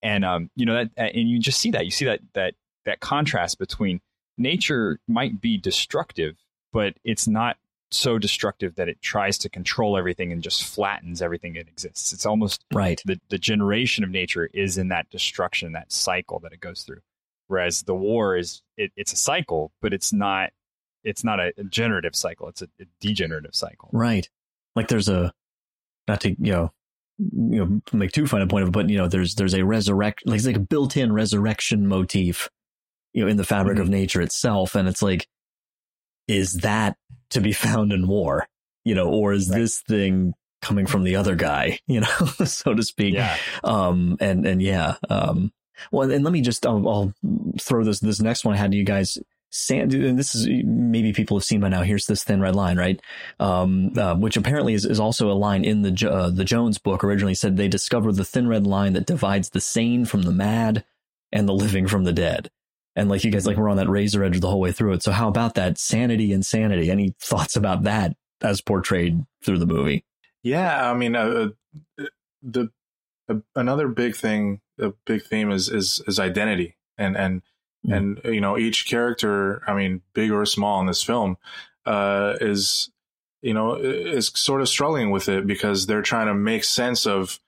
And 0.03 0.25
um, 0.25 0.51
you 0.57 0.67
know 0.67 0.75
that, 0.75 0.91
and 0.97 1.29
you 1.29 1.39
just 1.39 1.61
see 1.61 1.71
that 1.73 1.85
you 1.85 1.91
see 1.91 2.07
that 2.07 2.21
that 2.35 2.55
that 2.87 3.01
contrast 3.01 3.59
between 3.59 4.01
nature 4.39 4.99
might 5.07 5.41
be 5.41 5.59
destructive, 5.59 6.37
but 6.73 6.95
it's 7.05 7.29
not 7.29 7.57
so 7.91 8.19
destructive 8.19 8.77
that 8.77 8.89
it 8.89 9.03
tries 9.03 9.37
to 9.39 9.49
control 9.49 9.99
everything 9.99 10.33
and 10.33 10.43
just 10.43 10.65
flattens 10.65 11.21
everything 11.21 11.55
that 11.55 11.67
exists. 11.69 12.13
It's 12.13 12.25
almost 12.25 12.65
Right. 12.73 13.03
the, 13.05 13.21
the 13.31 13.39
generation 13.39 14.05
of 14.05 14.11
nature 14.11 14.49
is 14.55 14.79
in 14.79 14.89
that 14.89 15.11
destruction, 15.11 15.73
that 15.73 15.91
cycle 15.93 16.39
that 16.41 16.53
it 16.53 16.61
goes 16.61 16.83
through. 16.85 17.01
Whereas 17.49 17.83
the 17.83 17.95
war 17.97 18.37
is 18.37 18.63
it, 18.77 18.93
it's 18.97 19.13
a 19.13 19.17
cycle, 19.17 19.73
but 19.83 19.93
it's 19.93 20.13
not 20.13 20.51
it's 21.03 21.25
not 21.25 21.41
a, 21.41 21.53
a 21.59 21.65
generative 21.65 22.15
cycle. 22.15 22.49
It's 22.49 22.63
a, 22.63 22.69
a 22.81 22.85
degenerative 23.01 23.55
cycle. 23.55 23.89
Right. 23.93 24.29
Like 24.77 24.89
there's 24.89 25.09
a 25.09 25.33
not 26.07 26.21
to 26.23 26.31
you 26.31 26.53
know 26.53 26.73
you 27.21 27.65
know 27.65 27.81
make 27.93 28.13
too 28.13 28.27
fine 28.27 28.43
a 28.43 28.47
point 28.47 28.63
of 28.63 28.69
it, 28.69 28.73
but 28.73 28.89
you 28.89 28.97
know 28.97 29.09
there's 29.09 29.35
there's 29.35 29.55
a 29.55 29.65
resurrect 29.65 30.23
like 30.27 30.39
it's 30.39 30.47
like 30.47 30.57
a 30.57 30.61
built-in 30.61 31.13
resurrection 31.13 31.87
motif, 31.87 32.49
you 33.13 33.23
know, 33.25 33.31
in 33.31 33.37
the 33.37 33.45
fabric 33.45 33.79
of 33.79 33.89
nature 33.89 34.21
itself, 34.21 34.75
and 34.75 34.89
it's 34.89 35.03
like, 35.03 35.27
is 36.29 36.55
that 36.55 36.97
to 37.31 37.41
be 37.41 37.53
found 37.67 37.93
in 37.93 38.07
war, 38.09 38.47
you 38.85 38.95
know, 38.95 39.09
or 39.09 39.33
is 39.33 39.49
Right. 39.51 39.59
this 39.61 39.81
thing 39.81 40.33
coming 40.63 40.87
from 40.87 41.05
the 41.05 41.17
other 41.17 41.35
guy, 41.35 41.79
you 41.87 42.01
know, 42.01 42.07
so 42.45 42.75
to 42.75 42.83
speak? 42.83 43.15
Yeah. 43.15 43.37
Um, 43.65 44.17
and, 44.21 44.47
and 44.47 44.61
yeah, 44.63 44.97
um, 45.09 45.53
well, 45.91 46.11
and 46.11 46.23
let 46.25 46.33
me 46.33 46.43
just, 46.43 46.67
I'll, 46.67 46.87
I'll 46.89 47.15
throw 47.59 47.83
this, 47.85 48.01
this 48.01 48.21
next 48.21 48.45
one 48.45 48.55
I 48.55 48.59
had 48.59 48.71
to 48.73 48.77
you 48.77 48.85
guys. 48.85 49.19
Sand, 49.53 49.93
and 49.95 50.19
this 50.19 50.35
is 50.35 50.47
maybe 50.65 51.13
people 51.13 51.37
have 51.37 51.45
seen 51.45 51.61
by 51.61 51.69
now. 51.69 51.83
Here's 51.83 52.07
this 52.07 52.23
thin 52.23 52.41
red 52.41 52.55
line, 52.55 52.77
right? 52.77 53.01
Um, 53.41 53.93
uh, 53.99 54.15
which 54.15 54.37
apparently 54.37 54.75
is, 54.75 54.85
is 54.85 55.01
also 55.01 55.31
a 55.31 55.35
line 55.35 55.65
in 55.65 55.83
the 55.83 56.11
uh, 56.11 56.31
the 56.31 56.45
Jones 56.45 56.79
book. 56.79 57.03
Originally 57.03 57.35
said 57.35 57.57
they 57.57 57.69
discovered 57.69 58.15
the 58.15 58.25
thin 58.25 58.47
red 58.47 58.67
line 58.67 58.93
that 58.93 59.07
divides 59.07 59.51
the 59.51 59.61
sane 59.61 60.05
from 60.05 60.23
the 60.23 60.33
mad 60.33 60.85
and 61.33 61.49
the 61.49 61.53
living 61.53 61.89
from 61.89 62.05
the 62.05 62.13
dead. 62.13 62.51
And 62.97 63.09
like 63.09 63.25
you 63.25 63.31
guys, 63.31 63.47
like 63.47 63.57
we're 63.57 63.69
on 63.69 63.77
that 63.77 63.89
razor 63.89 64.25
edge 64.25 64.41
the 64.41 64.51
whole 64.51 64.61
way 64.61 64.73
through 64.73 64.93
it. 64.95 65.03
So 65.03 65.13
how 65.13 65.29
about 65.29 65.55
that 65.55 65.79
sanity, 65.79 66.33
insanity? 66.33 66.91
Any 66.91 67.15
thoughts 67.21 67.57
about 67.57 67.85
that 67.85 68.17
as 68.43 68.61
portrayed 68.61 69.25
through 69.45 69.59
the 69.59 69.67
movie? 69.67 70.05
Yeah, 70.43 70.91
I 70.91 70.95
mean, 70.95 71.17
uh, 71.17 71.51
uh, 71.99 72.05
the 72.43 72.71
uh, 73.29 73.37
another 73.55 73.89
big 73.89 74.17
thing, 74.17 74.61
a 74.79 74.93
big 75.07 75.23
theme 75.23 75.51
is 75.51 75.69
is 75.69 76.03
is 76.07 76.19
identity, 76.19 76.77
and 76.99 77.17
and 77.17 77.43
Mm. 77.87 77.97
and 77.97 78.21
you 78.35 78.41
know 78.41 78.59
each 78.59 78.87
character, 78.87 79.63
I 79.67 79.75
mean, 79.75 80.03
big 80.13 80.31
or 80.31 80.45
small 80.45 80.81
in 80.81 80.87
this 80.87 81.03
film, 81.03 81.39
uh, 81.87 82.35
is 82.41 82.91
you 83.43 83.55
know 83.55 83.77
is 83.77 84.29
sort 84.35 84.61
of 84.61 84.69
struggling 84.69 85.11
with 85.11 85.29
it 85.29 85.47
because 85.47 85.87
they're 85.87 86.03
trying 86.03 86.27
to 86.27 86.35
make 86.35 86.65
sense 86.65 87.07
of, 87.07 87.41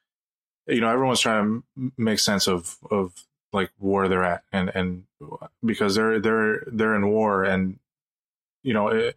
you 0.66 0.80
know, 0.80 0.88
everyone's 0.90 1.20
trying 1.20 1.62
to 1.76 1.92
make 1.98 2.18
sense 2.18 2.48
of 2.48 2.78
of 2.90 3.12
like 3.52 3.70
where 3.78 4.08
they're 4.08 4.24
at, 4.24 4.42
and 4.52 4.70
and 4.74 5.04
because 5.64 5.94
they're 5.94 6.18
they're 6.18 6.64
they're 6.66 6.94
in 6.94 7.08
war, 7.08 7.44
and 7.44 7.78
you 8.62 8.74
know. 8.74 8.88
It, 8.88 9.16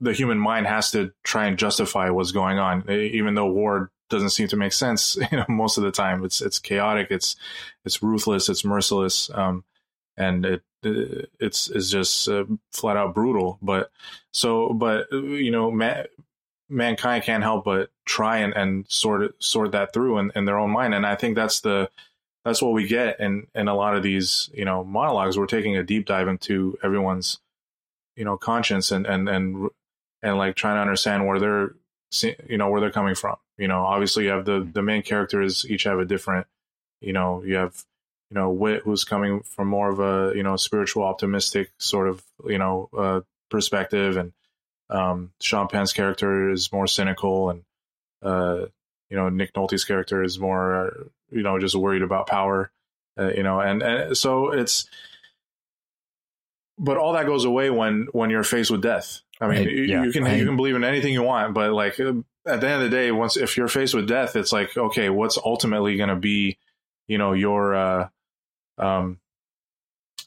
the 0.00 0.12
human 0.12 0.38
mind 0.38 0.66
has 0.66 0.90
to 0.90 1.12
try 1.22 1.46
and 1.46 1.56
justify 1.56 2.10
what's 2.10 2.32
going 2.32 2.58
on, 2.58 2.90
even 2.90 3.34
though 3.34 3.46
war 3.46 3.90
doesn't 4.10 4.30
seem 4.30 4.48
to 4.48 4.56
make 4.56 4.72
sense. 4.72 5.16
You 5.32 5.38
know, 5.38 5.46
most 5.48 5.78
of 5.78 5.84
the 5.84 5.90
time 5.90 6.24
it's 6.24 6.40
it's 6.42 6.58
chaotic, 6.58 7.08
it's 7.10 7.36
it's 7.84 8.02
ruthless, 8.02 8.48
it's 8.48 8.64
merciless, 8.64 9.30
um, 9.34 9.64
and 10.16 10.44
it 10.44 10.62
it's 10.82 11.70
it's 11.70 11.90
just 11.90 12.28
uh, 12.28 12.44
flat 12.72 12.96
out 12.96 13.14
brutal. 13.14 13.58
But 13.62 13.90
so, 14.32 14.72
but 14.72 15.10
you 15.12 15.50
know, 15.50 15.70
man, 15.70 16.06
mankind 16.68 17.24
can't 17.24 17.42
help 17.42 17.64
but 17.64 17.90
try 18.04 18.38
and, 18.38 18.52
and 18.54 18.84
sort 18.88 19.22
it, 19.22 19.34
sort 19.38 19.72
that 19.72 19.92
through 19.92 20.18
in, 20.18 20.32
in 20.34 20.44
their 20.44 20.58
own 20.58 20.70
mind, 20.70 20.94
and 20.94 21.06
I 21.06 21.14
think 21.14 21.36
that's 21.36 21.60
the 21.60 21.90
that's 22.44 22.60
what 22.60 22.72
we 22.72 22.86
get 22.86 23.20
in 23.20 23.46
in 23.54 23.68
a 23.68 23.74
lot 23.74 23.96
of 23.96 24.02
these 24.02 24.50
you 24.52 24.64
know 24.64 24.84
monologues. 24.84 25.38
We're 25.38 25.46
taking 25.46 25.76
a 25.76 25.82
deep 25.82 26.06
dive 26.06 26.28
into 26.28 26.78
everyone's 26.82 27.40
you 28.16 28.24
know 28.24 28.36
conscience 28.36 28.90
and 28.90 29.06
and 29.06 29.28
and 29.28 29.70
and 30.22 30.38
like 30.38 30.56
trying 30.56 30.76
to 30.76 30.80
understand 30.80 31.26
where 31.26 31.38
they're 31.38 31.74
you 32.48 32.58
know 32.58 32.68
where 32.70 32.80
they're 32.80 32.92
coming 32.92 33.14
from 33.14 33.36
you 33.58 33.66
know 33.66 33.84
obviously 33.84 34.24
you 34.24 34.30
have 34.30 34.44
the 34.44 34.68
the 34.72 34.82
main 34.82 35.02
characters 35.02 35.66
each 35.68 35.82
have 35.82 35.98
a 35.98 36.04
different 36.04 36.46
you 37.00 37.12
know 37.12 37.42
you 37.42 37.56
have 37.56 37.84
you 38.34 38.40
know 38.40 38.50
Witt 38.50 38.82
who's 38.82 39.04
coming 39.04 39.42
from 39.42 39.68
more 39.68 39.88
of 39.88 40.00
a 40.00 40.36
you 40.36 40.42
know 40.42 40.56
spiritual 40.56 41.04
optimistic 41.04 41.70
sort 41.78 42.08
of 42.08 42.22
you 42.46 42.58
know 42.58 42.88
uh 42.96 43.20
perspective 43.48 44.16
and 44.16 44.32
um 44.90 45.30
sean 45.40 45.68
penn's 45.68 45.92
character 45.92 46.50
is 46.50 46.72
more 46.72 46.88
cynical 46.88 47.50
and 47.50 47.62
uh 48.22 48.66
you 49.08 49.16
know 49.16 49.28
nick 49.28 49.52
nolte's 49.54 49.84
character 49.84 50.22
is 50.22 50.38
more 50.38 51.06
you 51.30 51.42
know 51.42 51.58
just 51.60 51.76
worried 51.76 52.02
about 52.02 52.26
power 52.26 52.72
uh, 53.18 53.30
you 53.30 53.44
know 53.44 53.60
and, 53.60 53.82
and 53.82 54.16
so 54.16 54.50
it's 54.50 54.88
but 56.76 56.96
all 56.96 57.12
that 57.12 57.26
goes 57.26 57.44
away 57.44 57.70
when 57.70 58.08
when 58.10 58.30
you're 58.30 58.42
faced 58.42 58.70
with 58.70 58.82
death 58.82 59.20
I 59.40 59.48
mean, 59.48 59.66
Right, 59.66 59.70
you, 59.70 59.82
yeah, 59.82 60.04
you 60.04 60.12
can 60.12 60.22
right. 60.22 60.38
you 60.38 60.46
can 60.46 60.54
believe 60.54 60.76
in 60.76 60.84
anything 60.84 61.12
you 61.12 61.24
want, 61.24 61.54
but 61.54 61.72
like 61.72 61.98
uh, 61.98 62.12
at 62.46 62.60
the 62.60 62.68
end 62.68 62.82
of 62.82 62.82
the 62.82 62.96
day, 62.96 63.10
once 63.10 63.36
if 63.36 63.56
you're 63.56 63.66
faced 63.66 63.92
with 63.92 64.06
death, 64.06 64.36
it's 64.36 64.52
like 64.52 64.76
okay, 64.76 65.10
what's 65.10 65.36
ultimately 65.44 65.96
going 65.96 66.08
to 66.08 66.14
be, 66.14 66.56
you 67.08 67.18
know, 67.18 67.32
your 67.32 67.74
uh, 67.74 68.08
um, 68.78 69.18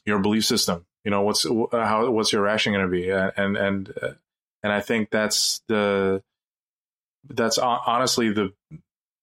your 0.04 0.18
belief 0.20 0.44
system. 0.44 0.84
You 1.04 1.10
know, 1.10 1.22
what's 1.22 1.44
how 1.72 2.10
what's 2.10 2.32
your 2.32 2.42
reaction 2.42 2.72
going 2.72 2.84
to 2.84 2.90
be, 2.90 3.10
and 3.10 3.56
and 3.56 3.92
uh, 4.02 4.08
and 4.62 4.72
I 4.72 4.80
think 4.80 5.10
that's 5.10 5.62
the 5.68 6.22
that's 7.28 7.58
honestly 7.58 8.30
the 8.32 8.52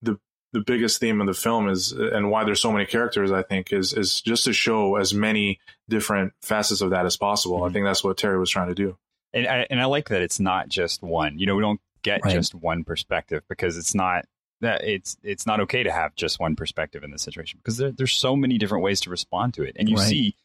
the 0.01 0.17
the 0.53 0.61
biggest 0.61 0.99
theme 0.99 1.21
of 1.21 1.27
the 1.27 1.33
film 1.33 1.67
is 1.69 1.91
and 1.91 2.29
why 2.29 2.43
there's 2.43 2.61
so 2.61 2.71
many 2.71 2.85
characters 2.85 3.31
i 3.31 3.41
think 3.41 3.73
is 3.73 3.93
is 3.93 4.21
just 4.21 4.43
to 4.45 4.53
show 4.53 4.95
as 4.95 5.13
many 5.13 5.59
different 5.89 6.33
facets 6.41 6.81
of 6.81 6.91
that 6.91 7.05
as 7.05 7.17
possible 7.17 7.63
i 7.63 7.67
Mhm. 7.69 7.73
think 7.73 7.85
that's 7.85 8.03
what 8.03 8.17
terry 8.17 8.37
was 8.37 8.49
trying 8.49 8.67
to 8.67 8.75
do 8.75 8.97
and 9.33 9.47
I, 9.47 9.65
and 9.69 9.81
I 9.81 9.85
like 9.85 10.09
that 10.09 10.21
it's 10.21 10.39
not 10.39 10.69
just 10.69 11.01
one. 11.03 11.39
You 11.39 11.45
know, 11.45 11.55
we 11.55 11.61
don't 11.61 11.81
get 12.03 12.21
Right. 12.23 12.31
just 12.33 12.55
one 12.55 12.85
perspective 12.85 13.43
because 13.49 13.75
it's 13.77 13.93
not 13.93 14.25
that 14.61 14.83
it's 14.83 15.17
it's 15.23 15.45
not 15.45 15.59
okay 15.61 15.83
to 15.83 15.91
have 15.91 16.15
just 16.15 16.39
one 16.39 16.55
perspective 16.55 17.03
in 17.03 17.11
this 17.11 17.21
situation 17.21 17.59
because 17.61 17.77
there, 17.77 17.91
there's 17.91 18.13
so 18.13 18.35
many 18.35 18.57
different 18.57 18.83
ways 18.83 19.01
to 19.01 19.09
respond 19.09 19.53
to 19.55 19.63
it, 19.63 19.75
and 19.77 19.89
you 19.89 19.95
Right. 19.97 20.07
see 20.07 20.35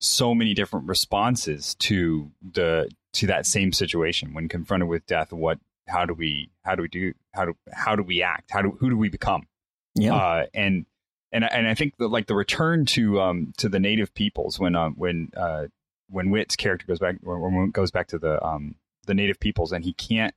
so 0.00 0.34
many 0.34 0.54
different 0.54 0.88
responses 0.88 1.74
to 1.76 2.30
the 2.52 2.88
to 3.12 3.26
that 3.26 3.46
same 3.46 3.72
situation 3.72 4.32
when 4.34 4.48
confronted 4.48 4.88
with 4.88 5.06
death. 5.06 5.32
What 5.32 5.58
how 5.88 6.04
do 6.06 6.14
we 6.14 6.50
how 6.64 6.74
do 6.74 6.82
we 6.82 6.88
do 6.88 7.12
how 7.34 7.44
do 7.44 7.54
how 7.72 7.96
do 7.96 8.02
we 8.02 8.22
act? 8.22 8.50
How 8.50 8.62
do 8.62 8.76
who 8.80 8.90
do 8.90 8.96
we 8.96 9.08
become? 9.08 9.46
Yeah. 9.94 10.14
uh, 10.14 10.46
and 10.54 10.86
and 11.32 11.44
and 11.44 11.66
I 11.68 11.74
think 11.74 11.96
that 11.98 12.08
like 12.08 12.26
the 12.26 12.34
return 12.34 12.86
to 12.86 13.20
um 13.20 13.52
to 13.58 13.68
the 13.68 13.78
native 13.80 14.14
peoples 14.14 14.58
when 14.58 14.74
um 14.76 14.94
when 14.96 15.30
uh 15.36 15.66
when 16.08 16.30
Witt's 16.30 16.56
character 16.56 16.86
goes 16.86 16.98
back 16.98 17.16
or 17.24 17.38
when 17.38 17.70
goes 17.70 17.90
back 17.90 18.08
to 18.08 18.18
the 18.18 18.42
um 18.44 18.74
the 19.06 19.14
native 19.14 19.38
peoples 19.40 19.72
and 19.72 19.84
he 19.84 19.92
can't 19.92 20.34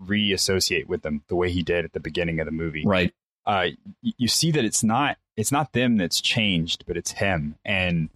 reassociate 0.00 0.88
with 0.88 1.02
them 1.02 1.22
the 1.28 1.36
way 1.36 1.50
he 1.50 1.62
did 1.62 1.84
at 1.84 1.92
the 1.92 2.00
beginning 2.00 2.40
of 2.40 2.46
the 2.46 2.52
movie. 2.52 2.84
right. 2.86 3.12
Uh, 3.44 3.68
you 4.02 4.28
see 4.28 4.50
that 4.50 4.64
it's 4.64 4.82
not 4.82 5.18
it's 5.36 5.52
not 5.52 5.72
them 5.72 5.96
that's 5.96 6.20
changed, 6.20 6.84
but 6.86 6.96
it's 6.96 7.12
him. 7.12 7.56
And 7.64 8.10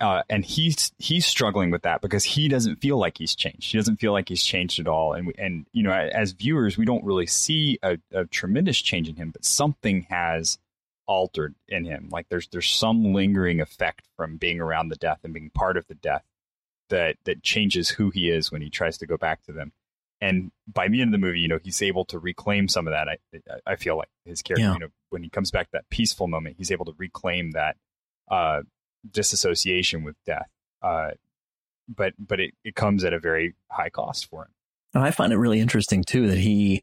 Uh, 0.00 0.22
and 0.30 0.44
he's 0.44 0.92
he's 0.98 1.26
struggling 1.26 1.70
with 1.70 1.82
that 1.82 2.00
because 2.00 2.24
he 2.24 2.48
doesn't 2.48 2.76
feel 2.76 2.98
like 2.98 3.18
he's 3.18 3.34
changed. 3.34 3.70
He 3.70 3.78
doesn't 3.78 4.00
feel 4.00 4.12
like 4.12 4.28
he's 4.30 4.42
changed 4.42 4.80
at 4.80 4.88
all. 4.88 5.12
And 5.12 5.26
we, 5.26 5.34
and 5.38 5.66
you 5.72 5.82
know, 5.82 5.92
as 5.92 6.32
viewers, 6.32 6.78
we 6.78 6.86
don't 6.86 7.04
really 7.04 7.26
see 7.26 7.78
a, 7.82 7.98
a 8.12 8.24
tremendous 8.24 8.80
change 8.80 9.08
in 9.08 9.16
him, 9.16 9.30
but 9.30 9.44
something 9.44 10.06
has 10.08 10.58
altered 11.06 11.54
in 11.68 11.84
him. 11.84 12.08
Like 12.10 12.28
there's 12.30 12.48
there's 12.48 12.70
some 12.70 13.12
lingering 13.12 13.60
effect 13.60 14.08
from 14.16 14.38
being 14.38 14.60
around 14.60 14.88
the 14.88 14.96
death 14.96 15.20
and 15.22 15.34
being 15.34 15.50
part 15.50 15.76
of 15.76 15.86
the 15.86 15.94
death 15.94 16.24
that 16.88 17.16
that 17.24 17.42
changes 17.42 17.90
who 17.90 18.10
he 18.10 18.30
is 18.30 18.50
when 18.50 18.62
he 18.62 18.70
tries 18.70 18.96
to 18.98 19.06
go 19.06 19.16
back 19.18 19.42
to 19.42 19.52
them. 19.52 19.72
And 20.20 20.50
by 20.70 20.88
the 20.88 21.00
end 21.00 21.14
of 21.14 21.20
the 21.20 21.26
movie, 21.26 21.40
you 21.40 21.48
know, 21.48 21.58
he's 21.62 21.80
able 21.80 22.04
to 22.06 22.18
reclaim 22.18 22.68
some 22.68 22.86
of 22.86 22.92
that. 22.92 23.08
I 23.08 23.16
I 23.66 23.76
feel 23.76 23.96
like 23.96 24.08
his 24.24 24.42
character, 24.42 24.64
yeah. 24.64 24.74
you 24.74 24.80
know, 24.80 24.88
when 25.08 25.22
he 25.22 25.30
comes 25.30 25.50
back 25.50 25.66
to 25.66 25.72
that 25.72 25.88
peaceful 25.90 26.28
moment, 26.28 26.56
he's 26.58 26.70
able 26.70 26.84
to 26.86 26.94
reclaim 26.98 27.52
that 27.52 27.76
uh, 28.30 28.62
disassociation 29.10 30.04
with 30.04 30.16
death. 30.26 30.48
Uh, 30.82 31.10
but 31.88 32.14
but 32.18 32.40
it, 32.40 32.54
it 32.64 32.74
comes 32.74 33.02
at 33.04 33.12
a 33.12 33.18
very 33.18 33.54
high 33.70 33.90
cost 33.90 34.26
for 34.26 34.42
him. 34.42 34.50
And 34.94 35.04
I 35.04 35.10
find 35.10 35.32
it 35.32 35.38
really 35.38 35.60
interesting 35.60 36.02
too 36.02 36.28
that 36.28 36.38
he, 36.38 36.82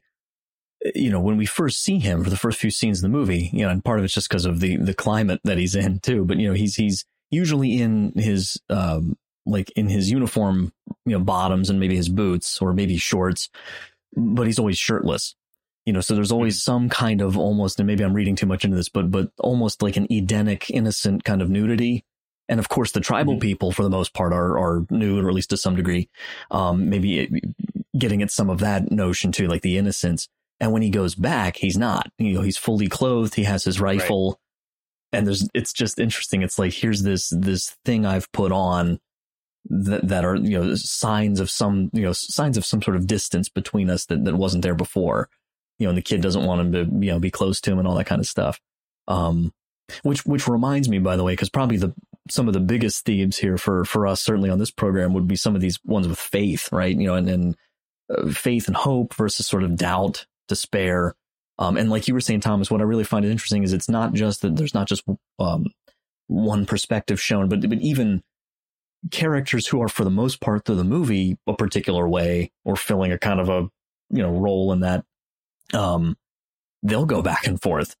you 0.94 1.10
know, 1.10 1.20
when 1.20 1.36
we 1.36 1.46
first 1.46 1.82
see 1.82 1.98
him 1.98 2.24
for 2.24 2.30
the 2.30 2.36
first 2.36 2.58
few 2.58 2.70
scenes 2.70 2.98
of 2.98 3.02
the 3.02 3.08
movie, 3.16 3.50
you 3.52 3.64
know, 3.64 3.70
and 3.70 3.84
part 3.84 3.98
of 3.98 4.04
it's 4.04 4.14
just 4.14 4.28
because 4.28 4.46
of 4.46 4.60
the 4.60 4.76
the 4.76 4.94
climate 4.94 5.40
that 5.44 5.58
he's 5.58 5.74
in 5.74 6.00
too. 6.00 6.24
But 6.24 6.38
you 6.38 6.48
know, 6.48 6.54
he's 6.54 6.74
he's 6.74 7.04
usually 7.30 7.80
in 7.80 8.12
his 8.16 8.60
um 8.68 9.16
like 9.48 9.70
in 9.72 9.88
his 9.88 10.10
uniform, 10.10 10.72
you 11.04 11.12
know, 11.12 11.24
bottoms 11.24 11.70
and 11.70 11.80
maybe 11.80 11.96
his 11.96 12.08
boots 12.08 12.60
or 12.60 12.72
maybe 12.72 12.96
shorts, 12.96 13.48
but 14.16 14.46
he's 14.46 14.58
always 14.58 14.78
shirtless. 14.78 15.34
You 15.86 15.94
know, 15.94 16.00
so 16.00 16.14
there's 16.14 16.32
always 16.32 16.56
mm-hmm. 16.56 16.70
some 16.70 16.88
kind 16.90 17.22
of 17.22 17.38
almost, 17.38 17.80
and 17.80 17.86
maybe 17.86 18.04
I'm 18.04 18.14
reading 18.14 18.36
too 18.36 18.46
much 18.46 18.64
into 18.64 18.76
this, 18.76 18.88
but 18.88 19.10
but 19.10 19.30
almost 19.38 19.82
like 19.82 19.96
an 19.96 20.06
Edenic, 20.10 20.70
innocent 20.70 21.24
kind 21.24 21.40
of 21.40 21.48
nudity 21.48 22.04
and 22.48 22.58
of 22.58 22.68
course, 22.68 22.92
the 22.92 23.00
tribal 23.00 23.34
mm-hmm. 23.34 23.40
people, 23.40 23.72
for 23.72 23.82
the 23.82 23.90
most 23.90 24.14
part, 24.14 24.32
are 24.32 24.58
are 24.58 24.86
nude, 24.90 25.24
or 25.24 25.28
at 25.28 25.34
least 25.34 25.50
to 25.50 25.56
some 25.56 25.76
degree. 25.76 26.08
Um, 26.50 26.88
maybe 26.88 27.42
getting 27.96 28.22
at 28.22 28.30
some 28.30 28.48
of 28.48 28.60
that 28.60 28.90
notion 28.90 29.32
too, 29.32 29.48
like 29.48 29.62
the 29.62 29.76
innocence. 29.76 30.28
And 30.60 30.72
when 30.72 30.82
he 30.82 30.90
goes 30.90 31.14
back, 31.14 31.56
he's 31.56 31.76
not. 31.76 32.10
You 32.18 32.34
know, 32.34 32.40
he's 32.40 32.56
fully 32.56 32.88
clothed. 32.88 33.34
He 33.34 33.44
has 33.44 33.64
his 33.64 33.80
rifle, 33.80 34.30
right. 35.12 35.18
and 35.18 35.26
there's. 35.26 35.48
It's 35.54 35.74
just 35.74 35.98
interesting. 35.98 36.42
It's 36.42 36.58
like 36.58 36.72
here's 36.72 37.02
this 37.02 37.28
this 37.36 37.76
thing 37.84 38.06
I've 38.06 38.32
put 38.32 38.50
on 38.50 38.98
that 39.68 40.08
that 40.08 40.24
are 40.24 40.36
you 40.36 40.58
know 40.58 40.74
signs 40.74 41.40
of 41.40 41.50
some 41.50 41.90
you 41.92 42.02
know 42.02 42.12
signs 42.12 42.56
of 42.56 42.64
some 42.64 42.82
sort 42.82 42.96
of 42.96 43.06
distance 43.06 43.48
between 43.48 43.90
us 43.90 44.06
that 44.06 44.24
that 44.24 44.36
wasn't 44.36 44.62
there 44.62 44.74
before. 44.74 45.28
You 45.78 45.86
know, 45.86 45.90
and 45.90 45.98
the 45.98 46.02
kid 46.02 46.22
doesn't 46.22 46.44
want 46.44 46.60
him 46.60 46.72
to 46.72 47.06
you 47.06 47.12
know 47.12 47.20
be 47.20 47.30
close 47.30 47.60
to 47.62 47.72
him 47.72 47.78
and 47.78 47.86
all 47.86 47.94
that 47.94 48.06
kind 48.06 48.20
of 48.20 48.26
stuff. 48.26 48.60
Um, 49.06 49.52
which 50.02 50.26
which 50.26 50.48
reminds 50.48 50.88
me, 50.88 50.98
by 50.98 51.16
the 51.16 51.24
way, 51.24 51.32
because 51.32 51.48
probably 51.48 51.76
the 51.76 51.94
some 52.30 52.48
of 52.48 52.54
the 52.54 52.60
biggest 52.60 53.04
themes 53.04 53.38
here 53.38 53.58
for 53.58 53.84
for 53.84 54.06
us 54.06 54.22
certainly 54.22 54.50
on 54.50 54.58
this 54.58 54.70
program 54.70 55.12
would 55.14 55.26
be 55.26 55.36
some 55.36 55.54
of 55.54 55.60
these 55.60 55.78
ones 55.84 56.06
with 56.06 56.18
faith 56.18 56.70
right 56.72 56.96
you 56.96 57.06
know 57.06 57.14
and, 57.14 57.28
and 57.28 57.56
uh, 58.10 58.30
faith 58.30 58.66
and 58.66 58.76
hope 58.76 59.14
versus 59.14 59.46
sort 59.46 59.62
of 59.62 59.76
doubt 59.76 60.26
despair 60.46 61.14
um, 61.58 61.76
and 61.76 61.90
like 61.90 62.08
you 62.08 62.14
were 62.14 62.20
saying 62.20 62.40
thomas 62.40 62.70
what 62.70 62.80
i 62.80 62.84
really 62.84 63.04
find 63.04 63.24
it 63.24 63.30
interesting 63.30 63.62
is 63.62 63.72
it's 63.72 63.88
not 63.88 64.12
just 64.12 64.42
that 64.42 64.56
there's 64.56 64.74
not 64.74 64.86
just 64.86 65.02
um, 65.38 65.66
one 66.26 66.66
perspective 66.66 67.20
shown 67.20 67.48
but 67.48 67.60
but 67.68 67.80
even 67.80 68.22
characters 69.10 69.66
who 69.66 69.80
are 69.80 69.88
for 69.88 70.04
the 70.04 70.10
most 70.10 70.40
part 70.40 70.64
through 70.64 70.74
the 70.74 70.84
movie 70.84 71.36
a 71.46 71.54
particular 71.54 72.08
way 72.08 72.50
or 72.64 72.76
filling 72.76 73.12
a 73.12 73.18
kind 73.18 73.40
of 73.40 73.48
a 73.48 73.68
you 74.10 74.22
know 74.22 74.30
role 74.30 74.72
in 74.72 74.80
that 74.80 75.04
um 75.72 76.16
they'll 76.82 77.06
go 77.06 77.22
back 77.22 77.46
and 77.46 77.60
forth 77.62 77.96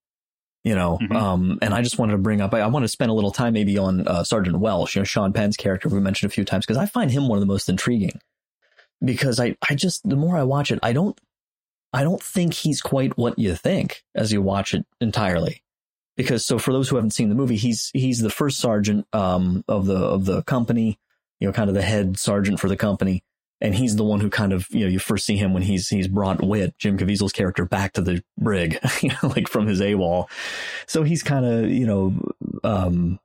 you 0.64 0.74
know? 0.74 0.98
Mm-hmm. 1.00 1.16
um, 1.16 1.58
and 1.62 1.72
i 1.72 1.82
just 1.82 1.98
wanted 1.98 2.12
to 2.12 2.18
bring 2.18 2.40
up 2.40 2.52
i, 2.52 2.60
I 2.60 2.66
want 2.66 2.82
to 2.84 2.88
spend 2.88 3.10
a 3.10 3.14
little 3.14 3.30
time 3.30 3.52
maybe 3.52 3.78
on 3.78 4.06
uh, 4.06 4.24
sergeant 4.24 4.58
welsh 4.58 4.96
you 4.96 5.00
know 5.00 5.04
sean 5.04 5.32
penn's 5.32 5.56
character 5.56 5.88
we 5.88 6.00
mentioned 6.00 6.30
a 6.30 6.34
few 6.34 6.44
times 6.44 6.66
because 6.66 6.78
i 6.78 6.86
find 6.86 7.10
him 7.10 7.28
one 7.28 7.38
of 7.38 7.40
the 7.40 7.46
most 7.46 7.68
intriguing. 7.68 8.20
Because 9.02 9.38
i 9.38 9.56
i 9.70 9.76
just 9.76 10.08
the 10.08 10.16
more 10.16 10.36
i 10.36 10.42
watch 10.42 10.72
it 10.72 10.80
i 10.82 10.92
don't 10.92 11.18
i 11.92 12.02
don't 12.02 12.22
think 12.22 12.52
he's 12.54 12.80
quite 12.80 13.16
what 13.16 13.38
you 13.38 13.54
think 13.54 14.02
as 14.16 14.32
you 14.32 14.42
watch 14.42 14.74
it 14.74 14.84
entirely 15.00 15.62
because 16.18 16.44
so 16.44 16.58
for 16.58 16.72
those 16.72 16.90
who 16.90 16.96
haven't 16.96 17.12
seen 17.12 17.30
the 17.30 17.34
movie 17.34 17.56
he's 17.56 17.90
he's 17.94 18.20
the 18.20 18.28
first 18.28 18.58
sergeant 18.58 19.06
um, 19.14 19.64
of 19.66 19.86
the 19.86 19.96
of 19.96 20.26
the 20.26 20.42
company 20.42 20.98
you 21.40 21.48
know 21.48 21.52
kind 21.52 21.70
of 21.70 21.74
the 21.74 21.82
head 21.82 22.18
sergeant 22.18 22.60
for 22.60 22.68
the 22.68 22.76
company 22.76 23.22
and 23.60 23.74
he's 23.74 23.96
the 23.96 24.04
one 24.04 24.20
who 24.20 24.30
kind 24.30 24.52
of 24.52 24.66
you 24.70 24.80
know 24.80 24.88
you 24.88 24.98
first 24.98 25.24
see 25.24 25.36
him 25.36 25.52
when 25.52 25.62
he's 25.62 25.88
he's 25.88 26.08
brought 26.08 26.44
Witt 26.44 26.76
Jim 26.78 26.98
Caviezel's 26.98 27.32
character 27.32 27.64
back 27.64 27.94
to 27.94 28.02
the 28.02 28.22
brig, 28.36 28.78
you 29.00 29.08
know, 29.10 29.28
like 29.28 29.48
from 29.48 29.66
his 29.66 29.80
AWOL. 29.80 30.28
So 30.86 31.02
he's 31.02 31.22
kind 31.22 31.44
of 31.44 31.70
you 31.70 31.86
know 31.86 32.14
um 32.64 33.18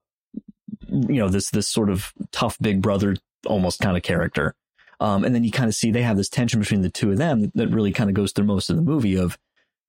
you 0.88 1.20
know 1.20 1.30
this 1.30 1.50
this 1.50 1.68
sort 1.68 1.90
of 1.90 2.14
tough 2.32 2.58
big 2.60 2.82
brother 2.82 3.16
almost 3.46 3.80
kind 3.80 3.98
of 3.98 4.04
character. 4.04 4.56
Um, 5.00 5.26
and 5.26 5.36
then 5.36 5.44
you 5.44 5.52
kind 5.52 5.68
of 5.68 5.76
see 5.76 5.92
they 5.92 6.04
have 6.04 6.18
this 6.18 6.30
tension 6.30 6.60
between 6.60 6.82
the 6.82 6.90
two 6.90 7.12
of 7.12 7.18
them 7.18 7.42
that, 7.42 7.54
that 7.56 7.68
really 7.68 7.92
kind 7.92 8.10
of 8.10 8.14
goes 8.14 8.32
through 8.32 8.46
most 8.46 8.70
of 8.70 8.78
the 8.78 8.82
movie 8.82 9.18
of 9.18 9.38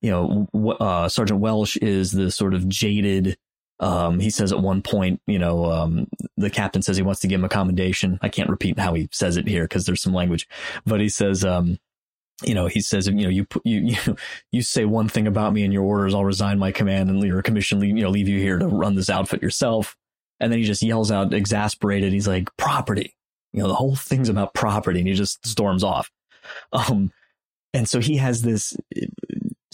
you 0.05 0.11
know 0.11 0.77
uh, 0.79 1.09
Sergeant 1.09 1.39
Welsh 1.39 1.77
is 1.77 2.11
the 2.11 2.31
sort 2.31 2.53
of 2.53 2.69
jaded 2.69 3.37
um, 3.79 4.19
he 4.19 4.29
says 4.29 4.53
at 4.53 4.61
one 4.61 4.81
point, 4.81 5.21
you 5.27 5.37
know, 5.37 5.65
um, 5.65 6.07
the 6.37 6.49
captain 6.49 6.81
says 6.81 6.95
he 6.95 7.03
wants 7.03 7.19
to 7.21 7.27
give 7.27 7.39
him 7.39 7.45
a 7.45 7.49
commendation. 7.49 8.17
I 8.21 8.29
can't 8.29 8.49
repeat 8.49 8.79
how 8.79 8.93
he 8.93 9.09
says 9.11 9.35
it 9.35 9.47
here 9.47 9.63
because 9.63 9.85
there's 9.85 10.01
some 10.01 10.13
language, 10.13 10.47
but 10.85 11.01
he 11.01 11.09
says, 11.09 11.43
um, 11.43 11.77
you 12.43 12.53
know, 12.53 12.67
he 12.67 12.79
says, 12.79 13.07
you 13.07 13.13
know, 13.13 13.29
you 13.29 13.45
you 13.65 13.95
you 14.51 14.61
say 14.61 14.85
one 14.85 15.09
thing 15.09 15.27
about 15.27 15.53
me 15.53 15.63
in 15.63 15.71
your 15.71 15.83
orders, 15.83 16.13
I'll 16.13 16.23
resign 16.23 16.57
my 16.57 16.71
command 16.71 17.09
and 17.09 17.21
your 17.23 17.41
commission, 17.41 17.81
you 17.81 18.03
know, 18.03 18.09
leave 18.09 18.29
you 18.29 18.39
here 18.39 18.57
to 18.57 18.67
run 18.67 18.95
this 18.95 19.09
outfit 19.09 19.41
yourself. 19.41 19.97
And 20.39 20.51
then 20.51 20.59
he 20.59 20.65
just 20.65 20.83
yells 20.83 21.11
out, 21.11 21.33
exasperated. 21.33 22.11
He's 22.11 22.27
like, 22.27 22.49
property. 22.57 23.15
You 23.53 23.61
know, 23.61 23.69
the 23.69 23.75
whole 23.75 23.95
thing's 23.95 24.27
about 24.27 24.53
property, 24.53 24.99
and 24.99 25.07
he 25.07 25.13
just 25.13 25.45
storms 25.47 25.83
off. 25.83 26.11
Um, 26.73 27.13
and 27.73 27.87
so 27.87 27.99
he 27.99 28.17
has 28.17 28.41
this 28.41 28.75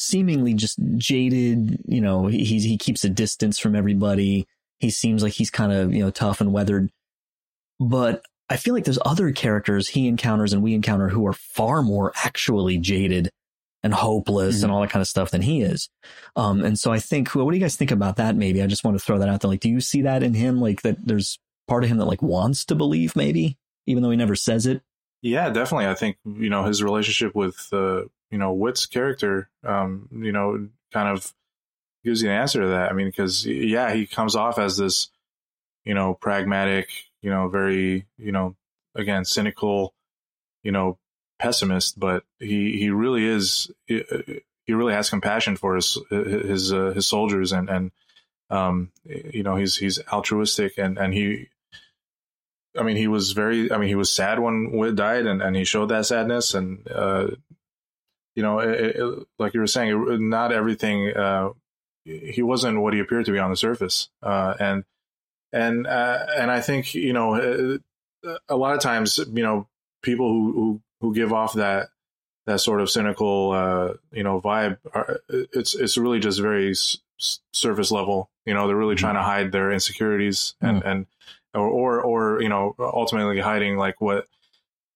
seemingly 0.01 0.53
just 0.53 0.79
jaded. 0.97 1.79
You 1.85 2.01
know, 2.01 2.27
he 2.27 2.43
he 2.43 2.77
keeps 2.77 3.03
a 3.03 3.09
distance 3.09 3.59
from 3.59 3.75
everybody. 3.75 4.47
He 4.79 4.89
seems 4.89 5.23
like 5.23 5.33
he's 5.33 5.49
kind 5.49 5.71
of 5.71 5.93
you 5.93 6.03
know 6.03 6.11
tough 6.11 6.41
and 6.41 6.51
weathered. 6.51 6.89
But 7.79 8.23
I 8.49 8.57
feel 8.57 8.73
like 8.73 8.83
there's 8.83 8.99
other 9.05 9.31
characters 9.31 9.87
he 9.87 10.07
encounters 10.07 10.53
and 10.53 10.61
we 10.61 10.73
encounter 10.73 11.09
who 11.09 11.25
are 11.25 11.33
far 11.33 11.81
more 11.81 12.11
actually 12.15 12.77
jaded 12.77 13.31
and 13.83 13.93
hopeless 13.93 14.57
mm-hmm. 14.57 14.65
and 14.65 14.73
all 14.73 14.81
that 14.81 14.89
kind 14.89 15.01
of 15.01 15.07
stuff 15.07 15.31
than 15.31 15.41
he 15.41 15.61
is. 15.61 15.89
Um, 16.35 16.63
and 16.63 16.77
so 16.77 16.91
I 16.91 16.99
think, 16.99 17.33
what 17.33 17.49
do 17.49 17.57
you 17.57 17.63
guys 17.63 17.75
think 17.75 17.91
about 17.91 18.17
that? 18.17 18.35
Maybe 18.35 18.61
I 18.61 18.67
just 18.67 18.83
want 18.83 18.97
to 18.97 19.03
throw 19.03 19.17
that 19.19 19.29
out 19.29 19.41
there. 19.41 19.49
Like, 19.49 19.61
do 19.61 19.69
you 19.69 19.81
see 19.81 20.01
that 20.03 20.21
in 20.21 20.33
him? 20.33 20.59
Like 20.59 20.81
that 20.81 20.97
there's 21.05 21.39
part 21.67 21.83
of 21.83 21.89
him 21.89 21.97
that 21.97 22.05
like 22.05 22.21
wants 22.21 22.65
to 22.65 22.75
believe 22.75 23.15
maybe, 23.15 23.57
even 23.87 24.03
though 24.03 24.11
he 24.11 24.17
never 24.17 24.35
says 24.35 24.65
it. 24.65 24.81
Yeah, 25.21 25.49
definitely. 25.49 25.87
I 25.87 25.95
think, 25.95 26.17
you 26.25 26.49
know, 26.49 26.65
his 26.65 26.83
relationship 26.83 27.33
with, 27.35 27.69
uh, 27.71 28.03
you 28.31 28.37
know 28.37 28.53
Witt's 28.53 28.85
character, 28.85 29.49
um, 29.63 30.07
you 30.11 30.31
know, 30.31 30.69
kind 30.93 31.09
of 31.09 31.33
gives 32.03 32.21
you 32.21 32.29
an 32.29 32.35
answer 32.35 32.61
to 32.61 32.67
that. 32.69 32.89
I 32.89 32.93
mean, 32.93 33.07
because 33.07 33.45
yeah, 33.45 33.93
he 33.93 34.07
comes 34.07 34.35
off 34.35 34.57
as 34.57 34.77
this, 34.77 35.09
you 35.85 35.93
know, 35.93 36.13
pragmatic, 36.13 36.89
you 37.21 37.29
know, 37.29 37.47
very, 37.49 38.07
you 38.17 38.31
know, 38.31 38.55
again, 38.95 39.25
cynical, 39.25 39.93
you 40.63 40.71
know, 40.71 40.97
pessimist, 41.39 41.99
but 41.99 42.23
he 42.39 42.77
he 42.77 42.89
really 42.89 43.25
is 43.25 43.71
he, 43.85 44.03
he 44.65 44.73
really 44.73 44.93
has 44.93 45.09
compassion 45.09 45.57
for 45.57 45.75
his 45.75 45.97
his 46.09 46.71
uh, 46.71 46.91
his 46.95 47.07
soldiers 47.07 47.51
and 47.51 47.69
and 47.69 47.91
um 48.49 48.91
you 49.05 49.43
know 49.43 49.55
he's 49.55 49.75
he's 49.77 49.99
altruistic 50.11 50.77
and 50.77 50.97
and 50.97 51.13
he 51.13 51.47
I 52.77 52.83
mean 52.83 52.95
he 52.95 53.07
was 53.07 53.31
very 53.31 53.71
I 53.71 53.77
mean 53.77 53.89
he 53.89 53.95
was 53.95 54.13
sad 54.13 54.39
when 54.39 54.71
Witt 54.71 54.95
died 54.95 55.25
and 55.25 55.41
and 55.41 55.55
he 55.55 55.63
showed 55.63 55.89
that 55.89 56.05
sadness 56.05 56.53
and 56.53 56.87
uh 56.89 57.27
you 58.35 58.43
know, 58.43 58.59
it, 58.59 58.95
it, 58.95 59.27
like 59.39 59.53
you 59.53 59.59
were 59.59 59.67
saying, 59.67 60.29
not 60.29 60.51
everything. 60.51 61.15
Uh, 61.15 61.49
he 62.03 62.41
wasn't 62.41 62.81
what 62.81 62.93
he 62.93 62.99
appeared 62.99 63.25
to 63.25 63.31
be 63.31 63.39
on 63.39 63.51
the 63.51 63.57
surface, 63.57 64.09
uh, 64.23 64.55
and 64.59 64.83
and 65.51 65.85
uh, 65.85 66.25
and 66.37 66.49
I 66.49 66.61
think 66.61 66.95
you 66.95 67.13
know, 67.13 67.35
uh, 68.25 68.37
a 68.49 68.55
lot 68.55 68.75
of 68.75 68.81
times, 68.81 69.17
you 69.17 69.43
know, 69.43 69.67
people 70.01 70.29
who 70.29 70.51
who, 70.53 70.81
who 71.01 71.13
give 71.13 71.33
off 71.33 71.53
that 71.53 71.89
that 72.47 72.59
sort 72.59 72.81
of 72.81 72.89
cynical, 72.89 73.51
uh, 73.51 73.93
you 74.11 74.23
know, 74.23 74.41
vibe, 74.41 74.77
are, 74.93 75.19
it's 75.29 75.75
it's 75.75 75.97
really 75.97 76.19
just 76.19 76.39
very 76.39 76.71
s- 76.71 76.97
surface 77.53 77.91
level. 77.91 78.29
You 78.45 78.53
know, 78.53 78.67
they're 78.67 78.75
really 78.75 78.95
mm-hmm. 78.95 79.05
trying 79.05 79.15
to 79.15 79.21
hide 79.21 79.51
their 79.51 79.71
insecurities 79.71 80.55
and 80.59 80.79
mm-hmm. 80.79 80.87
and 80.87 81.05
or, 81.53 81.67
or 81.67 82.01
or 82.01 82.41
you 82.41 82.49
know, 82.49 82.75
ultimately 82.79 83.39
hiding 83.39 83.77
like 83.77 84.01
what 84.01 84.25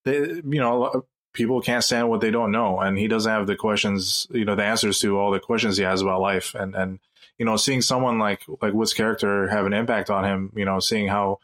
they 0.05 0.17
you 0.17 0.59
know 0.59 1.05
people 1.35 1.61
can't 1.61 1.83
stand 1.83 2.09
what 2.09 2.21
they 2.21 2.31
don't 2.31 2.51
know 2.51 2.79
and 2.79 2.97
he 2.97 3.07
doesn't 3.07 3.31
have 3.31 3.47
the 3.47 3.55
questions 3.55 4.27
you 4.31 4.45
know 4.45 4.55
the 4.55 4.63
answers 4.63 4.99
to 4.99 5.19
all 5.19 5.31
the 5.31 5.39
questions 5.39 5.77
he 5.77 5.83
has 5.83 6.01
about 6.01 6.21
life 6.21 6.55
and 6.55 6.75
and 6.75 6.99
you 7.37 7.45
know 7.45 7.57
seeing 7.57 7.81
someone 7.81 8.17
like 8.17 8.41
like 8.61 8.73
Witt's 8.73 8.93
character 8.93 9.47
have 9.49 9.65
an 9.65 9.73
impact 9.73 10.09
on 10.09 10.23
him 10.23 10.51
you 10.55 10.65
know 10.65 10.79
seeing 10.79 11.07
how 11.07 11.39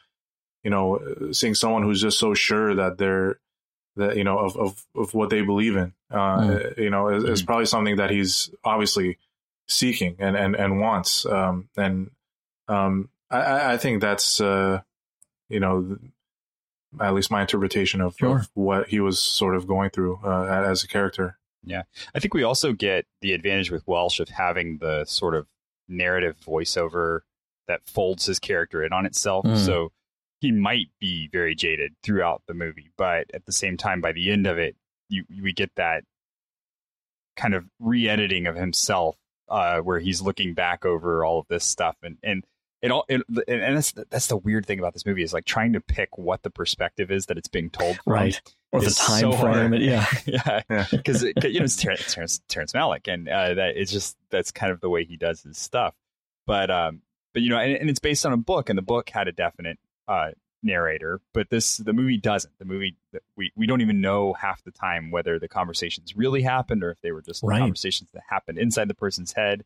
you 0.64 0.70
know 0.70 1.00
seeing 1.32 1.54
someone 1.54 1.84
who's 1.84 2.02
just 2.02 2.18
so 2.18 2.34
sure 2.34 2.76
that 2.76 2.98
they're 2.98 3.40
that 3.98 4.18
you 4.18 4.24
know 4.24 4.40
of 4.40 4.58
of, 4.58 4.86
of 4.96 5.14
what 5.14 5.30
they 5.30 5.42
believe 5.42 5.76
in 5.76 5.94
uh 6.10 6.40
mm. 6.40 6.78
you 6.78 6.90
know 6.90 7.10
is, 7.10 7.24
is, 7.26 7.44
mm. 7.44 7.46
probably 7.46 7.66
something 7.66 7.98
that 7.98 8.10
he's 8.10 8.50
obviously 8.64 9.18
seeking 9.68 10.16
and 10.20 10.36
and 10.36 10.56
and 10.56 10.80
wants 10.80 11.26
um 11.26 11.70
and 11.78 12.10
um 12.68 13.10
i 13.30 13.74
i 13.74 13.78
think 13.78 14.02
that's 14.02 14.40
uh 14.42 14.82
you 15.52 15.60
know, 15.60 15.98
at 17.00 17.14
least 17.14 17.32
my 17.32 17.42
interpretation 17.42 18.02
of, 18.02 18.16
Sure. 18.18 18.40
of 18.40 18.50
what 18.54 18.90
he 18.90 19.00
was 19.00 19.20
sort 19.20 19.56
of 19.56 19.68
going 19.68 19.90
through 19.92 20.20
uh, 20.24 20.64
as 20.66 20.84
a 20.84 20.88
character. 20.88 21.38
Yeah, 21.64 21.84
I 22.16 22.20
think 22.20 22.34
we 22.34 22.44
also 22.44 22.74
get 22.74 23.06
the 23.22 23.34
advantage 23.34 23.70
with 23.72 23.88
Welsh 23.88 24.20
of 24.20 24.30
having 24.30 24.80
the 24.80 25.06
sort 25.06 25.36
of 25.36 25.48
narrative 25.88 26.38
voiceover 26.46 27.20
that 27.68 27.82
folds 27.86 28.26
his 28.26 28.40
character 28.40 28.84
in 28.84 28.92
on 28.92 29.06
itself. 29.06 29.46
Mm. 29.46 29.58
So 29.58 29.92
he 30.40 30.52
might 30.52 30.88
be 31.00 31.30
very 31.32 31.54
jaded 31.54 31.94
throughout 32.02 32.42
the 32.48 32.56
movie, 32.56 32.90
but 32.98 33.28
at 33.34 33.46
the 33.46 33.52
same 33.52 33.78
time, 33.78 34.02
by 34.02 34.12
the 34.12 34.32
end 34.32 34.48
of 34.48 34.58
it, 34.58 34.76
you 35.08 35.24
we 35.42 35.54
get 35.54 35.72
that 35.76 36.04
kind 37.36 37.54
of 37.54 37.66
re-editing 37.80 38.48
of 38.48 38.56
himself, 38.56 39.16
uh, 39.48 39.80
where 39.82 40.00
he's 40.00 40.22
looking 40.22 40.54
back 40.54 40.84
over 40.86 41.24
all 41.24 41.38
of 41.40 41.48
this 41.48 41.64
stuff, 41.64 41.96
and 42.02 42.18
and 42.24 42.44
it 42.82 42.92
all, 42.92 43.06
it, 43.08 43.22
and 43.48 43.78
that's 43.78 43.92
that's 44.10 44.28
the 44.28 44.38
weird 44.38 44.66
thing 44.66 44.80
about 44.80 44.94
this 44.94 45.06
movie 45.06 45.24
is 45.24 45.34
like 45.34 45.46
trying 45.46 45.74
to 45.74 45.82
pick 45.82 46.18
what 46.18 46.42
the 46.44 46.50
perspective 46.50 47.12
is 47.12 47.28
that 47.28 47.38
it's 47.38 47.48
being 47.48 47.70
told 47.70 47.98
from. 48.04 48.14
Right. 48.14 48.42
Or 48.72 48.80
the 48.80 48.86
time 48.90 49.20
so 49.20 49.32
frame. 49.34 49.54
hard. 49.54 49.74
and- 49.74 49.84
yeah. 49.84 50.06
yeah, 50.26 50.62
Yeah. 50.70 50.86
because 50.92 51.24
you 51.24 51.34
know 51.36 51.64
it's 51.66 51.76
Terrence, 51.76 52.14
Terrence, 52.14 52.42
Terrence 52.48 52.72
Malick, 52.74 53.08
and 53.12 53.28
uh, 53.30 53.54
that 53.56 53.76
it's 53.78 53.92
just 53.92 54.18
that's 54.30 54.52
kind 54.52 54.72
of 54.72 54.80
the 54.82 54.90
way 54.90 55.04
he 55.06 55.18
does 55.18 55.42
his 55.44 55.58
stuff. 55.58 55.94
But 56.48 56.72
um, 56.72 57.02
but 57.34 57.44
you 57.44 57.50
know, 57.50 57.58
and, 57.60 57.74
and 57.78 57.90
it's 57.90 58.00
based 58.00 58.26
on 58.26 58.34
a 58.34 58.38
book, 58.38 58.70
and 58.70 58.78
the 58.78 58.82
book 58.84 59.10
had 59.10 59.28
a 59.28 59.32
definite 59.32 59.78
uh 60.08 60.32
narrator, 60.64 61.20
but 61.34 61.50
this 61.50 61.78
the 61.78 61.92
movie 61.94 62.18
doesn't. 62.18 62.54
The 62.60 62.66
movie 62.66 62.96
we 63.36 63.52
we 63.56 63.66
don't 63.68 63.82
even 63.82 64.00
know 64.00 64.34
half 64.34 64.64
the 64.64 64.72
time 64.72 65.12
whether 65.12 65.38
the 65.40 65.48
conversations 65.48 66.16
really 66.16 66.42
happened 66.44 66.84
or 66.84 66.92
if 66.92 67.02
they 67.02 67.12
were 67.12 67.22
just 67.22 67.44
Right. 67.44 67.60
conversations 67.60 68.10
that 68.14 68.24
happened 68.30 68.58
inside 68.58 68.88
the 68.88 68.94
person's 68.96 69.34
head. 69.34 69.64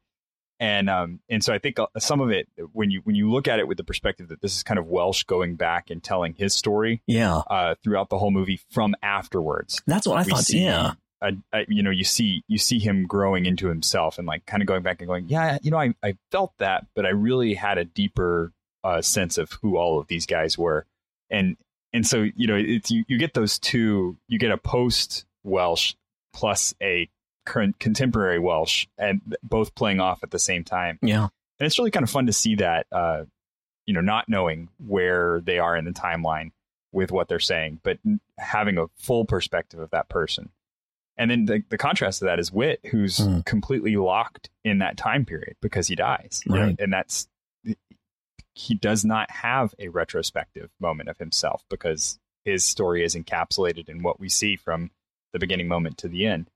And 0.60 0.90
um 0.90 1.20
and 1.30 1.44
so 1.44 1.54
I 1.54 1.60
think 1.60 1.80
uh, 1.80 1.88
some 2.00 2.22
of 2.22 2.32
it 2.32 2.48
when 2.72 2.90
you 2.92 3.02
when 3.04 3.16
you 3.16 3.30
look 3.32 3.48
at 3.48 3.60
it 3.60 3.68
with 3.68 3.78
the 3.78 3.84
perspective 3.84 4.30
that 4.30 4.42
this 4.42 4.56
is 4.56 4.64
kind 4.64 4.80
of 4.80 4.88
Welsh 4.88 5.24
going 5.24 5.56
back 5.56 5.90
and 5.90 6.02
telling 6.02 6.34
his 6.34 6.54
story 6.54 7.02
Yeah. 7.08 7.38
uh 7.50 7.76
throughout 7.84 8.10
the 8.10 8.18
whole 8.18 8.32
movie 8.32 8.60
from 8.72 8.96
afterwards 9.04 9.82
That's 9.86 10.08
what 10.08 10.18
I 10.20 10.24
thought. 10.24 10.44
see 10.46 10.64
Yeah. 10.64 10.94
a, 11.22 11.34
a, 11.52 11.66
you 11.68 11.84
know 11.84 11.90
you 11.92 12.04
see 12.06 12.44
you 12.48 12.58
see 12.58 12.80
him 12.80 13.06
growing 13.06 13.46
into 13.46 13.68
himself 13.68 14.18
and 14.18 14.26
like 14.28 14.46
kind 14.46 14.64
of 14.64 14.68
going 14.68 14.82
back 14.84 15.02
and 15.02 15.08
going 15.08 15.28
yeah 15.28 15.58
you 15.62 15.72
know 15.72 15.78
I, 15.80 15.94
I 16.04 16.16
felt 16.32 16.54
that 16.60 16.86
but 16.96 17.06
i 17.06 17.10
really 17.10 17.54
had 17.56 17.78
a 17.78 17.84
deeper 17.86 18.52
uh, 18.84 19.02
sense 19.02 19.38
of 19.38 19.52
who 19.62 19.78
all 19.78 20.00
of 20.00 20.08
these 20.08 20.26
guys 20.26 20.58
were 20.58 20.86
and 21.30 21.58
and 21.92 22.06
so 22.06 22.28
you 22.36 22.48
know 22.48 22.56
it's 22.56 22.92
you, 22.92 23.04
you 23.08 23.18
get 23.18 23.34
those 23.34 23.58
two 23.60 24.16
you 24.28 24.38
get 24.40 24.52
a 24.52 24.58
post 24.58 25.26
welsh 25.44 25.96
plus 26.34 26.74
a 26.84 27.10
current 27.46 27.80
contemporary 27.80 28.40
welsh 28.40 28.88
and 28.98 29.22
both 29.44 29.74
playing 29.76 30.00
off 30.00 30.24
at 30.24 30.32
the 30.32 30.40
same 30.40 30.64
time 30.64 30.98
Yeah. 31.02 31.24
and 31.60 31.66
it's 31.66 31.78
really 31.78 31.92
kind 31.92 32.04
of 32.04 32.10
fun 32.10 32.26
to 32.26 32.34
see 32.34 32.56
that 32.56 32.88
uh 32.92 33.26
you 33.86 33.94
know 33.94 34.02
not 34.02 34.28
knowing 34.28 34.70
where 34.86 35.42
they 35.42 35.60
are 35.60 35.76
in 35.78 35.86
the 35.86 35.92
timeline 35.92 36.52
with 36.92 37.12
what 37.12 37.28
they're 37.28 37.40
saying 37.40 37.80
but 37.84 38.00
having 38.40 38.78
a 38.78 38.88
full 38.98 39.26
perspective 39.26 39.80
of 39.80 39.90
that 39.92 40.10
person 40.10 40.50
and 41.18 41.32
then 41.32 41.46
the, 41.46 41.64
the 41.70 41.78
contrast 41.78 42.20
to 42.20 42.26
that 42.26 42.40
is 42.40 42.52
Witt 42.52 42.80
who's 42.92 43.18
Hmm. 43.20 43.40
completely 43.42 43.96
locked 43.96 44.50
in 44.64 44.80
that 44.80 44.98
time 44.98 45.24
period 45.26 45.56
because 45.62 45.88
he 45.88 45.96
dies 45.96 46.42
know, 46.48 46.58
Right. 46.60 46.76
and 46.80 46.92
that's 46.92 47.28
he 48.54 48.74
does 48.74 49.04
not 49.04 49.30
have 49.32 49.74
a 49.80 49.90
retrospective 49.90 50.70
moment 50.80 51.10
of 51.10 51.18
himself 51.18 51.64
because 51.70 52.20
his 52.46 52.64
story 52.64 53.04
is 53.04 53.16
encapsulated 53.16 53.90
in 53.90 54.02
what 54.02 54.20
we 54.20 54.30
see 54.30 54.56
from 54.56 54.92
the 55.34 55.40
beginning 55.40 55.68
moment 55.68 55.98
to 55.98 56.08
the 56.08 56.26
end 56.26 56.50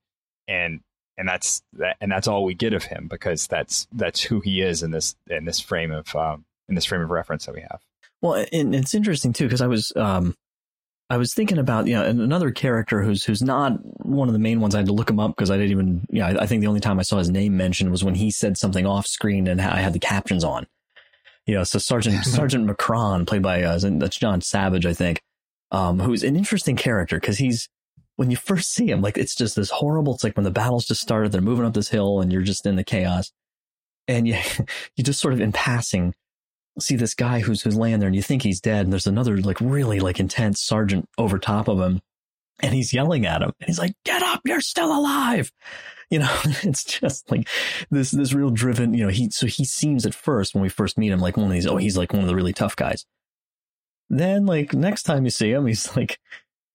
and 0.50 0.82
and 1.18 1.28
that's 1.28 1.62
that 1.74 1.96
and 2.02 2.12
that's 2.12 2.28
all 2.28 2.44
we 2.44 2.54
get 2.54 2.74
of 2.74 2.84
him 2.84 3.08
because 3.08 3.48
that's 3.48 3.88
that's 3.94 4.22
who 4.22 4.40
he 4.40 4.62
is 4.62 4.84
in 4.84 4.92
this 4.92 5.16
in 5.30 5.46
this 5.46 5.60
frame 5.60 5.92
of 5.92 6.14
um, 6.16 6.46
in 6.68 6.76
this 6.76 6.86
frame 6.86 7.02
of 7.02 7.10
reference 7.10 7.46
that 7.46 7.56
we 7.56 7.62
have 7.62 7.80
Well, 8.22 8.46
and 8.52 8.74
it's 8.74 8.94
interesting 8.94 9.32
too 9.32 9.46
because 9.46 9.62
I 9.62 9.68
was 9.68 9.94
um, 9.96 10.36
I 11.10 11.18
was 11.18 11.34
thinking 11.34 11.58
about 11.58 11.88
you 11.88 11.94
know 11.94 12.04
another 12.04 12.52
character 12.52 13.02
who's 13.02 13.24
who's 13.24 13.42
not 13.42 13.74
one 14.06 14.28
of 14.28 14.34
the 14.34 14.40
main 14.40 14.62
ones. 14.62 14.76
I 14.76 14.80
had 14.80 14.88
to 14.88 14.94
look 14.94 15.10
him 15.10 15.20
up 15.20 15.36
because 15.36 15.52
I 15.52 15.58
didn't 15.58 15.72
even 15.72 16.08
yeah. 16.10 16.28
I, 16.28 16.44
I 16.44 16.46
think 16.46 16.62
the 16.62 16.68
only 16.68 16.80
time 16.80 17.00
I 17.00 17.04
saw 17.04 17.18
his 17.18 17.30
name 17.30 17.58
mentioned 17.58 17.92
was 17.92 18.04
when 18.04 18.16
he 18.16 18.32
said 18.32 18.58
something 18.58 18.86
off 18.86 19.06
screen 19.06 19.48
and 19.48 19.62
I 19.62 19.80
had 19.80 19.94
the 19.94 20.00
captions 20.00 20.44
on. 20.44 20.68
You 21.46 21.56
know, 21.56 21.64
so 21.64 21.80
Sergeant 21.80 22.24
Sergeant 22.26 22.70
McCron, 22.70 23.28
played 23.28 23.42
by 23.42 23.64
uh, 23.64 23.80
that's 23.82 24.18
John 24.18 24.42
Savage, 24.42 24.86
I 24.86 24.94
think, 24.94 25.22
um, 25.72 26.00
who's 26.00 26.24
an 26.24 26.36
interesting 26.36 26.76
character 26.76 27.20
because 27.20 27.40
he's 27.40 27.68
when 28.20 28.30
you 28.30 28.36
first 28.36 28.74
see 28.74 28.92
him, 28.92 29.02
like 29.02 29.18
it's 29.18 29.34
just 29.34 29.56
this 29.56 29.70
horrible. 29.70 30.14
It's 30.14 30.26
like 30.26 30.36
when 30.36 30.44
the 30.44 30.52
battle's 30.52 30.86
just 30.86 31.00
started, 31.00 31.32
they're 31.32 31.40
moving 31.40 31.66
up 31.66 31.74
this 31.74 31.88
hill, 31.88 32.20
and 32.20 32.34
you're 32.34 32.42
just 32.42 32.66
in 32.66 32.76
the 32.76 32.84
chaos, 32.84 33.32
and 34.10 34.28
you 34.28 34.38
you 34.98 35.06
just 35.06 35.22
sort 35.22 35.34
of 35.34 35.40
in 35.40 35.54
passing 35.54 36.14
see 36.78 36.98
this 36.98 37.14
guy 37.14 37.40
who's 37.40 37.62
who's 37.62 37.78
laying 37.78 38.00
there 38.00 38.08
and 38.08 38.16
you 38.16 38.22
think 38.22 38.42
he's 38.42 38.60
dead 38.62 38.86
and 38.86 38.94
there's 38.94 39.08
another 39.08 39.38
like 39.38 39.60
really 39.60 40.00
like 40.00 40.20
intense 40.20 40.62
sergeant 40.62 41.06
over 41.18 41.38
top 41.38 41.68
of 41.68 41.80
him 41.80 42.00
and 42.62 42.74
he's 42.74 42.94
yelling 42.94 43.26
at 43.26 43.42
him 43.42 43.52
and 43.60 43.68
he's 43.68 43.80
like 43.80 43.94
get 44.06 44.22
up 44.22 44.40
you're 44.46 44.62
still 44.62 44.98
alive 44.98 45.52
you 46.10 46.20
know 46.20 46.40
it's 46.64 46.86
just 46.86 47.30
like 47.30 47.50
this 47.90 48.12
this 48.12 48.32
real 48.32 48.50
driven 48.50 48.94
you 48.94 49.04
know 49.04 49.12
he 49.12 49.30
so 49.30 49.46
he 49.46 49.66
seems 49.66 50.06
at 50.06 50.14
first 50.14 50.54
when 50.54 50.62
we 50.62 50.70
first 50.70 50.98
meet 50.98 51.12
him 51.12 51.20
like 51.20 51.36
one 51.36 51.48
of 51.48 51.52
these 51.52 51.68
oh 51.68 51.76
he's 51.76 51.98
like 51.98 52.14
one 52.14 52.22
of 52.22 52.28
the 52.30 52.36
really 52.36 52.54
tough 52.54 52.78
guys 52.78 53.06
then 54.10 54.46
like 54.46 54.74
next 54.74 55.04
time 55.04 55.26
you 55.26 55.32
see 55.32 55.52
him 55.52 55.66
he's 55.66 55.94
like 55.98 56.18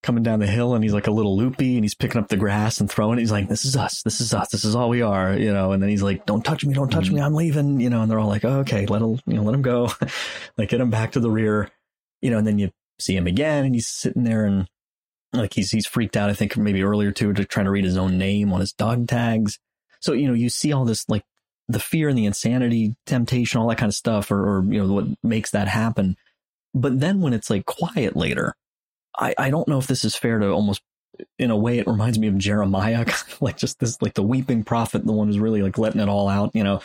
coming 0.05 0.23
down 0.23 0.39
the 0.39 0.47
hill 0.47 0.75
and 0.75 0.85
he's 0.85 0.93
like 0.93 1.07
a 1.07 1.11
little 1.11 1.37
loopy 1.37 1.77
and 1.77 1.85
he's 1.85 1.95
picking 1.95 2.21
up 2.21 2.29
the 2.29 2.37
grass 2.37 2.79
and 2.79 2.91
throwing 2.91 3.19
it. 3.19 3.23
He's 3.23 3.33
like 3.33 3.49
this 3.49 3.65
is 3.65 3.77
us. 3.77 4.03
This 4.03 4.21
is 4.21 4.33
us. 4.35 4.51
This 4.51 4.65
is 4.65 4.77
all 4.77 4.89
we 4.89 5.03
are 5.03 5.37
you 5.37 5.53
know? 5.53 5.73
And 5.73 5.83
then 5.83 5.91
he's 5.91 6.03
like 6.03 6.27
don't 6.27 6.45
touch 6.45 6.65
me. 6.65 6.75
Don't 6.75 6.91
touch 6.91 7.11
me. 7.11 7.17
Mm-hmm. 7.17 7.27
I'm 7.27 7.35
leaving 7.35 7.81
you 7.81 7.91
know? 7.91 8.03
And 8.03 8.11
they're 8.11 8.19
all 8.19 8.29
like 8.29 8.45
oh, 8.45 8.61
okay. 8.61 8.87
Let 8.87 9.03
him 9.03 9.19
you 9.27 9.35
know 9.35 9.43
let 9.43 9.55
him 9.55 9.63
go. 9.63 9.91
Like 10.59 10.69
get 10.69 10.81
him 10.81 10.91
back 10.91 11.13
to 11.13 11.21
the 11.21 11.31
rear 11.31 11.71
you 12.21 12.31
know? 12.31 12.39
And 12.39 12.47
then 12.47 12.59
you 12.59 12.71
see 12.99 13.17
him 13.17 13.27
again 13.27 13.65
and 13.65 13.75
he's 13.75 13.89
sitting 13.89 14.23
there 14.23 14.45
and 14.45 14.69
like 15.33 15.55
he's 15.55 15.71
he's 15.73 15.87
freaked 15.87 16.17
out 16.17 16.31
i 16.31 16.33
think 16.33 16.57
maybe 16.57 16.85
earlier 16.85 17.11
too 17.11 17.33
to 17.33 17.45
trying 17.45 17.65
to 17.65 17.73
read 17.73 17.85
his 17.85 17.97
own 17.97 18.19
name 18.19 18.53
on 18.53 18.61
his 18.61 18.73
dog 18.73 19.09
tags. 19.09 19.59
So 20.01 20.13
you 20.13 20.29
know 20.29 20.35
you 20.35 20.51
see 20.51 20.73
all 20.73 20.85
this 20.85 21.09
like 21.09 21.25
the 21.69 21.81
fear 21.81 22.09
and 22.09 22.19
the 22.19 22.27
insanity 22.27 22.95
temptation 23.07 23.59
all 23.59 23.69
that 23.69 23.79
kind 23.79 23.89
of 23.89 23.95
stuff 23.95 24.31
or, 24.31 24.59
or 24.59 24.65
you 24.65 24.85
know 24.85 24.93
what 24.93 25.07
makes 25.23 25.51
that 25.53 25.67
happen. 25.67 26.17
But 26.75 27.01
then 27.01 27.21
when 27.21 27.33
it's 27.33 27.51
like 27.51 27.65
quiet 27.65 28.17
later 28.17 28.55
I, 29.19 29.35
I 29.39 29.51
don't 29.51 29.69
know 29.69 29.79
if 29.79 29.87
this 29.87 30.05
is 30.05 30.15
fair 30.15 30.39
to 30.39 30.51
almost 30.51 30.83
in 31.39 31.51
a 31.51 31.57
way 31.57 31.79
it 31.79 31.87
reminds 31.87 32.19
me 32.19 32.29
of 32.29 32.39
Jeremiah, 32.39 33.07
like 33.41 33.57
just 33.57 33.79
this 33.79 34.01
like 34.03 34.15
the 34.15 34.23
weeping 34.23 34.65
prophet, 34.65 35.05
the 35.05 35.13
one 35.13 35.29
who's 35.29 35.39
really 35.39 35.63
like 35.63 35.79
letting 35.79 36.01
it 36.01 36.09
all 36.09 36.29
out, 36.29 36.51
you 36.55 36.65
know. 36.65 36.81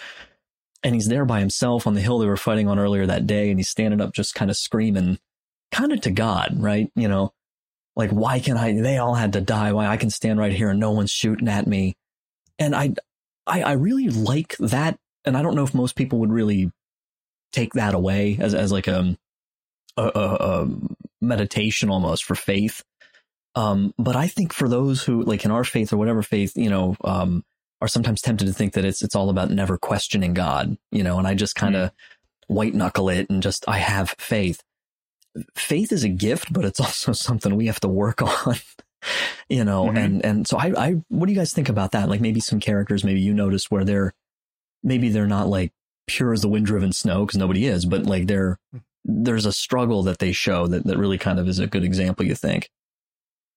And 0.82 0.96
he's 0.96 1.10
there 1.10 1.26
by 1.26 1.42
himself 1.42 1.88
on 1.88 1.94
the 1.94 2.02
hill 2.02 2.20
they 2.20 2.28
were 2.28 2.38
fighting 2.38 2.70
on 2.70 2.80
earlier 2.80 3.06
that 3.06 3.28
day, 3.28 3.50
and 3.50 3.60
he's 3.60 3.70
standing 3.70 4.00
up 4.00 4.14
just 4.14 4.34
kind 4.36 4.50
of 4.50 4.56
screaming, 4.56 5.20
kind 5.72 5.92
of 5.92 6.00
to 6.02 6.12
God, 6.12 6.56
right? 6.58 6.90
You 6.96 7.08
know, 7.08 7.34
like 7.96 8.12
why 8.12 8.40
can 8.40 8.58
I 8.58 8.74
they 8.80 8.98
all 8.98 9.16
had 9.16 9.34
to 9.34 9.42
die, 9.42 9.74
why 9.74 9.88
I 9.88 9.98
can 9.98 10.10
stand 10.10 10.40
right 10.40 10.54
here 10.54 10.70
and 10.70 10.80
no 10.80 10.92
one's 10.92 11.12
shooting 11.12 11.50
at 11.50 11.68
me. 11.68 11.98
And 12.58 12.76
I 12.76 12.94
I, 13.46 13.62
I 13.62 13.72
really 13.74 14.10
like 14.10 14.56
that, 14.60 14.98
and 15.26 15.36
I 15.36 15.42
don't 15.42 15.56
know 15.56 15.64
if 15.64 15.74
most 15.74 15.96
people 15.96 16.20
would 16.20 16.32
really 16.32 16.72
take 17.52 17.74
that 17.74 17.96
away 17.96 18.38
as 18.40 18.54
as 18.54 18.72
like 18.72 18.88
a 18.88 19.18
a, 19.98 20.04
a, 20.04 20.36
a 20.64 20.68
meditation 21.22 21.90
almost 21.90 22.24
for 22.24 22.36
faith. 22.36 22.84
Um, 23.56 23.94
but 23.98 24.16
I 24.16 24.28
think 24.28 24.54
for 24.54 24.70
those 24.70 25.04
who 25.04 25.24
like 25.24 25.44
in 25.46 25.52
our 25.52 25.64
faith 25.64 25.92
or 25.92 25.98
whatever 25.98 26.22
faith, 26.22 26.54
you 26.56 26.70
know, 26.70 26.96
um, 27.04 27.44
are 27.82 27.88
sometimes 27.88 28.22
tempted 28.22 28.46
to 28.46 28.54
think 28.54 28.74
that 28.74 28.86
it's 28.86 29.02
it's 29.02 29.16
all 29.16 29.30
about 29.30 29.50
never 29.52 29.78
questioning 29.78 30.34
God, 30.34 30.78
you 30.92 31.04
know, 31.04 31.18
and 31.18 31.28
I 31.28 31.34
just 31.34 31.56
kind 31.56 31.76
of 31.76 31.92
white 32.48 32.74
knuckle 32.74 33.10
it 33.10 33.30
and 33.30 33.42
just 33.42 33.68
I 33.68 33.78
have 33.78 34.16
faith. 34.18 34.62
Faith 35.56 35.92
is 35.92 36.04
a 36.04 36.10
gift, 36.10 36.52
but 36.52 36.66
it's 36.66 36.80
also 36.82 37.12
something 37.14 37.56
we 37.56 37.68
have 37.68 37.80
to 37.82 37.88
work 37.88 38.22
on. 38.48 38.56
you 39.48 39.64
know, 39.64 39.86
Mhm. 39.86 39.98
and 39.98 40.26
and 40.26 40.48
so 40.48 40.58
I 40.58 40.74
I 40.78 40.92
what 41.10 41.26
do 41.28 41.32
you 41.34 41.40
guys 41.40 41.54
think 41.54 41.70
about 41.70 41.92
that? 41.94 42.10
Like 42.10 42.22
maybe 42.22 42.40
some 42.42 42.60
characters 42.60 43.04
maybe 43.04 43.22
you 43.22 43.34
notice 43.34 43.72
where 43.72 43.86
they're 43.86 44.14
maybe 44.84 45.10
they're 45.10 45.28
not 45.28 45.48
like 45.48 45.72
pure 46.08 46.34
as 46.34 46.42
the 46.42 46.50
wind 46.50 46.66
driven 46.66 46.92
snow 46.92 47.26
because 47.26 47.38
nobody 47.40 47.66
is, 47.66 47.86
but 47.86 48.04
like 48.06 48.28
they're 48.28 48.60
there's 49.12 49.45
a 49.45 49.51
struggle 49.53 50.03
that 50.03 50.20
they 50.20 50.32
show 50.32 50.68
that, 50.68 50.86
that 50.86 50.97
really 50.97 51.18
kind 51.18 51.39
of 51.39 51.47
is 51.47 51.60
a 51.60 51.68
good 51.68 51.84
example, 51.84 52.26
you 52.26 52.36
think? 52.36 52.70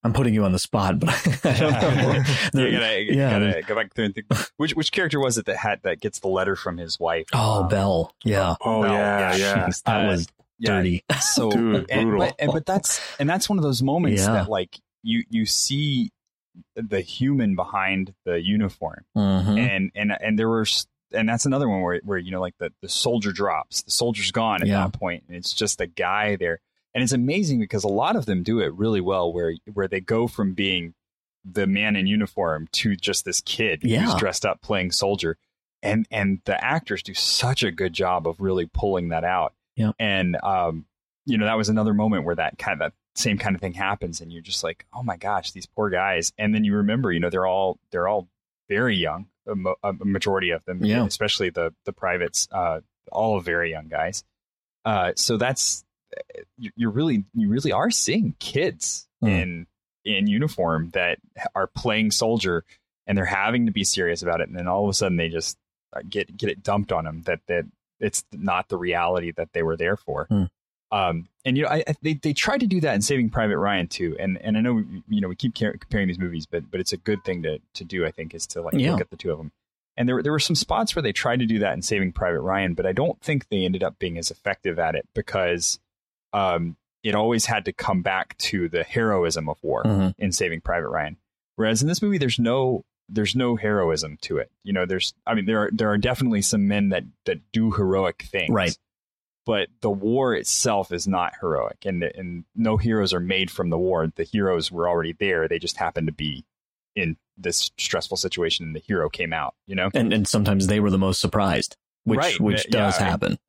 I'm 0.04 0.12
putting 0.12 0.34
you 0.34 0.44
on 0.44 0.50
the 0.52 0.58
spot, 0.58 0.98
but 0.98 1.10
I 1.44 1.52
don't 1.58 1.72
know. 1.72 2.12
you 2.14 2.22
There- 2.52 2.72
gotta, 2.72 3.02
you 3.02 3.12
yeah, 3.14 3.30
gotta 3.30 3.44
there's- 3.44 3.64
go 3.66 3.74
back 3.76 3.94
through 3.94 4.06
and 4.06 4.14
think 4.14 4.26
which 4.56 4.74
which 4.74 4.90
character 4.92 5.20
was 5.20 5.38
it 5.38 5.46
that 5.46 5.56
had 5.58 5.80
that 5.82 6.00
gets 6.00 6.18
the 6.20 6.28
letter 6.28 6.56
from 6.56 6.76
his 6.78 6.98
wife 6.98 7.26
oh, 7.32 7.62
Um, 7.62 7.68
Bell. 7.68 8.12
Yeah. 8.24 8.56
Oh 8.64 8.82
Bell, 8.82 8.92
yeah, 8.94 9.36
yeah. 9.36 9.66
Jeez, 9.68 9.82
that 9.84 10.04
Uh, 10.04 10.08
was 10.08 10.26
yeah, 10.58 10.76
dirty. 10.76 11.04
so 11.20 11.50
Dude, 11.50 11.86
and, 11.90 12.08
brutal. 12.10 12.26
but, 12.26 12.34
and 12.40 12.52
but 12.52 12.66
that's 12.66 13.00
and 13.20 13.28
that's 13.28 13.48
one 13.48 13.58
of 13.58 13.62
those 13.64 13.82
moments 13.82 14.22
Yeah. 14.22 14.32
that 14.32 14.48
like 14.48 14.76
you 15.04 15.22
you 15.30 15.46
see 15.46 16.10
the 16.76 17.00
human 17.00 17.54
behind 17.56 18.12
the 18.24 18.40
uniform 18.42 19.04
Mhm. 19.16 19.58
and 19.58 19.90
and 19.94 20.12
and 20.20 20.38
there 20.38 20.48
were 20.48 20.62
s- 20.62 20.86
and 21.14 21.28
that's 21.28 21.46
another 21.46 21.68
one 21.68 21.80
where 21.82 22.00
where 22.04 22.18
you 22.18 22.30
know 22.30 22.40
like 22.40 22.56
the 22.58 22.72
the 22.82 22.88
soldier 22.88 23.32
drops 23.32 23.82
the 23.82 23.90
soldier's 23.90 24.30
gone 24.32 24.62
at 24.62 24.68
Yeah. 24.68 24.84
that 24.88 24.92
point 24.98 25.24
and 25.28 25.36
it's 25.36 25.52
just 25.52 25.80
a 25.80 25.86
guy 25.86 26.36
there 26.36 26.60
and 26.94 27.02
it's 27.02 27.12
amazing 27.12 27.58
because 27.60 27.84
a 27.84 27.88
lot 27.88 28.16
of 28.16 28.26
them 28.26 28.42
do 28.42 28.60
it 28.60 28.72
really 28.74 29.00
well 29.00 29.32
where 29.32 29.54
where 29.72 29.88
they 29.88 30.00
go 30.00 30.26
from 30.28 30.54
being 30.54 30.94
the 31.44 31.66
man 31.66 31.96
in 31.96 32.06
uniform 32.06 32.68
to 32.72 32.94
just 32.96 33.24
this 33.24 33.40
kid 33.40 33.80
Yeah. 33.82 34.02
who's 34.02 34.14
dressed 34.14 34.44
up 34.46 34.60
playing 34.62 34.92
soldier 34.92 35.36
and 35.82 36.06
and 36.10 36.40
the 36.44 36.62
actors 36.64 37.02
do 37.02 37.14
such 37.14 37.62
a 37.62 37.70
good 37.72 37.92
job 37.92 38.26
of 38.28 38.40
really 38.40 38.66
pulling 38.66 39.08
that 39.08 39.24
out 39.24 39.54
Yeah. 39.76 39.92
and 39.98 40.36
um 40.42 40.86
you 41.24 41.38
know, 41.38 41.44
that 41.44 41.56
was 41.56 41.68
another 41.68 41.94
moment 41.94 42.24
where 42.24 42.34
that 42.34 42.58
kind 42.58 42.72
of 42.72 42.78
that 42.80 42.92
same 43.14 43.38
kind 43.38 43.54
of 43.54 43.60
thing 43.60 43.74
happens, 43.74 44.20
and 44.20 44.32
you're 44.32 44.42
just 44.42 44.64
like, 44.64 44.84
oh 44.92 45.04
my 45.04 45.16
gosh, 45.16 45.52
these 45.52 45.66
poor 45.66 45.88
guys. 45.88 46.32
And 46.36 46.52
then 46.52 46.64
you 46.64 46.74
remember, 46.74 47.12
you 47.12 47.20
know, 47.20 47.30
they're 47.30 47.46
all 47.46 47.78
they're 47.92 48.08
all 48.08 48.26
very 48.68 48.96
young, 48.96 49.28
a, 49.46 49.54
mo- 49.54 49.76
a 49.82 49.92
majority 49.92 50.50
of 50.50 50.64
them, 50.64 50.84
Yeah. 50.84 51.04
especially 51.06 51.50
the 51.50 51.74
the 51.84 51.92
privates, 51.92 52.48
uh, 52.52 52.80
all 53.10 53.40
very 53.40 53.70
young 53.70 53.88
guys. 53.88 54.24
Uh, 54.84 55.12
so 55.16 55.36
that's 55.36 55.84
you- 56.58 56.72
you're 56.76 56.90
really 56.90 57.24
you 57.34 57.48
really 57.48 57.72
are 57.72 57.90
seeing 57.90 58.34
kids 58.38 59.08
Hmm. 59.20 59.28
in 59.28 59.66
in 60.04 60.26
uniform 60.26 60.90
that 60.90 61.18
are 61.54 61.68
playing 61.68 62.10
soldier 62.10 62.64
and 63.06 63.16
they're 63.16 63.24
having 63.24 63.66
to 63.66 63.72
be 63.72 63.84
serious 63.84 64.22
about 64.22 64.40
it 64.40 64.48
and 64.48 64.56
then 64.58 64.66
all 64.66 64.82
of 64.84 64.90
a 64.90 64.92
sudden 64.92 65.16
they 65.16 65.28
just 65.28 65.56
uh, 65.92 66.00
get 66.08 66.36
get 66.36 66.50
it 66.50 66.62
dumped 66.62 66.90
on 66.92 67.04
them 67.04 67.22
that 67.22 67.40
that 67.46 67.64
it's 68.00 68.24
not 68.32 68.68
the 68.68 68.76
reality 68.76 69.30
that 69.36 69.52
they 69.52 69.62
were 69.62 69.76
there 69.76 69.96
for 69.96 70.26
Hmm. 70.26 70.44
Um 70.92 71.26
and 71.44 71.56
you 71.56 71.64
know 71.64 71.68
I, 71.70 71.82
I 71.88 71.94
they 72.02 72.14
they 72.14 72.32
tried 72.32 72.60
to 72.60 72.66
do 72.66 72.80
that 72.82 72.94
in 72.94 73.02
saving 73.02 73.30
private 73.30 73.58
ryan 73.58 73.88
too 73.88 74.14
and 74.20 74.38
and 74.42 74.56
i 74.56 74.60
know 74.60 74.84
you 75.08 75.20
know 75.20 75.28
we 75.28 75.34
keep 75.34 75.54
comparing 75.54 76.06
these 76.06 76.18
movies 76.18 76.46
but 76.46 76.70
but 76.70 76.78
it's 76.80 76.92
a 76.92 76.96
good 76.98 77.24
thing 77.24 77.42
to 77.42 77.58
to 77.74 77.84
do 77.84 78.06
i 78.06 78.10
think 78.10 78.34
is 78.34 78.46
to 78.48 78.62
like 78.62 78.74
Yeah. 78.74 78.92
look 78.92 79.00
at 79.00 79.10
the 79.10 79.16
two 79.16 79.32
of 79.32 79.38
them 79.38 79.50
and 79.96 80.08
there, 80.08 80.14
were- 80.16 80.22
there 80.22 80.32
were 80.32 80.38
some 80.38 80.54
spots 80.56 80.94
where 80.94 81.02
they 81.02 81.12
tried 81.12 81.40
to 81.40 81.46
do 81.46 81.58
that 81.58 81.74
in 81.74 81.82
Saving 81.82 82.12
Private 82.12 82.40
Ryan, 82.40 82.72
but 82.72 82.86
I 82.86 82.92
don't 82.92 83.20
think 83.20 83.50
they 83.50 83.66
ended 83.66 83.82
up 83.82 83.98
being 83.98 84.16
as 84.16 84.30
effective 84.30 84.78
at 84.78 84.94
it 84.94 85.06
because 85.14 85.78
um, 86.32 86.76
it 87.02 87.14
always 87.14 87.44
had 87.44 87.66
to 87.66 87.74
come 87.74 88.00
back 88.00 88.36
to 88.38 88.70
the 88.70 88.84
heroism 88.84 89.50
of 89.50 89.58
war 89.62 89.82
Mhm. 89.84 90.14
in 90.18 90.32
Saving 90.32 90.62
Private 90.62 90.88
Ryan. 90.88 91.18
Whereas 91.56 91.82
in 91.82 91.88
this 91.88 92.00
movie, 92.00 92.16
there's 92.16 92.38
no 92.38 92.84
there's 93.08 93.36
no 93.36 93.56
heroism 93.56 94.16
to 94.22 94.38
it. 94.38 94.50
You 94.64 94.72
know, 94.72 94.86
there's 94.86 95.12
I 95.26 95.34
mean 95.34 95.44
there 95.44 95.58
are 95.64 95.70
there 95.70 95.90
are 95.90 95.98
definitely 95.98 96.40
some 96.40 96.66
men 96.66 96.88
that 96.88 97.04
that 97.26 97.40
do 97.52 97.72
heroic 97.72 98.22
things, 98.22 98.48
Right. 98.50 98.74
But 99.44 99.68
the 99.80 99.90
war 99.90 100.34
itself 100.34 100.92
is 100.92 101.08
not 101.08 101.32
heroic, 101.40 101.78
and 101.84 102.02
and 102.04 102.44
no 102.54 102.76
heroes 102.76 103.12
are 103.12 103.20
made 103.20 103.50
from 103.50 103.70
the 103.70 103.78
war. 103.78 104.06
The 104.14 104.22
heroes 104.24 104.70
were 104.70 104.88
already 104.88 105.14
there; 105.18 105.48
they 105.48 105.58
just 105.58 105.76
happened 105.76 106.06
to 106.06 106.12
be 106.12 106.44
in 106.94 107.16
this 107.36 107.70
stressful 107.78 108.18
situation, 108.18 108.66
and 108.66 108.76
the 108.76 108.80
hero 108.86 109.08
came 109.08 109.32
out. 109.32 109.54
You 109.66 109.74
know, 109.74 109.90
And 109.94 110.12
and 110.12 110.28
sometimes 110.28 110.66
they 110.68 110.78
were 110.78 110.90
the 110.90 110.98
most 110.98 111.20
surprised, 111.20 111.76
which 112.04 112.18
Right. 112.18 112.40
which 112.40 112.66
Yeah, 112.66 112.70
does 112.70 112.98
I 113.00 113.04
happen. 113.04 113.38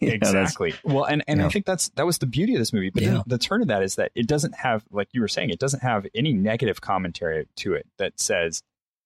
You 0.00 0.08
know, 0.10 0.14
exactly. 0.14 0.74
Well, 0.84 1.04
and 1.04 1.24
and 1.26 1.40
Yeah. 1.40 1.46
I 1.46 1.48
think 1.48 1.66
that's 1.66 1.88
that 1.90 2.04
was 2.06 2.18
the 2.18 2.26
beauty 2.26 2.54
of 2.54 2.58
this 2.60 2.72
movie. 2.72 2.90
But 2.90 3.02
Yeah. 3.02 3.10
then 3.10 3.22
the 3.26 3.38
turn 3.38 3.62
of 3.62 3.68
that 3.68 3.82
is 3.82 3.96
that 3.96 4.12
it 4.14 4.26
doesn't 4.28 4.54
have, 4.54 4.84
like 4.90 5.08
you 5.12 5.20
were 5.20 5.28
saying, 5.28 5.50
it 5.50 5.58
doesn't 5.58 5.80
have 5.82 6.06
any 6.14 6.32
negative 6.32 6.80
commentary 6.80 7.46
to 7.56 7.74
it 7.74 7.86
that 7.98 8.20
says, 8.20 8.62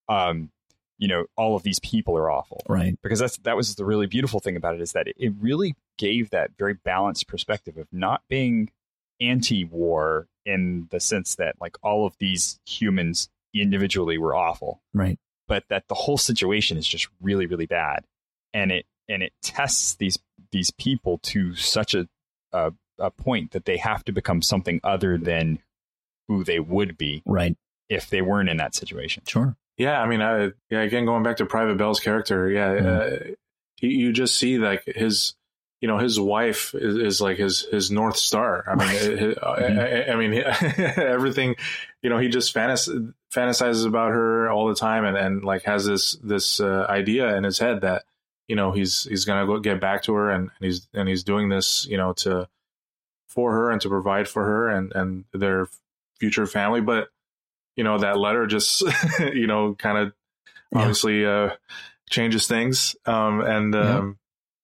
um, 0.08 0.50
you 0.98 1.06
know, 1.08 1.26
all 1.36 1.54
of 1.56 1.62
these 1.62 1.78
people 1.78 2.16
are 2.18 2.30
awful. 2.30 2.60
Right. 2.68 2.98
Because 3.02 3.18
that's 3.20 3.36
that 3.38 3.56
was 3.56 3.74
the 3.76 3.84
really 3.84 4.06
beautiful 4.06 4.40
thing 4.40 4.56
about 4.56 4.74
it 4.74 4.80
is 4.80 4.92
that 4.92 5.06
it, 5.08 5.16
it 5.18 5.32
really 5.40 5.74
gave 5.96 6.30
that 6.30 6.50
very 6.58 6.74
balanced 6.74 7.26
perspective 7.28 7.76
of 7.76 7.86
not 7.92 8.22
being 8.28 8.70
anti-war 9.20 10.26
in 10.46 10.86
the 10.90 11.00
sense 11.00 11.34
that 11.36 11.54
like 11.60 11.76
all 11.82 12.06
of 12.06 12.16
these 12.18 12.58
humans 12.66 13.28
individually 13.54 14.18
were 14.18 14.34
awful 14.34 14.80
Right. 14.94 15.18
but 15.46 15.64
that 15.68 15.84
the 15.88 15.94
whole 15.94 16.18
situation 16.18 16.76
is 16.76 16.86
just 16.86 17.08
really 17.20 17.46
really 17.46 17.66
bad 17.66 18.04
and 18.54 18.70
it 18.72 18.86
and 19.08 19.22
it 19.22 19.32
tests 19.42 19.94
these 19.96 20.18
these 20.52 20.70
people 20.70 21.18
to 21.24 21.54
such 21.54 21.94
a 21.94 22.08
a, 22.52 22.72
a 22.98 23.10
point 23.10 23.50
that 23.52 23.64
they 23.64 23.76
have 23.78 24.04
to 24.04 24.12
become 24.12 24.40
something 24.42 24.80
other 24.84 25.18
than 25.18 25.58
who 26.28 26.44
they 26.44 26.60
would 26.60 26.96
be 26.96 27.22
Right. 27.26 27.56
if 27.88 28.08
they 28.08 28.22
weren't 28.22 28.48
in 28.48 28.56
that 28.58 28.74
situation 28.74 29.22
Sure. 29.26 29.56
Yeah, 29.78 30.00
I 30.02 30.06
mean, 30.06 30.20
I, 30.20 30.50
yeah. 30.70 30.80
Again, 30.82 31.04
going 31.06 31.22
back 31.22 31.36
to 31.38 31.46
Private 31.46 31.78
Bell's 31.78 32.00
character, 32.00 32.50
yeah, 32.50 32.74
Mhm. 32.74 32.86
uh, 33.30 33.34
you, 33.80 33.88
you 33.90 34.12
just 34.12 34.36
see 34.36 34.58
like 34.58 34.82
his, 34.84 35.34
you 35.80 35.86
know, 35.86 35.98
his 35.98 36.18
wife 36.18 36.74
is, 36.74 36.96
is 36.96 37.20
like 37.20 37.38
his 37.38 37.62
his 37.70 37.90
north 37.90 38.16
star. 38.16 38.64
I 38.66 38.74
mean, 38.74 38.88
Right. 38.88 39.02
it- 39.02 39.38
I, 39.40 39.48
I, 40.10 40.12
I 40.12 40.16
mean, 40.16 40.34
everything, 40.96 41.54
you 42.02 42.10
know, 42.10 42.18
he 42.18 42.28
just 42.28 42.52
fantas- 42.54 43.14
fantasizes 43.32 43.86
about 43.86 44.10
her 44.10 44.50
all 44.50 44.66
the 44.68 44.74
time, 44.74 45.04
and 45.04 45.16
and 45.16 45.44
like 45.44 45.62
has 45.62 45.86
this 45.86 46.12
this 46.24 46.58
uh, 46.60 46.84
idea 46.88 47.36
in 47.36 47.44
his 47.44 47.58
head 47.60 47.82
that 47.82 48.02
you 48.48 48.56
know 48.56 48.72
he's 48.72 49.04
he's 49.04 49.24
gonna 49.24 49.46
go 49.46 49.60
get 49.60 49.80
back 49.80 50.02
to 50.04 50.14
her, 50.14 50.30
and, 50.30 50.50
and 50.58 50.64
he's 50.66 50.88
and 50.92 51.08
he's 51.08 51.22
doing 51.22 51.48
this, 51.50 51.86
you 51.86 51.96
know, 51.96 52.12
to 52.14 52.48
for 53.28 53.52
her 53.52 53.70
and 53.70 53.80
to 53.82 53.88
provide 53.88 54.26
for 54.26 54.44
her 54.44 54.68
and 54.70 54.90
and 54.96 55.24
their 55.32 55.68
future 56.18 56.46
family, 56.46 56.80
but 56.80 57.08
you 57.78 57.84
know 57.84 57.96
that 57.98 58.18
letter 58.18 58.46
just 58.46 58.82
you 59.32 59.46
know 59.46 59.74
kind 59.78 59.96
of 59.98 60.12
Yeah. 60.74 60.80
obviously 60.82 61.24
uh 61.24 61.50
changes 62.10 62.46
things 62.46 62.96
um 63.06 63.40
and 63.40 63.72
Yeah. 63.74 63.98
um 63.98 64.18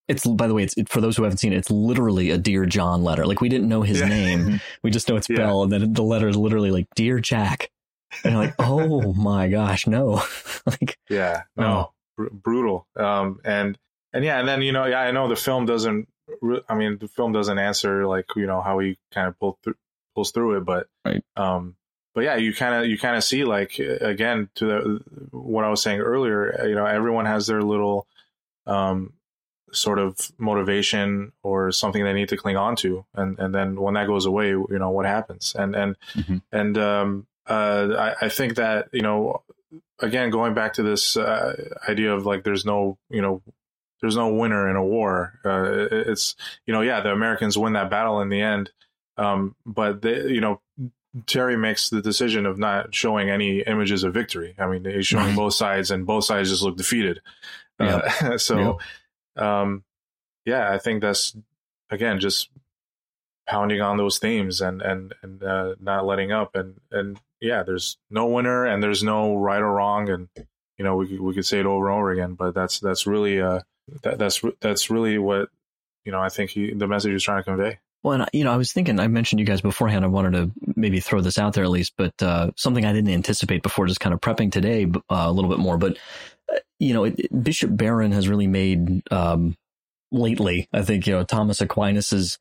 It's 0.09 0.27
by 0.27 0.47
the 0.49 0.55
way, 0.55 0.65
it's 0.65 0.77
it, 0.77 0.89
for 0.91 1.01
those 1.01 1.17
who 1.17 1.23
haven't 1.23 1.39
seen 1.39 1.53
it. 1.55 1.57
It's 1.57 1.71
literally 1.71 2.29
a 2.31 2.37
Dear 2.39 2.67
John 2.67 3.03
letter. 3.05 3.25
Like 3.27 3.41
we 3.41 3.49
didn't 3.49 3.69
know 3.71 3.81
his 3.83 4.01
Yeah. 4.01 4.09
name. 4.09 4.61
We 4.83 4.91
just 4.91 5.09
know 5.09 5.17
it's 5.17 5.31
Yeah. 5.31 5.37
Bell, 5.39 5.63
and 5.63 5.73
then 5.73 5.93
the 5.95 6.03
letter 6.03 6.29
is 6.29 6.37
literally 6.37 6.71
like 6.71 6.87
Dear 6.95 7.21
Jack. 7.21 7.71
And 8.23 8.35
you're 8.35 8.45
like, 8.45 8.55
oh 8.59 9.13
my 9.31 9.49
gosh, 9.49 9.87
no. 9.87 10.23
like, 10.67 10.99
yeah 11.09 11.43
no 11.57 11.93
br- 12.17 12.29
brutal 12.33 12.87
um 12.97 13.41
and 13.45 13.79
and 14.13 14.25
yeah 14.25 14.39
and 14.41 14.47
then 14.49 14.61
you 14.63 14.73
know 14.73 14.85
yeah 14.87 15.01
i 15.01 15.11
know 15.11 15.27
the 15.29 15.37
film 15.37 15.67
doesn't 15.67 16.07
re- 16.41 16.63
i 16.69 16.75
mean 16.75 16.97
the 17.01 17.09
film 17.09 17.33
doesn't 17.33 17.59
answer 17.59 18.07
like 18.07 18.27
you 18.37 18.47
know 18.47 18.61
how 18.63 18.79
he 18.79 18.97
kind 19.13 19.27
of 19.29 19.39
pull 19.41 19.59
through 19.65 19.75
pulls 20.15 20.31
through 20.33 20.57
it 20.59 20.65
but 20.65 20.87
Right. 21.05 21.23
um 21.37 21.75
but 22.15 22.23
yeah 22.25 22.37
you 22.37 22.55
kind 22.55 22.75
of 22.75 22.87
you 22.87 22.99
kind 22.99 23.17
of 23.17 23.25
see 23.25 23.45
like 23.45 23.79
again 23.79 24.49
to 24.55 24.65
the 24.67 25.01
what 25.33 25.65
i 25.65 25.69
was 25.69 25.83
saying 25.83 26.01
earlier 26.01 26.67
you 26.69 26.75
know 26.75 26.87
everyone 26.87 27.27
has 27.27 27.47
their 27.47 27.63
little 27.63 28.07
um 28.67 29.13
sort 29.73 29.99
of 29.99 30.31
motivation 30.39 31.33
or 31.43 31.73
something 31.73 32.05
they 32.05 32.13
need 32.13 32.29
to 32.29 32.37
cling 32.37 32.57
on 32.57 32.77
to 32.77 33.05
and 33.15 33.39
and 33.41 33.55
then 33.55 33.81
when 33.81 33.95
that 33.95 34.07
goes 34.07 34.25
away 34.27 34.49
you 34.51 34.67
know 34.79 34.91
what 34.91 35.07
happens 35.07 35.55
and 35.59 35.75
and 35.75 35.97
Mhm. 36.15 36.43
and 36.53 36.79
um 36.79 37.27
uh 37.49 37.89
I, 38.21 38.27
I 38.27 38.29
think 38.29 38.55
that 38.57 38.89
you 38.93 39.03
know 39.03 39.43
again 39.99 40.31
going 40.31 40.55
back 40.55 40.75
to 40.75 40.83
this 40.83 41.17
uh, 41.17 41.79
idea 41.89 42.15
of 42.15 42.25
like 42.25 42.45
there's 42.45 42.65
no 42.65 42.99
you 43.11 43.21
know 43.21 43.43
there's 44.01 44.17
no 44.17 44.29
winner 44.29 44.69
in 44.71 44.77
a 44.77 44.85
war 44.85 45.41
uh 45.45 45.65
it- 45.91 46.09
it's 46.09 46.37
you 46.67 46.73
know 46.73 46.81
yeah 46.83 47.01
the 47.01 47.11
americans 47.11 47.59
win 47.59 47.73
that 47.73 47.91
battle 47.91 48.21
in 48.21 48.29
the 48.29 48.41
end 48.41 48.71
um 49.17 49.55
but 49.67 50.03
they 50.03 50.27
you 50.29 50.41
know 50.41 50.61
terry 51.27 51.57
makes 51.57 51.91
the 51.91 52.03
decision 52.03 52.47
of 52.47 52.59
not 52.59 52.95
showing 52.95 53.31
any 53.31 53.61
images 53.61 54.05
of 54.05 54.15
victory. 54.15 54.55
I 54.59 54.67
mean 54.67 54.85
he's 54.85 55.07
showing 55.07 55.35
both 55.37 55.55
sides 55.55 55.91
and 55.91 56.07
both 56.07 56.25
sides 56.25 56.51
just 56.51 56.63
look 56.63 56.77
defeated. 56.77 57.21
Uh, 57.79 58.37
so 58.39 58.79
um 59.37 59.83
yeah 60.45 60.71
i 60.73 60.79
think 60.79 61.01
that's 61.03 61.37
again 61.91 62.21
just 62.21 62.49
pounding 63.49 63.81
on 63.81 63.97
those 63.97 64.19
themes 64.19 64.61
and 64.61 64.81
and 64.81 65.15
and 65.23 65.43
uh, 65.43 65.75
not 65.81 66.07
letting 66.07 66.33
up. 66.33 66.55
And 66.55 66.81
and 66.91 67.21
yeah 67.41 67.63
there's 67.63 67.99
no 68.11 68.27
winner 68.27 68.65
and 68.65 68.83
there's 68.83 69.03
no 69.03 69.37
right 69.37 69.61
or 69.61 69.73
wrong. 69.73 70.09
And 70.09 70.29
you 70.79 70.85
know 70.85 70.97
we 70.97 71.09
could- 71.09 71.21
we 71.21 71.35
could 71.35 71.47
say 71.47 71.61
it 71.61 71.67
over 71.67 71.89
and 71.89 71.97
over 71.99 72.11
again 72.11 72.35
but 72.35 72.55
that's 72.55 72.81
that's 72.81 73.07
really 73.07 73.41
uh 73.41 73.61
that, 74.03 74.19
that's 74.19 74.43
that's 74.61 74.91
really 74.91 75.19
what 75.19 75.49
you 76.05 76.11
know 76.11 76.21
i 76.21 76.29
think 76.29 76.51
he 76.51 76.73
the 76.75 76.89
message 76.89 77.13
he's 77.13 77.23
trying 77.23 77.39
to 77.41 77.45
convey 77.45 77.79
well, 78.05 78.21
and 78.21 78.29
you 78.35 78.45
know, 78.45 78.53
I 78.53 78.57
was 78.59 78.73
thinking, 78.73 79.01
I 79.01 79.09
mentioned 79.09 79.41
you 79.41 79.47
guys 79.47 79.63
beforehand. 79.63 80.05
I 80.05 80.09
wanted 80.09 80.33
to 80.33 80.53
maybe 80.77 81.01
throw 81.01 81.23
this 81.23 81.39
out 81.39 81.55
there 81.55 81.65
at 81.65 81.71
least, 81.71 81.95
but 81.97 82.13
uh, 82.23 82.51
something 82.55 82.85
I 82.85 82.93
didn't 82.93 83.11
anticipate 83.15 83.63
before, 83.63 83.87
just 83.87 84.01
kind 84.01 84.13
of 84.13 84.21
prepping 84.21 84.53
today 84.53 84.85
uh, 84.85 85.25
a 85.27 85.33
little 85.33 85.51
bit 85.51 85.59
more. 85.59 85.79
But 85.79 85.97
uh, 86.53 86.59
you 86.79 86.93
know, 86.93 87.05
it- 87.05 87.43
Bishop 87.43 87.75
Barron 87.75 88.13
has 88.13 88.29
really 88.29 88.47
made 88.47 89.03
um, 89.11 89.57
lately. 90.13 90.69
I 90.73 90.83
think 90.83 91.07
you 91.07 91.15
know 91.15 91.25
Thomas 91.25 91.61
Aquinas's 91.61 92.39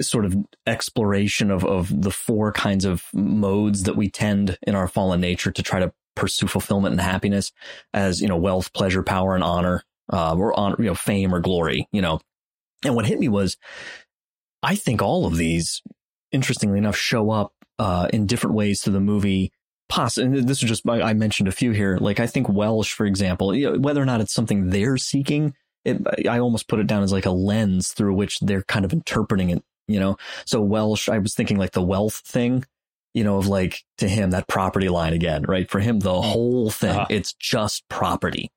sort 0.00 0.24
of 0.24 0.36
exploration 0.66 1.50
of 1.52 1.64
of 1.64 2.02
the 2.02 2.10
four 2.10 2.50
kinds 2.52 2.84
of 2.84 3.04
modes 3.14 3.84
that 3.84 3.96
we 3.96 4.10
tend 4.10 4.58
in 4.62 4.74
our 4.74 4.88
fallen 4.88 5.20
nature 5.20 5.52
to 5.52 5.62
try 5.62 5.78
to 5.78 5.92
pursue 6.16 6.48
fulfillment 6.48 6.92
and 6.92 7.00
happiness, 7.00 7.52
as 7.94 8.20
you 8.20 8.26
know, 8.28 8.36
wealth, 8.36 8.72
pleasure, 8.72 9.02
power, 9.04 9.34
and 9.36 9.44
honor, 9.44 9.84
uh, 10.12 10.34
or 10.34 10.58
honor, 10.58 10.76
you 10.78 10.86
know, 10.86 10.94
fame 10.94 11.32
or 11.32 11.40
glory. 11.40 11.86
You 11.92 12.02
know, 12.02 12.20
and 12.84 12.94
what 12.94 13.06
hit 13.06 13.18
me 13.18 13.28
was, 13.28 13.56
I 14.62 14.74
think 14.76 15.02
all 15.02 15.26
of 15.26 15.36
these, 15.36 15.82
interestingly 16.30 16.78
enough, 16.78 16.96
show 16.96 17.30
up 17.30 17.52
uh, 17.78 18.08
in 18.12 18.26
different 18.26 18.54
ways 18.56 18.80
to 18.82 18.90
the 18.90 19.00
movie. 19.00 19.52
Poss- 19.88 20.18
and 20.18 20.34
this 20.48 20.62
is 20.62 20.68
just 20.68 20.88
I 20.88 21.02
I 21.02 21.12
mentioned 21.14 21.48
a 21.48 21.52
few 21.52 21.72
here. 21.72 21.98
Like 22.00 22.20
I 22.20 22.26
think 22.26 22.48
Welsh, 22.48 22.92
for 22.92 23.04
example, 23.06 23.54
you 23.54 23.72
know, 23.72 23.78
whether 23.78 24.00
or 24.00 24.06
not 24.06 24.20
it's 24.20 24.32
something 24.32 24.70
they're 24.70 24.96
seeking, 24.96 25.54
it, 25.84 25.98
I 26.28 26.38
almost 26.38 26.68
put 26.68 26.78
it 26.80 26.86
down 26.86 27.02
as 27.02 27.12
like 27.12 27.26
a 27.26 27.30
lens 27.30 27.92
through 27.92 28.14
which 28.14 28.40
they're 28.40 28.62
kind 28.62 28.84
of 28.84 28.92
interpreting 28.92 29.50
it. 29.50 29.62
You 29.88 29.98
know, 30.00 30.16
so 30.46 30.62
Welsh, 30.62 31.08
I 31.08 31.18
was 31.18 31.34
thinking 31.34 31.58
like 31.58 31.72
the 31.72 31.82
wealth 31.82 32.22
thing. 32.24 32.64
You 33.14 33.24
know, 33.24 33.36
of 33.36 33.46
like 33.46 33.84
to 33.98 34.08
him 34.08 34.30
that 34.30 34.48
property 34.48 34.88
line 34.88 35.12
again, 35.12 35.42
right? 35.42 35.68
For 35.70 35.80
him, 35.80 35.98
the 35.98 36.22
whole 36.22 36.70
thing, 36.70 36.90
Uh-huh. 36.90 37.06
it's 37.10 37.34
just 37.34 37.86
property, 37.90 38.50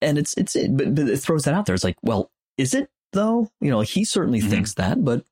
and 0.00 0.16
it's 0.16 0.32
it's 0.38 0.56
it, 0.56 0.74
but, 0.74 0.94
but 0.94 1.08
it 1.08 1.18
throws 1.18 1.44
that 1.44 1.52
out 1.52 1.66
there. 1.66 1.74
It's 1.74 1.84
like, 1.84 1.98
well, 2.02 2.30
is 2.56 2.72
it 2.72 2.88
though? 3.16 3.50
You 3.60 3.70
know, 3.70 3.80
he 3.80 4.04
certainly 4.04 4.40
Mhm. 4.40 4.48
thinks 4.50 4.74
that, 4.74 5.04
but 5.04 5.24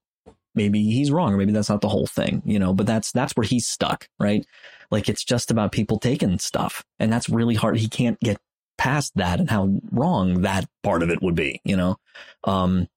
maybe 0.57 0.83
he's 0.83 1.11
wrong 1.13 1.33
or 1.33 1.37
maybe 1.37 1.53
that's 1.53 1.69
not 1.69 1.81
the 1.81 1.89
whole 1.89 2.07
thing, 2.07 2.43
you 2.45 2.59
know, 2.59 2.75
but 2.75 2.87
that's, 2.87 3.13
that's 3.13 3.35
where 3.37 3.47
he's 3.47 3.67
stuck, 3.67 4.09
right? 4.19 4.45
Like 4.91 5.09
it's 5.09 5.25
just 5.25 5.51
about 5.51 5.73
people 5.73 5.99
taking 5.99 6.39
stuff 6.39 6.85
and 6.99 7.13
that's 7.13 7.29
really 7.29 7.55
hard. 7.55 7.77
He 7.77 7.89
can't 7.89 8.19
get 8.21 8.39
past 8.79 9.13
that 9.17 9.41
and 9.41 9.51
how 9.51 9.81
wrong 9.93 10.43
that 10.43 10.67
part 10.83 11.03
of 11.03 11.11
it 11.11 11.23
would 11.23 11.35
be, 11.35 11.61
you 11.65 11.77
know? 11.77 11.97
Um, 12.45 12.89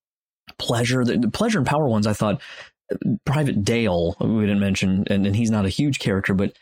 pleasure. 0.60 1.04
The, 1.04 1.18
the 1.18 1.30
pleasure 1.32 1.58
and 1.60 1.68
power 1.68 1.88
ones, 1.88 2.08
I 2.08 2.14
thought. 2.14 2.42
Private 3.26 3.64
Dale, 3.66 4.16
we 4.22 4.42
didn't 4.42 4.62
mention, 4.62 5.04
and, 5.10 5.28
and 5.28 5.36
he's 5.36 5.52
not 5.52 5.66
a 5.66 5.70
huge 5.70 6.00
character, 6.00 6.34
but 6.34 6.54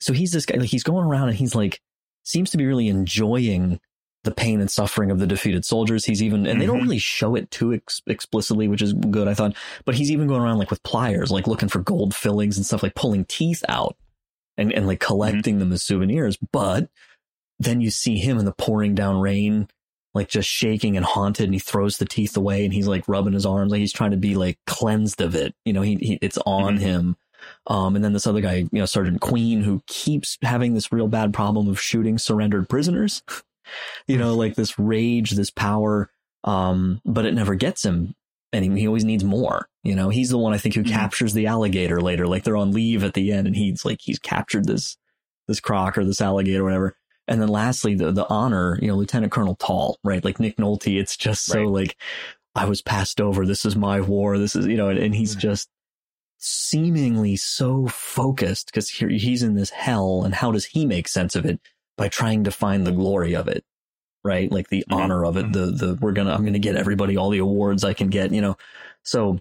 so 0.00 0.12
he's 0.12 0.32
this 0.32 0.46
guy. 0.46 0.56
Like 0.56 0.70
he's 0.70 0.82
going 0.82 1.04
around 1.04 1.28
and 1.28 1.36
he's 1.36 1.54
like 1.54 1.80
seems 2.22 2.50
to 2.50 2.56
be 2.56 2.64
really 2.64 2.88
enjoying 2.88 3.80
the 4.24 4.34
pain 4.34 4.60
and 4.60 4.70
suffering 4.70 5.10
of 5.10 5.18
the 5.18 5.26
defeated 5.26 5.64
soldiers. 5.64 6.04
He's 6.04 6.22
even, 6.22 6.40
and 6.40 6.46
mm-hmm. 6.46 6.58
they 6.58 6.66
don't 6.66 6.76
mm-hmm. 6.76 6.84
really 6.84 6.98
show 6.98 7.34
it 7.34 7.50
too 7.50 7.72
ex- 7.72 8.02
explicitly, 8.06 8.68
which 8.68 8.82
is 8.82 8.92
good, 8.92 9.28
I 9.28 9.34
thought. 9.34 9.54
But 9.84 9.94
he's 9.94 10.10
even 10.10 10.26
going 10.26 10.42
around 10.42 10.58
like 10.58 10.70
with 10.70 10.82
pliers, 10.82 11.30
like 11.30 11.46
looking 11.46 11.68
for 11.68 11.80
gold 11.80 12.14
fillings 12.14 12.56
and 12.56 12.66
stuff, 12.66 12.82
like 12.82 12.94
pulling 12.94 13.24
teeth 13.26 13.62
out 13.68 13.96
and, 14.56 14.72
and 14.72 14.86
like 14.86 15.00
collecting 15.00 15.54
mm-hmm. 15.54 15.60
them 15.60 15.72
as 15.72 15.82
souvenirs. 15.82 16.38
But 16.52 16.88
then 17.58 17.80
you 17.80 17.90
see 17.90 18.16
him 18.16 18.38
in 18.38 18.44
the 18.44 18.52
pouring 18.52 18.94
down 18.94 19.20
rain, 19.20 19.68
like 20.14 20.28
just 20.28 20.48
shaking 20.48 20.96
and 20.96 21.04
haunted, 21.04 21.44
and 21.44 21.54
he 21.54 21.60
throws 21.60 21.98
the 21.98 22.04
teeth 22.04 22.36
away 22.36 22.64
and 22.64 22.72
he's 22.72 22.88
like 22.88 23.08
rubbing 23.08 23.32
his 23.32 23.46
arms, 23.46 23.70
like 23.70 23.80
he's 23.80 23.92
trying 23.92 24.12
to 24.12 24.16
be 24.16 24.34
like 24.34 24.58
cleansed 24.66 25.20
of 25.20 25.34
it. 25.34 25.54
You 25.64 25.72
know, 25.72 25.82
he, 25.82 25.96
he 25.96 26.18
it's 26.20 26.38
on 26.46 26.76
mm-hmm. 26.76 26.84
him. 26.84 27.16
Um, 27.66 27.94
and 27.94 28.04
then 28.04 28.14
this 28.14 28.26
other 28.26 28.40
guy, 28.40 28.54
you 28.54 28.68
know, 28.72 28.86
Sergeant 28.86 29.20
Queen, 29.20 29.62
who 29.62 29.82
keeps 29.86 30.38
having 30.42 30.72
this 30.72 30.92
real 30.92 31.08
bad 31.08 31.34
problem 31.34 31.68
of 31.68 31.80
shooting 31.80 32.16
surrendered 32.18 32.68
prisoners. 32.68 33.22
you 34.06 34.18
know, 34.18 34.34
like 34.34 34.54
this 34.54 34.78
rage, 34.78 35.32
this 35.32 35.50
power, 35.50 36.10
um, 36.44 37.00
but 37.04 37.26
it 37.26 37.34
never 37.34 37.54
gets 37.54 37.84
him. 37.84 38.14
And 38.52 38.78
he, 38.78 38.86
always 38.86 39.04
needs 39.04 39.24
more. 39.24 39.68
You 39.82 39.96
know, 39.96 40.10
he's 40.10 40.30
the 40.30 40.38
one 40.38 40.54
I 40.54 40.58
think 40.58 40.76
who 40.76 40.82
mm-hmm. 40.82 40.92
captures 40.92 41.34
the 41.34 41.48
alligator 41.48 42.00
later. 42.00 42.28
Like 42.28 42.44
they're 42.44 42.56
on 42.56 42.70
leave 42.70 43.02
at 43.02 43.14
the 43.14 43.32
end, 43.32 43.48
and 43.48 43.56
he's 43.56 43.84
like 43.84 44.00
he's 44.00 44.20
captured 44.20 44.66
this 44.66 44.96
this 45.48 45.58
croc 45.58 45.98
or 45.98 46.04
this 46.04 46.20
alligator, 46.20 46.60
or 46.60 46.64
whatever. 46.64 46.96
And 47.26 47.42
then 47.42 47.48
lastly, 47.48 47.96
the 47.96 48.12
the 48.12 48.28
honor, 48.28 48.78
you 48.80 48.86
know, 48.86 48.94
Lieutenant 48.94 49.32
Colonel 49.32 49.56
Tall, 49.56 49.98
right? 50.04 50.24
Like 50.24 50.38
Nick 50.38 50.56
Nolte. 50.56 51.00
It's 51.00 51.16
just 51.16 51.44
so 51.44 51.62
right. 51.62 51.68
like 51.68 51.96
I 52.54 52.66
was 52.66 52.80
passed 52.80 53.20
over. 53.20 53.44
This 53.44 53.64
is 53.64 53.74
my 53.74 54.00
war. 54.00 54.38
This 54.38 54.54
is 54.54 54.66
you 54.66 54.76
know, 54.76 54.88
and, 54.88 55.00
and 55.00 55.14
he's 55.14 55.32
mm-hmm. 55.32 55.40
just 55.40 55.68
seemingly 56.38 57.36
so 57.36 57.86
focused 57.86 58.66
because 58.66 58.88
he's 58.88 59.42
in 59.42 59.54
this 59.54 59.70
hell, 59.70 60.22
and 60.24 60.34
how 60.34 60.52
does 60.52 60.66
he 60.66 60.86
make 60.86 61.08
sense 61.08 61.34
of 61.34 61.44
it? 61.44 61.60
By 61.96 62.08
trying 62.08 62.44
to 62.44 62.50
find 62.50 62.86
the 62.86 62.92
glory 62.92 63.34
of 63.34 63.48
it, 63.48 63.64
right? 64.22 64.50
Like 64.50 64.68
the 64.68 64.84
mm-hmm. 64.88 64.94
honor 64.94 65.24
of 65.24 65.36
it. 65.36 65.52
The 65.52 65.66
the 65.66 65.98
we're 66.00 66.12
gonna 66.12 66.32
I'm 66.32 66.44
gonna 66.44 66.58
get 66.58 66.76
everybody 66.76 67.16
all 67.16 67.30
the 67.30 67.38
awards 67.38 67.84
I 67.84 67.94
can 67.94 68.08
get, 68.08 68.32
you 68.32 68.40
know. 68.40 68.56
So 69.02 69.38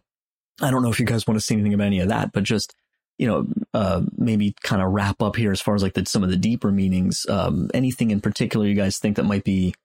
I 0.61 0.71
don't 0.71 0.83
know 0.83 0.91
if 0.91 0.99
you 0.99 1.05
guys 1.05 1.27
want 1.27 1.39
to 1.39 1.45
see 1.45 1.55
anything 1.55 1.73
of 1.73 1.81
any 1.81 1.99
of 1.99 2.09
that, 2.09 2.31
but 2.31 2.43
just 2.43 2.75
you 3.17 3.27
know, 3.27 3.47
uh, 3.73 4.01
maybe 4.17 4.55
kind 4.63 4.81
of 4.81 4.91
wrap 4.91 5.21
up 5.21 5.35
here 5.35 5.51
as 5.51 5.61
far 5.61 5.75
as 5.75 5.83
like 5.83 5.93
the, 5.93 6.05
some 6.05 6.23
of 6.23 6.29
the 6.29 6.37
deeper 6.37 6.71
meanings. 6.71 7.25
Um, 7.29 7.69
anything 7.73 8.11
in 8.11 8.21
particular 8.21 8.65
you 8.65 8.75
guys 8.75 8.97
think 8.97 9.17
that 9.17 9.23
might 9.23 9.43
be, 9.43 9.75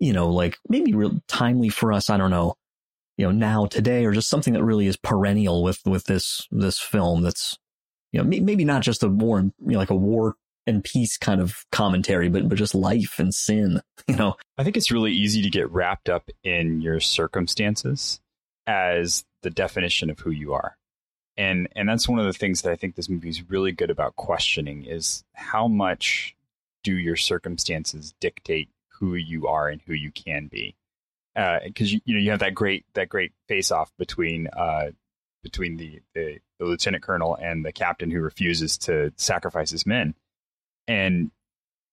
you 0.00 0.12
know, 0.12 0.28
like 0.28 0.58
maybe 0.68 0.92
real 0.92 1.20
timely 1.28 1.68
for 1.68 1.92
us? 1.92 2.10
I 2.10 2.16
don't 2.16 2.30
know, 2.30 2.56
you 3.16 3.26
know, 3.26 3.32
now 3.32 3.66
today, 3.66 4.04
or 4.04 4.12
just 4.12 4.28
something 4.28 4.54
that 4.54 4.64
really 4.64 4.86
is 4.86 4.96
perennial 4.96 5.62
with 5.62 5.80
with 5.86 6.04
this 6.04 6.46
this 6.50 6.78
film. 6.78 7.22
That's 7.22 7.58
you 8.12 8.20
know 8.20 8.28
maybe 8.28 8.64
not 8.64 8.82
just 8.82 9.02
a 9.02 9.08
war, 9.08 9.40
you 9.40 9.52
know, 9.60 9.78
like 9.78 9.90
a 9.90 9.96
war 9.96 10.34
and 10.68 10.84
peace 10.84 11.16
kind 11.16 11.40
of 11.40 11.64
commentary, 11.72 12.28
but 12.28 12.48
but 12.48 12.58
just 12.58 12.74
life 12.74 13.18
and 13.18 13.34
sin. 13.34 13.82
You 14.06 14.16
know, 14.16 14.36
I 14.56 14.64
think 14.64 14.78
it's 14.78 14.90
really 14.90 15.12
easy 15.12 15.42
to 15.42 15.50
get 15.50 15.70
wrapped 15.70 16.08
up 16.08 16.30
in 16.42 16.80
your 16.80 16.98
circumstances 16.98 18.20
as 18.66 19.22
the 19.42 19.50
definition 19.50 20.08
of 20.08 20.18
who 20.20 20.30
you 20.30 20.54
are. 20.54 20.78
And 21.36 21.68
and 21.76 21.86
that's 21.86 22.08
one 22.08 22.18
of 22.18 22.24
the 22.24 22.32
things 22.32 22.62
that 22.62 22.72
I 22.72 22.76
think 22.76 22.94
this 22.94 23.10
movie 23.10 23.28
is 23.28 23.50
really 23.50 23.70
good 23.70 23.90
about 23.90 24.16
questioning 24.16 24.86
is 24.86 25.24
how 25.34 25.68
much 25.68 26.34
do 26.82 26.94
your 26.96 27.16
circumstances 27.16 28.14
dictate 28.18 28.70
who 28.98 29.14
you 29.14 29.46
are 29.46 29.68
and 29.68 29.82
who 29.82 29.92
you 29.92 30.10
can 30.10 30.46
be. 30.46 30.74
Because 31.34 31.92
uh, 31.92 31.96
you, 31.96 32.00
you 32.06 32.14
know 32.14 32.20
you 32.20 32.30
have 32.30 32.40
that 32.40 32.54
great 32.54 32.86
that 32.94 33.10
great 33.10 33.32
face 33.46 33.70
off 33.70 33.92
between 33.98 34.46
uh, 34.48 34.92
between 35.42 35.76
the, 35.76 36.00
the 36.14 36.38
the 36.58 36.64
lieutenant 36.64 37.02
colonel 37.02 37.36
and 37.36 37.62
the 37.62 37.72
captain 37.72 38.10
who 38.10 38.20
refuses 38.20 38.78
to 38.78 39.12
sacrifice 39.16 39.70
his 39.70 39.86
men 39.86 40.14
and 40.88 41.30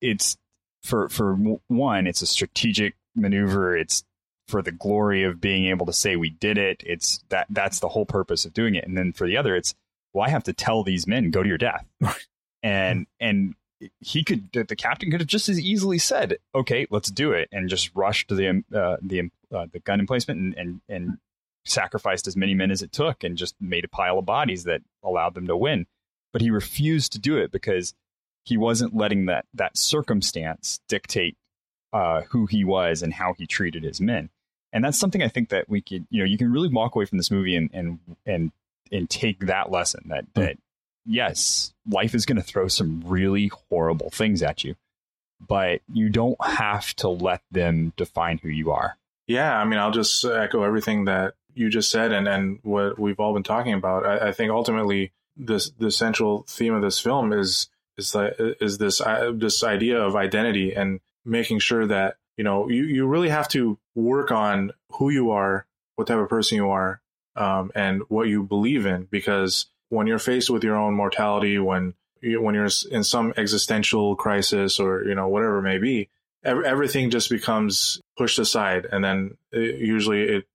it's 0.01 0.37
for 0.83 1.09
for 1.09 1.35
one, 1.67 2.07
it's 2.07 2.21
a 2.21 2.27
strategic 2.27 2.95
maneuver. 3.15 3.77
It's 3.77 4.03
for 4.47 4.61
the 4.61 4.71
glory 4.71 5.23
of 5.23 5.41
being 5.41 5.65
able 5.65 5.85
to 5.85 5.93
say 5.93 6.15
we 6.15 6.29
did 6.29 6.57
it. 6.57 6.81
It's 6.85 7.23
that 7.29 7.47
that's 7.49 7.79
the 7.79 7.89
whole 7.89 8.05
purpose 8.05 8.45
of 8.45 8.53
doing 8.53 8.75
it. 8.75 8.85
And 8.87 8.97
then 8.97 9.13
for 9.13 9.27
the 9.27 9.37
other, 9.37 9.55
it's 9.55 9.75
well, 10.13 10.25
I 10.25 10.29
have 10.29 10.43
to 10.45 10.53
tell 10.53 10.83
these 10.83 11.05
men 11.05 11.29
go 11.29 11.43
to 11.43 11.49
your 11.49 11.57
death, 11.57 11.85
and 12.63 13.05
and 13.19 13.55
he 13.99 14.23
could 14.23 14.49
the 14.53 14.75
captain 14.75 15.11
could 15.11 15.19
have 15.19 15.27
just 15.27 15.49
as 15.49 15.59
easily 15.59 15.97
said 15.97 16.37
okay 16.55 16.87
let's 16.89 17.11
do 17.11 17.31
it 17.33 17.49
and 17.51 17.69
just 17.69 17.91
rushed 17.93 18.29
the 18.29 18.63
uh, 18.73 18.97
the 19.01 19.29
uh, 19.53 19.67
the 19.71 19.79
gun 19.79 19.99
emplacement 19.99 20.39
and, 20.39 20.53
and 20.55 20.81
and 20.87 21.17
sacrificed 21.65 22.27
as 22.27 22.37
many 22.37 22.53
men 22.53 22.71
as 22.71 22.81
it 22.81 22.91
took 22.91 23.23
and 23.23 23.37
just 23.37 23.55
made 23.59 23.83
a 23.83 23.89
pile 23.89 24.19
of 24.19 24.25
bodies 24.25 24.63
that 24.63 24.81
allowed 25.03 25.33
them 25.33 25.47
to 25.47 25.57
win 25.57 25.85
but 26.31 26.41
he 26.41 26.49
refused 26.49 27.11
to 27.11 27.19
do 27.19 27.37
it 27.37 27.51
because 27.51 27.93
he 28.45 28.57
wasn't 28.57 28.95
letting 28.95 29.25
that 29.25 29.45
that 29.53 29.77
circumstance 29.77 30.79
dictate 30.87 31.35
uh, 31.91 32.21
who 32.29 32.45
he 32.45 32.63
was 32.63 33.01
and 33.01 33.13
how 33.13 33.33
he 33.37 33.45
treated 33.45 33.83
his 33.83 33.99
men. 33.99 34.29
And 34.71 34.83
that's 34.83 34.99
something 34.99 35.23
I 35.23 35.29
think 35.29 35.49
that 35.49 35.69
we 35.69 35.81
could, 35.81 36.05
you 36.09 36.19
know, 36.19 36.25
you 36.25 36.37
can 36.37 36.51
really 36.51 36.69
walk 36.69 36.95
away 36.95 37.05
from 37.05 37.17
this 37.17 37.31
movie 37.31 37.55
and 37.55 37.69
and 37.73 37.99
and 38.25 38.51
and 38.91 39.09
take 39.09 39.39
that 39.47 39.71
lesson 39.71 40.03
that 40.09 40.25
mm. 40.25 40.33
that 40.35 40.57
yes, 41.05 41.73
life 41.89 42.13
is 42.13 42.25
going 42.25 42.37
to 42.37 42.43
throw 42.43 42.67
some 42.67 43.01
really 43.05 43.51
horrible 43.69 44.09
things 44.09 44.43
at 44.43 44.63
you, 44.63 44.75
but 45.45 45.81
you 45.91 46.09
don't 46.09 46.43
have 46.43 46.93
to 46.97 47.07
let 47.07 47.41
them 47.51 47.93
define 47.95 48.39
who 48.39 48.49
you 48.49 48.71
are. 48.71 48.97
Yeah, 49.27 49.57
I 49.57 49.65
mean, 49.65 49.79
I'll 49.79 49.91
just 49.91 50.23
echo 50.23 50.63
everything 50.63 51.05
that 51.05 51.33
you 51.55 51.69
just 51.69 51.89
said 51.89 52.11
and 52.11 52.27
and 52.27 52.59
what 52.63 52.99
we've 52.99 53.19
all 53.19 53.33
been 53.33 53.43
talking 53.43 53.73
about. 53.73 54.05
I, 54.05 54.27
I 54.27 54.31
think 54.33 54.51
ultimately 54.51 55.13
this 55.37 55.71
the 55.71 55.91
central 55.91 56.45
theme 56.47 56.73
of 56.73 56.81
this 56.81 56.99
film 56.99 57.33
is 57.33 57.69
is 57.97 58.15
like 58.15 58.35
is 58.39 58.77
this 58.77 59.01
uh, 59.01 59.31
this 59.35 59.63
idea 59.63 60.01
of 60.01 60.15
identity 60.15 60.73
and 60.73 60.99
making 61.23 61.59
sure 61.59 61.85
that 61.87 62.15
you 62.37 62.43
know 62.43 62.69
you 62.69 62.83
you 62.83 63.07
really 63.07 63.29
have 63.29 63.47
to 63.49 63.77
work 63.95 64.31
on 64.31 64.71
who 64.93 65.09
you 65.09 65.31
are, 65.31 65.65
what 65.95 66.07
type 66.07 66.17
of 66.17 66.29
person 66.29 66.57
you 66.57 66.69
are, 66.69 67.01
um, 67.35 67.71
and 67.75 68.03
what 68.09 68.27
you 68.27 68.43
believe 68.43 68.85
in. 68.85 69.07
Because 69.09 69.67
when 69.89 70.07
you're 70.07 70.19
faced 70.19 70.49
with 70.49 70.63
your 70.63 70.75
own 70.75 70.93
mortality, 70.93 71.57
when 71.57 71.93
you, 72.21 72.41
when 72.41 72.55
you're 72.55 72.69
in 72.91 73.03
some 73.03 73.33
existential 73.37 74.15
crisis 74.15 74.79
or 74.79 75.03
you 75.05 75.15
know 75.15 75.27
whatever 75.27 75.59
it 75.59 75.63
may 75.63 75.77
be, 75.77 76.09
everything 76.43 77.09
just 77.09 77.29
becomes 77.29 78.01
pushed 78.17 78.39
aside, 78.39 78.87
and 78.91 79.03
then 79.03 79.37
it, 79.51 79.79
usually 79.79 80.23
it 80.23 80.45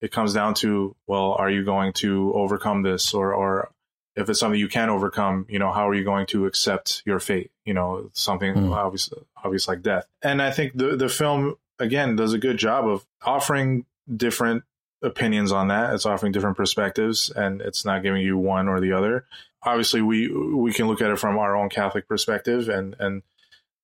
it 0.00 0.12
comes 0.12 0.32
down 0.32 0.54
to 0.54 0.94
well, 1.06 1.32
are 1.32 1.50
you 1.50 1.64
going 1.64 1.92
to 1.94 2.32
overcome 2.34 2.82
this, 2.82 3.14
or 3.14 3.32
or 3.34 3.70
if 4.18 4.28
it's 4.28 4.40
something 4.40 4.58
you 4.58 4.68
can 4.68 4.90
overcome, 4.90 5.46
you 5.48 5.60
know, 5.60 5.72
how 5.72 5.88
are 5.88 5.94
you 5.94 6.02
going 6.02 6.26
to 6.26 6.46
accept 6.46 7.02
your 7.06 7.20
fate? 7.20 7.52
You 7.64 7.72
know, 7.72 8.10
something 8.14 8.52
mm. 8.52 8.74
obvious, 8.74 9.10
obvious 9.44 9.68
like 9.68 9.80
death. 9.80 10.06
And 10.22 10.42
I 10.42 10.50
think 10.50 10.76
the 10.76 10.96
the 10.96 11.08
film 11.08 11.54
again 11.78 12.16
does 12.16 12.32
a 12.32 12.38
good 12.38 12.58
job 12.58 12.86
of 12.86 13.06
offering 13.22 13.86
different 14.14 14.64
opinions 15.02 15.52
on 15.52 15.68
that. 15.68 15.94
It's 15.94 16.04
offering 16.04 16.32
different 16.32 16.56
perspectives, 16.56 17.30
and 17.30 17.60
it's 17.60 17.84
not 17.84 18.02
giving 18.02 18.20
you 18.22 18.36
one 18.36 18.68
or 18.68 18.80
the 18.80 18.92
other. 18.92 19.24
Obviously, 19.62 20.02
we 20.02 20.28
we 20.28 20.72
can 20.72 20.88
look 20.88 21.00
at 21.00 21.10
it 21.10 21.18
from 21.18 21.38
our 21.38 21.56
own 21.56 21.68
Catholic 21.68 22.08
perspective, 22.08 22.68
and 22.68 22.96
and 22.98 23.22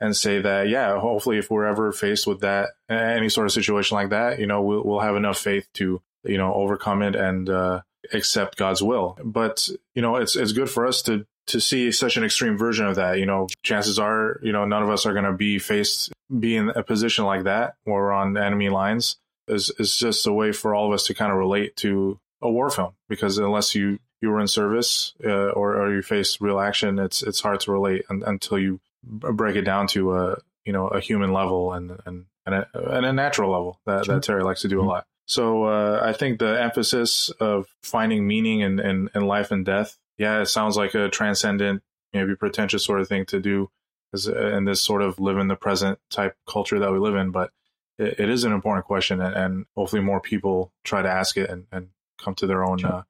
and 0.00 0.16
say 0.16 0.40
that 0.40 0.68
yeah, 0.68 0.98
hopefully, 0.98 1.38
if 1.38 1.48
we're 1.48 1.66
ever 1.66 1.92
faced 1.92 2.26
with 2.26 2.40
that 2.40 2.70
any 2.88 3.28
sort 3.28 3.46
of 3.46 3.52
situation 3.52 3.94
like 3.94 4.10
that, 4.10 4.40
you 4.40 4.48
know, 4.48 4.62
we'll 4.62 4.82
we'll 4.82 5.00
have 5.00 5.14
enough 5.14 5.38
faith 5.38 5.68
to 5.74 6.02
you 6.24 6.38
know 6.38 6.52
overcome 6.52 7.02
it 7.02 7.14
and. 7.14 7.48
uh 7.48 7.82
accept 8.12 8.56
God's 8.56 8.82
will. 8.82 9.18
But 9.22 9.68
you 9.94 10.02
know, 10.02 10.16
it's 10.16 10.36
it's 10.36 10.52
good 10.52 10.70
for 10.70 10.86
us 10.86 11.02
to 11.02 11.26
to 11.46 11.60
see 11.60 11.92
such 11.92 12.16
an 12.16 12.24
extreme 12.24 12.56
version 12.56 12.86
of 12.86 12.96
that. 12.96 13.18
You 13.18 13.26
know, 13.26 13.48
chances 13.62 13.98
are, 13.98 14.40
you 14.42 14.52
know, 14.52 14.64
none 14.64 14.82
of 14.82 14.90
us 14.90 15.04
are 15.06 15.12
going 15.12 15.26
to 15.26 15.32
be 15.32 15.58
faced 15.58 16.12
be 16.38 16.56
in 16.56 16.70
a 16.70 16.82
position 16.82 17.24
like 17.24 17.44
that 17.44 17.74
where 17.84 17.96
we're 17.96 18.12
on 18.12 18.36
enemy 18.36 18.68
lines. 18.68 19.16
Is 19.46 19.70
is 19.78 19.96
just 19.96 20.26
a 20.26 20.32
way 20.32 20.52
for 20.52 20.74
all 20.74 20.86
of 20.86 20.92
us 20.94 21.06
to 21.06 21.14
kind 21.14 21.30
of 21.30 21.36
relate 21.36 21.76
to 21.76 22.18
a 22.40 22.50
war 22.50 22.70
film 22.70 22.94
because 23.08 23.36
unless 23.36 23.74
you 23.74 23.98
you 24.22 24.30
were 24.30 24.40
in 24.40 24.48
service 24.48 25.12
uh, 25.22 25.50
or, 25.50 25.76
or 25.76 25.94
you 25.94 26.00
face 26.00 26.40
real 26.40 26.58
action, 26.58 26.98
it's 26.98 27.22
it's 27.22 27.40
hard 27.40 27.60
to 27.60 27.72
relate 27.72 28.04
un, 28.08 28.22
until 28.26 28.58
you 28.58 28.80
break 29.02 29.56
it 29.56 29.62
down 29.62 29.86
to 29.88 30.16
a 30.16 30.38
you 30.64 30.72
know 30.72 30.88
a 30.88 30.98
human 30.98 31.32
level 31.32 31.74
and 31.74 32.00
and 32.06 32.24
and 32.46 32.54
a, 32.54 32.68
and 32.74 33.06
a 33.06 33.12
natural 33.12 33.50
level 33.50 33.80
that, 33.86 34.06
sure. 34.06 34.14
that 34.14 34.22
Terry 34.22 34.42
likes 34.42 34.62
to 34.62 34.68
do 34.68 34.76
mm-hmm. 34.76 34.86
a 34.86 34.90
lot. 34.90 35.06
So 35.26 35.64
uh, 35.64 36.00
I 36.02 36.12
think 36.12 36.38
the 36.38 36.60
emphasis 36.60 37.30
of 37.40 37.66
finding 37.82 38.26
meaning 38.26 38.60
in, 38.60 38.78
in, 38.78 39.10
in, 39.14 39.26
life 39.26 39.50
and 39.50 39.64
death, 39.64 39.96
yeah, 40.18 40.40
it 40.40 40.46
sounds 40.46 40.76
like 40.76 40.94
a 40.94 41.08
transcendent, 41.08 41.82
maybe 42.12 42.36
pretentious 42.36 42.84
sort 42.84 43.00
of 43.00 43.08
thing 43.08 43.24
to 43.26 43.40
do 43.40 43.70
in 44.12 44.64
this 44.64 44.80
sort 44.80 45.02
of 45.02 45.18
live 45.18 45.38
in 45.38 45.48
the 45.48 45.56
present 45.56 45.98
type 46.10 46.36
culture 46.48 46.78
that 46.78 46.92
we 46.92 46.98
live 46.98 47.16
in. 47.16 47.30
But 47.30 47.50
it, 47.98 48.20
it 48.20 48.28
is 48.28 48.44
an 48.44 48.52
important 48.52 48.86
question, 48.86 49.20
and, 49.20 49.34
and, 49.34 49.66
hopefully 49.76 50.02
more 50.02 50.20
people 50.20 50.72
try 50.84 51.02
to 51.02 51.08
ask 51.08 51.36
it 51.36 51.50
and, 51.50 51.66
and 51.72 51.88
come 52.18 52.34
to 52.36 52.46
their 52.46 52.64
own 52.64 52.78
sure. 52.78 52.92
uh, 52.92 53.02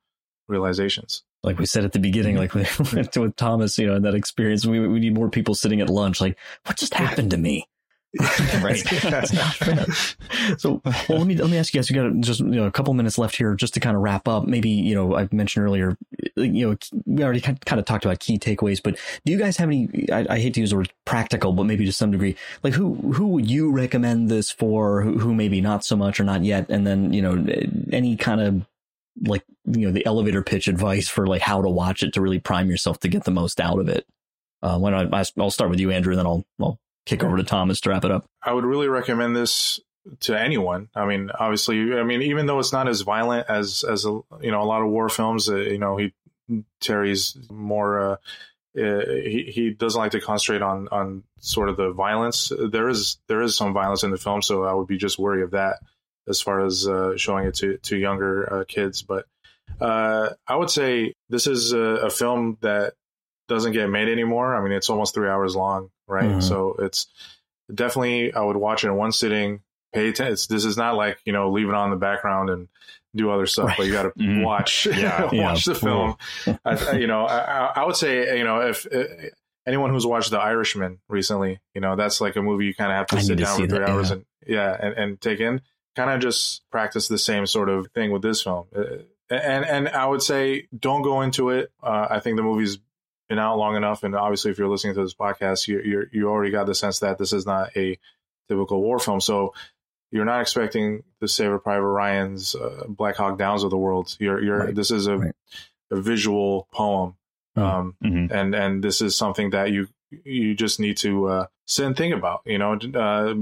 realizations. 0.49 1.25
Like 1.43 1.59
we 1.59 1.67
said 1.67 1.85
at 1.85 1.93
the 1.93 1.99
beginning, 1.99 2.37
like 2.37 2.55
with, 2.55 2.93
with 3.17 3.37
Thomas, 3.37 3.77
you 3.77 3.87
know, 3.87 3.97
in 3.97 4.03
that 4.03 4.15
experience, 4.15 4.65
we, 4.65 4.81
we 4.87 5.01
need 5.01 5.15
more 5.15 5.29
people 5.29 5.55
sitting 5.55 5.81
at 5.81 5.91
lunch. 5.91 6.21
Like, 6.21 6.39
what 6.65 6.79
just 6.79 6.95
happened 6.95 7.33
to 7.33 7.37
me? 7.37 7.69
right. 8.63 8.79
So, 10.59 10.81
well, 10.85 11.19
let 11.19 11.27
me 11.27 11.37
let 11.37 11.51
me 11.51 11.59
ask 11.59 11.75
you 11.75 11.79
guys. 11.79 11.91
We 11.91 11.97
got 11.97 12.13
just 12.21 12.41
you 12.41 12.47
know 12.47 12.67
a 12.67 12.71
couple 12.71 12.95
minutes 12.95 13.19
left 13.19 13.37
here, 13.37 13.55
just 13.55 13.75
to 13.75 13.81
kind 13.81 13.97
of 13.97 14.03
wrap 14.03 14.29
up. 14.29 14.47
Maybe 14.47 14.71
you 14.71 14.95
know 14.95 15.17
I 15.17 15.29
mentioned 15.33 15.65
earlier, 15.65 15.97
you 16.37 16.71
know, 16.71 16.77
we 17.07 17.25
already 17.25 17.41
kind 17.41 17.59
of 17.73 17.85
talked 17.85 18.05
about 18.05 18.21
key 18.21 18.39
takeaways, 18.39 18.83
but 18.83 18.99
do 19.25 19.33
you 19.33 19.39
guys 19.39 19.57
have 19.57 19.69
any? 19.69 20.09
I, 20.13 20.27
I 20.31 20.39
hate 20.39 20.55
to 20.55 20.61
use 20.61 20.71
the 20.71 20.77
word 20.77 20.93
practical, 21.05 21.53
but 21.53 21.65
maybe 21.65 21.85
to 21.87 21.93
some 21.93 22.11
degree, 22.11 22.37
like 22.63 22.75
who 22.75 22.95
who 22.95 23.29
would 23.29 23.51
you 23.51 23.73
recommend 23.73 24.29
this 24.29 24.51
for? 24.51 25.03
Who, 25.03 25.19
who 25.19 25.35
maybe 25.35 25.61
not 25.61 25.85
so 25.85 25.97
much 25.97 26.21
or 26.21 26.25
not 26.25 26.45
yet? 26.45 26.67
And 26.69 26.87
then 26.87 27.13
you 27.13 27.23
know 27.23 27.45
any 27.93 28.17
kind 28.17 28.41
of 28.41 28.67
like 29.27 29.45
you 29.65 29.87
know 29.87 29.93
the 29.93 30.07
elevator 30.07 30.43
pitch 30.43 30.69
advice 30.69 31.09
for 31.09 31.27
like 31.27 31.43
how 31.43 31.63
to 31.63 31.69
watch 31.69 32.03
it 32.03 32.13
to 32.15 32.21
really 32.21 32.41
prime 32.41 32.71
yourself 32.71 33.01
to 33.01 33.09
get 33.09 33.25
the 33.25 33.31
most 33.31 33.61
out 33.61 33.79
of 33.79 33.89
it. 33.89 34.07
Uh, 34.63 34.79
when 34.79 34.95
I, 34.95 35.25
I'll 35.39 35.51
start 35.51 35.71
with 35.71 35.81
you, 35.81 35.91
Andrew, 35.91 36.13
and 36.13 36.19
then 36.19 36.27
I'll 36.27 36.45
I'll 36.61 36.81
kick 37.07 37.23
over 37.23 37.37
to 37.37 37.45
Thomas 37.45 37.81
to 37.81 37.91
wrap 37.91 38.05
it 38.05 38.11
up. 38.11 38.25
I 38.43 38.53
would 38.53 38.65
really 38.65 38.89
recommend 38.89 39.37
this 39.37 39.81
to 40.21 40.39
anyone. 40.39 40.89
I 40.95 41.07
mean, 41.07 41.31
obviously, 41.39 41.99
I 41.99 42.03
mean, 42.03 42.23
even 42.23 42.47
though 42.47 42.59
it's 42.59 42.73
not 42.73 42.89
as 42.89 43.03
violent 43.03 43.49
as 43.49 43.85
as 43.85 44.05
a 44.05 44.21
you 44.41 44.51
know 44.51 44.63
a 44.63 44.65
lot 44.65 44.83
of 44.83 44.89
war 44.89 45.09
films, 45.09 45.49
uh, 45.49 45.57
you 45.57 45.79
know, 45.79 45.97
he 45.97 46.13
Terry's 46.81 47.37
more. 47.51 48.13
Uh, 48.13 48.17
uh, 48.77 49.07
he 49.07 49.53
he 49.55 49.71
doesn't 49.71 50.01
like 50.01 50.13
to 50.13 50.21
concentrate 50.21 50.61
on 50.61 50.89
on 50.91 51.23
sort 51.39 51.69
of 51.69 51.77
the 51.77 51.93
violence. 51.93 52.51
There 52.59 52.89
is 52.89 53.19
there 53.29 53.41
is 53.41 53.57
some 53.57 53.73
violence 53.73 54.03
in 54.03 54.11
the 54.11 54.19
film, 54.19 54.43
so 54.43 54.65
I 54.65 54.73
would 54.73 54.89
be 54.89 54.99
just 54.99 55.19
wary 55.19 55.43
of 55.43 55.53
that 55.53 55.79
as 56.29 56.41
far 56.41 56.65
as 56.65 56.89
uh, 56.89 57.17
showing 57.17 57.47
it 57.47 57.55
to 57.57 57.79
to 57.79 57.97
younger 57.97 58.53
uh, 58.53 58.65
kids. 58.67 59.03
But 59.03 59.27
uh, 59.81 60.31
I 60.47 60.57
would 60.57 60.71
say 60.71 61.15
this 61.29 61.47
is 61.47 61.73
a, 61.73 61.79
a, 61.79 62.11
film 62.11 62.59
that 62.61 62.95
doesn't 63.49 63.73
get 63.73 63.89
made 63.89 64.09
anymore. 64.09 64.55
I 64.55 64.63
mean, 64.63 64.73
it's 64.73 64.91
almost 64.91 65.15
three 65.15 65.29
hours 65.29 65.57
long, 65.57 65.91
right? 66.07 66.25
Mm-hmm. 66.25 66.41
So 66.41 66.77
it's 66.79 67.07
definitely 67.73 68.33
I 68.33 68.41
would 68.43 68.57
watch 68.57 68.85
it 68.85 68.89
in 68.89 68.97
one 68.97 69.13
sitting. 69.13 69.61
Pay 69.93 70.09
attention. 70.09 70.37
this 70.51 70.65
is 70.65 70.77
not 70.77 70.97
like 70.97 71.19
you 71.25 71.33
know 71.33 71.53
leave 71.53 71.69
it 71.69 71.75
on 71.75 71.91
the 71.91 71.97
background 71.97 72.51
and 72.51 72.69
do 73.15 73.31
other 73.31 73.47
stuff, 73.47 73.69
right. 73.69 73.77
but 73.79 73.87
you 73.87 73.93
got 73.93 74.03
to 74.03 74.11
mm-hmm. 74.19 74.43
watch 74.43 74.87
yeah, 74.87 75.25
watch 75.33 75.67
yeah. 75.67 75.73
the 75.73 75.75
film. 75.79 76.17
I, 76.65 76.97
you 76.97 77.07
know, 77.07 77.27
I, 77.27 77.73
I, 77.77 77.85
would 77.85 77.97
say 77.97 78.39
you 78.39 78.45
know 78.45 78.61
if. 78.61 78.87
Uh, 78.93 79.05
anyone 79.67 79.91
who's 79.91 80.07
watched 80.07 80.31
The 80.31 80.39
Irishman 80.39 80.99
recently, 81.09 81.59
you 81.75 81.81
know 81.81 81.97
that's 81.97 82.21
like 82.21 82.37
a 82.37 82.43
movie 82.43 82.67
you 82.67 82.75
kind 82.75 82.93
of 82.93 82.99
have 82.99 83.07
to 83.09 83.17
I 83.17 83.21
sit 83.21 83.39
down 83.39 83.59
for 83.59 83.67
three 83.67 83.79
that, 83.79 83.89
hours 83.89 84.11
yeah. 84.11 84.15
and 84.15 84.25
yeah, 84.47 84.77
and, 84.79 84.95
and 84.95 85.21
take 85.21 85.41
in. 85.41 85.63
Kind 85.97 86.11
of 86.11 86.21
just 86.21 86.63
practice 86.71 87.09
the 87.09 87.19
same 87.19 87.47
sort 87.47 87.69
of 87.69 87.87
thing 87.95 88.11
with 88.11 88.21
this 88.21 88.43
film, 88.43 88.67
uh, 88.77 88.97
and 89.31 89.65
and 89.65 89.89
I 89.89 90.07
would 90.07 90.23
say 90.23 90.67
don't 90.77 91.03
go 91.03 91.23
into 91.23 91.51
it. 91.51 91.71
Uh, 91.83 92.09
I 92.11 92.21
think 92.21 92.37
the 92.37 92.43
movie's 92.43 92.79
been 93.29 93.39
out 93.39 93.59
long 93.59 93.77
enough, 93.77 94.03
and 94.03 94.15
obviously, 94.15 94.51
if 94.51 94.59
you're 94.59 94.69
listening 94.69 94.95
to 94.95 95.03
this 95.03 95.15
podcast, 95.15 95.69
you 95.69 95.81
you 95.81 96.07
you 96.13 96.29
already 96.29 96.51
got 96.51 96.67
the 96.67 96.75
sense 96.75 97.01
that 97.01 97.19
this 97.19 97.33
is 97.33 97.47
not 97.47 97.77
a 97.77 97.99
typical 98.49 98.81
war 98.81 98.99
film. 98.99 99.21
So 99.21 99.55
you're 100.11 100.25
not 100.25 100.41
expecting 100.41 101.03
the 101.21 101.29
Saving 101.29 101.59
Private 101.61 101.87
Ryan's 101.87 102.55
uh, 102.55 102.85
Black 102.89 103.17
Hawk 103.17 103.39
Downs 103.39 103.65
of 103.65 103.71
the 103.71 103.79
world. 103.79 104.17
You're 104.21 104.43
you're 104.43 104.67
right. 104.67 104.75
this 104.75 104.91
is 104.91 105.07
a 105.07 105.19
right. 105.19 105.35
a 105.91 106.01
visual 106.01 106.69
poem, 106.73 107.17
mm-hmm. 107.57 107.63
um, 107.63 107.97
mm-hmm. 108.03 108.33
and 108.33 108.55
and 108.55 108.85
this 108.85 109.01
is 109.01 109.17
something 109.17 109.51
that 109.51 109.73
you 109.73 109.89
you 110.25 110.55
just 110.55 110.79
need 110.79 110.97
to 110.99 111.27
uh, 111.27 111.47
sit 111.67 111.87
and 111.87 111.97
think 111.97 112.15
about. 112.15 112.43
You 112.45 112.59
know, 112.59 112.79
uh, 112.95 113.35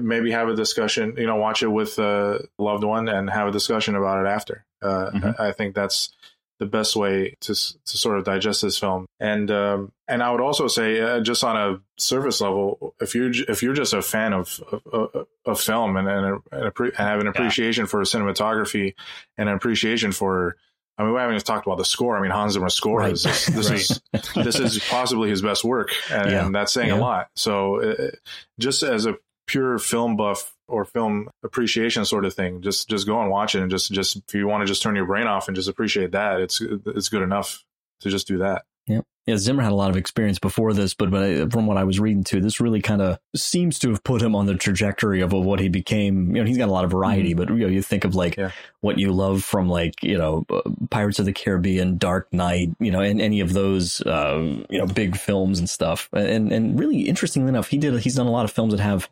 maybe 0.00 0.32
have 0.32 0.48
a 0.48 0.56
discussion. 0.56 1.14
You 1.16 1.26
know, 1.26 1.36
watch 1.36 1.62
it 1.62 1.68
with 1.68 1.98
a 1.98 2.46
loved 2.58 2.84
one 2.84 3.08
and 3.08 3.30
have 3.30 3.48
a 3.48 3.52
discussion 3.52 3.94
about 3.94 4.24
it 4.24 4.28
after. 4.28 4.64
Uh, 4.82 5.10
mm-hmm. 5.10 5.30
I 5.40 5.52
think 5.52 5.74
that's 5.74 6.12
the 6.58 6.66
best 6.66 6.96
way 6.96 7.36
to 7.40 7.54
to 7.54 7.98
sort 7.98 8.18
of 8.18 8.24
digest 8.24 8.62
this 8.62 8.78
film. 8.78 9.06
And 9.20 9.50
um, 9.50 9.92
and 10.08 10.22
I 10.22 10.30
would 10.30 10.40
also 10.40 10.68
say, 10.68 11.00
uh, 11.00 11.20
just 11.20 11.44
on 11.44 11.56
a 11.56 11.80
surface 11.98 12.40
level, 12.40 12.94
if 13.00 13.14
you're 13.14 13.30
if 13.30 13.62
you're 13.62 13.74
just 13.74 13.92
a 13.92 14.02
fan 14.02 14.32
of 14.32 14.60
of, 14.92 15.26
of 15.44 15.60
film 15.60 15.96
and 15.96 16.08
and, 16.08 16.42
and, 16.52 16.72
and, 16.78 16.94
have 16.96 17.20
an 17.20 17.26
appreciation 17.26 17.82
yeah. 17.82 17.88
for 17.88 18.02
cinematography 18.02 18.94
and 19.36 19.48
an 19.48 19.54
appreciation 19.54 20.12
for 20.12 20.56
I 20.98 21.02
mean, 21.02 21.12
we 21.12 21.18
haven't 21.18 21.34
even 21.34 21.44
talked 21.44 21.66
about 21.66 21.78
the 21.78 21.84
score. 21.84 22.16
I 22.16 22.22
mean, 22.22 22.30
Hans 22.30 22.54
Zimmer's 22.54 22.74
score 22.74 23.00
right. 23.00 23.12
is 23.12 23.22
this, 23.22 23.46
this 23.46 23.70
right. 23.70 23.78
is 23.78 24.00
this 24.44 24.58
is 24.58 24.78
possibly 24.88 25.28
his 25.28 25.42
best 25.42 25.62
work, 25.62 25.90
and, 26.10 26.30
yeah. 26.30 26.46
and 26.46 26.54
that's 26.54 26.72
saying 26.72 26.88
yeah. 26.88 26.98
a 26.98 27.00
lot. 27.00 27.28
So, 27.36 27.82
uh, 27.82 28.10
just 28.58 28.82
as 28.82 29.04
a 29.04 29.16
pure 29.46 29.78
film 29.78 30.16
buff 30.16 30.55
or 30.68 30.84
film 30.84 31.28
appreciation 31.42 32.04
sort 32.04 32.24
of 32.24 32.34
thing. 32.34 32.62
Just 32.62 32.88
just 32.88 33.06
go 33.06 33.20
and 33.20 33.30
watch 33.30 33.54
it 33.54 33.62
and 33.62 33.70
just 33.70 33.92
just 33.92 34.16
if 34.28 34.34
you 34.34 34.46
want 34.46 34.62
to 34.62 34.66
just 34.66 34.82
turn 34.82 34.96
your 34.96 35.06
brain 35.06 35.26
off 35.26 35.48
and 35.48 35.54
just 35.54 35.68
appreciate 35.68 36.12
that, 36.12 36.40
it's 36.40 36.60
it's 36.60 37.08
good 37.08 37.22
enough 37.22 37.64
to 38.00 38.10
just 38.10 38.26
do 38.26 38.38
that. 38.38 38.64
Yeah. 38.86 39.00
Yeah, 39.26 39.38
Zimmer 39.38 39.64
had 39.64 39.72
a 39.72 39.74
lot 39.74 39.90
of 39.90 39.96
experience 39.96 40.38
before 40.38 40.72
this, 40.72 40.94
but, 40.94 41.10
but 41.10 41.52
from 41.52 41.66
what 41.66 41.76
I 41.76 41.82
was 41.82 41.98
reading 41.98 42.22
too, 42.22 42.40
this 42.40 42.60
really 42.60 42.80
kind 42.80 43.02
of 43.02 43.18
seems 43.34 43.80
to 43.80 43.90
have 43.90 44.04
put 44.04 44.22
him 44.22 44.36
on 44.36 44.46
the 44.46 44.54
trajectory 44.54 45.20
of, 45.20 45.32
of 45.32 45.44
what 45.44 45.58
he 45.58 45.68
became. 45.68 46.36
You 46.36 46.42
know, 46.42 46.46
he's 46.46 46.58
got 46.58 46.68
a 46.68 46.72
lot 46.72 46.84
of 46.84 46.92
variety, 46.92 47.34
mm-hmm. 47.34 47.38
but 47.38 47.48
you 47.48 47.66
know, 47.66 47.66
you 47.66 47.82
think 47.82 48.04
of 48.04 48.14
like 48.14 48.36
yeah. 48.36 48.52
what 48.82 49.00
you 49.00 49.10
love 49.10 49.42
from 49.42 49.68
like 49.68 50.00
you 50.00 50.16
know 50.16 50.46
uh, 50.48 50.60
Pirates 50.90 51.18
of 51.18 51.24
the 51.24 51.32
Caribbean, 51.32 51.98
Dark 51.98 52.32
Knight, 52.32 52.70
you 52.78 52.92
know, 52.92 53.00
and 53.00 53.20
any 53.20 53.40
of 53.40 53.52
those 53.52 54.00
uh, 54.02 54.38
you 54.70 54.78
know 54.78 54.86
big 54.86 55.16
films 55.16 55.58
and 55.58 55.68
stuff. 55.68 56.08
And 56.12 56.52
and 56.52 56.78
really 56.78 57.00
interestingly 57.00 57.48
enough, 57.48 57.66
he 57.66 57.78
did 57.78 57.98
he's 57.98 58.14
done 58.14 58.28
a 58.28 58.30
lot 58.30 58.44
of 58.44 58.52
films 58.52 58.72
that 58.74 58.80
have 58.80 59.08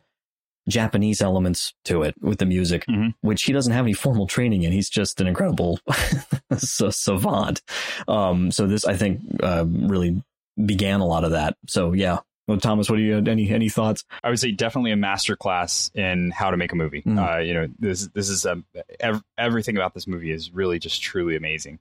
Japanese 0.67 1.21
elements 1.21 1.73
to 1.85 2.03
it 2.03 2.15
with 2.21 2.39
the 2.39 2.45
music, 2.45 2.85
mm-hmm. 2.87 3.09
which 3.21 3.43
he 3.43 3.53
doesn't 3.53 3.73
have 3.73 3.85
any 3.85 3.93
formal 3.93 4.27
training 4.27 4.63
in. 4.63 4.71
He's 4.71 4.89
just 4.89 5.21
an 5.21 5.27
incredible 5.27 5.79
savant. 6.57 7.61
Um, 8.07 8.51
so 8.51 8.65
this, 8.67 8.85
I 8.85 8.95
think, 8.95 9.21
uh, 9.43 9.65
really 9.67 10.23
began 10.63 10.99
a 11.01 11.05
lot 11.05 11.23
of 11.23 11.31
that. 11.31 11.55
So 11.67 11.93
yeah. 11.93 12.19
Well, 12.47 12.59
Thomas, 12.59 12.89
what 12.91 12.97
do 12.97 13.01
you 13.01 13.17
any 13.17 13.49
any 13.49 13.69
thoughts? 13.69 14.03
I 14.23 14.29
would 14.29 14.39
say 14.39 14.51
definitely 14.51 14.91
a 14.91 14.95
masterclass 14.95 15.93
in 15.95 16.29
how 16.29 16.51
to 16.51 16.57
make 16.57 16.73
a 16.73 16.75
movie. 16.75 17.01
Mm-hmm. 17.01 17.17
Uh, 17.17 17.37
you 17.37 17.55
know, 17.55 17.67
this 17.79 18.07
this 18.09 18.29
is 18.29 18.45
um, 18.45 18.65
ev- 18.99 19.23
everything 19.35 19.77
about 19.77 19.95
this 19.95 20.05
movie 20.05 20.29
is 20.29 20.51
really 20.51 20.77
just 20.77 21.01
truly 21.01 21.35
amazing, 21.35 21.79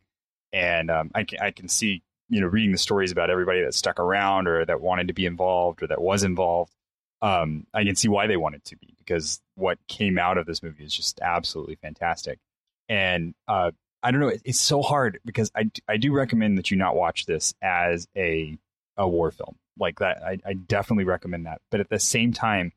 and 0.54 0.90
um, 0.90 1.10
I 1.14 1.24
can 1.24 1.38
I 1.40 1.50
can 1.50 1.68
see 1.68 2.02
you 2.30 2.40
know 2.40 2.46
reading 2.46 2.72
the 2.72 2.78
stories 2.78 3.12
about 3.12 3.28
everybody 3.28 3.62
that 3.62 3.74
stuck 3.74 4.00
around 4.00 4.48
or 4.48 4.64
that 4.64 4.80
wanted 4.80 5.08
to 5.08 5.14
be 5.14 5.26
involved 5.26 5.82
or 5.82 5.86
that 5.88 6.00
was 6.00 6.22
involved 6.22 6.73
um, 7.24 7.66
I 7.72 7.84
can 7.84 7.96
see 7.96 8.08
why 8.08 8.26
they 8.26 8.36
want 8.36 8.54
it 8.54 8.66
to 8.66 8.76
be 8.76 8.94
because 8.98 9.40
what 9.54 9.78
came 9.88 10.18
out 10.18 10.36
of 10.36 10.44
this 10.44 10.62
movie 10.62 10.84
is 10.84 10.94
just 10.94 11.20
absolutely 11.22 11.76
fantastic. 11.76 12.38
And 12.86 13.34
uh, 13.48 13.70
I 14.02 14.10
don't 14.10 14.20
know, 14.20 14.28
it, 14.28 14.42
it's 14.44 14.60
so 14.60 14.82
hard 14.82 15.20
because 15.24 15.50
I, 15.56 15.70
I 15.88 15.96
do 15.96 16.12
recommend 16.12 16.58
that 16.58 16.70
you 16.70 16.76
not 16.76 16.96
watch 16.96 17.24
this 17.24 17.54
as 17.62 18.06
a 18.14 18.58
a 18.98 19.08
war 19.08 19.30
film 19.30 19.56
like 19.78 20.00
that. 20.00 20.22
I, 20.22 20.38
I 20.44 20.52
definitely 20.52 21.04
recommend 21.04 21.46
that, 21.46 21.62
but 21.70 21.80
at 21.80 21.88
the 21.88 21.98
same 21.98 22.34
time, 22.34 22.72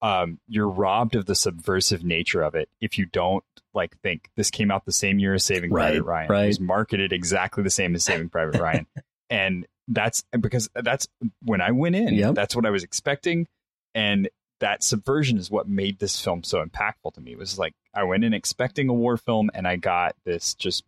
um, 0.00 0.40
you're 0.48 0.68
robbed 0.68 1.14
of 1.14 1.26
the 1.26 1.34
subversive 1.34 2.02
nature 2.02 2.42
of 2.42 2.54
it 2.54 2.70
if 2.80 2.96
you 2.96 3.04
don't 3.04 3.44
like 3.74 3.98
think 4.00 4.30
this 4.34 4.50
came 4.50 4.70
out 4.70 4.86
the 4.86 4.92
same 4.92 5.18
year 5.18 5.34
as 5.34 5.44
Saving 5.44 5.70
right, 5.70 5.90
Private 5.90 6.02
Ryan. 6.04 6.28
Right. 6.30 6.44
It 6.44 6.48
was 6.48 6.60
marketed 6.60 7.12
exactly 7.12 7.62
the 7.62 7.70
same 7.70 7.94
as 7.94 8.02
Saving 8.02 8.30
Private 8.30 8.58
Ryan, 8.62 8.86
and 9.28 9.66
that's 9.88 10.24
because 10.40 10.70
that's 10.74 11.06
when 11.42 11.60
I 11.60 11.72
went 11.72 11.96
in. 11.96 12.14
Yep. 12.14 12.34
That's 12.34 12.56
what 12.56 12.64
I 12.64 12.70
was 12.70 12.82
expecting 12.82 13.46
and 13.94 14.28
that 14.60 14.82
subversion 14.82 15.36
is 15.38 15.50
what 15.50 15.68
made 15.68 15.98
this 15.98 16.20
film 16.20 16.42
so 16.42 16.64
impactful 16.64 17.14
to 17.14 17.20
me. 17.20 17.32
It 17.32 17.38
was 17.38 17.58
like 17.58 17.74
I 17.94 18.04
went 18.04 18.24
in 18.24 18.32
expecting 18.32 18.88
a 18.88 18.94
war 18.94 19.16
film 19.16 19.50
and 19.54 19.66
I 19.66 19.76
got 19.76 20.14
this 20.24 20.54
just 20.54 20.84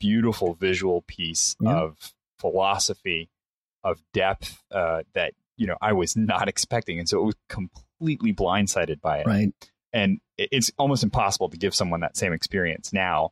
beautiful 0.00 0.54
visual 0.54 1.02
piece 1.02 1.56
yeah. 1.60 1.76
of 1.76 2.14
philosophy, 2.38 3.28
of 3.84 4.00
depth 4.12 4.62
uh, 4.72 5.02
that 5.14 5.34
you 5.56 5.66
know 5.66 5.76
I 5.80 5.92
was 5.92 6.16
not 6.16 6.48
expecting, 6.48 6.98
and 6.98 7.08
so 7.08 7.20
it 7.20 7.24
was 7.24 7.36
completely 7.48 8.32
blindsided 8.32 9.00
by 9.00 9.18
it. 9.18 9.26
Right. 9.26 9.52
And 9.92 10.18
it's 10.36 10.70
almost 10.78 11.02
impossible 11.02 11.48
to 11.48 11.56
give 11.56 11.74
someone 11.74 12.00
that 12.00 12.16
same 12.16 12.34
experience 12.34 12.92
now 12.92 13.30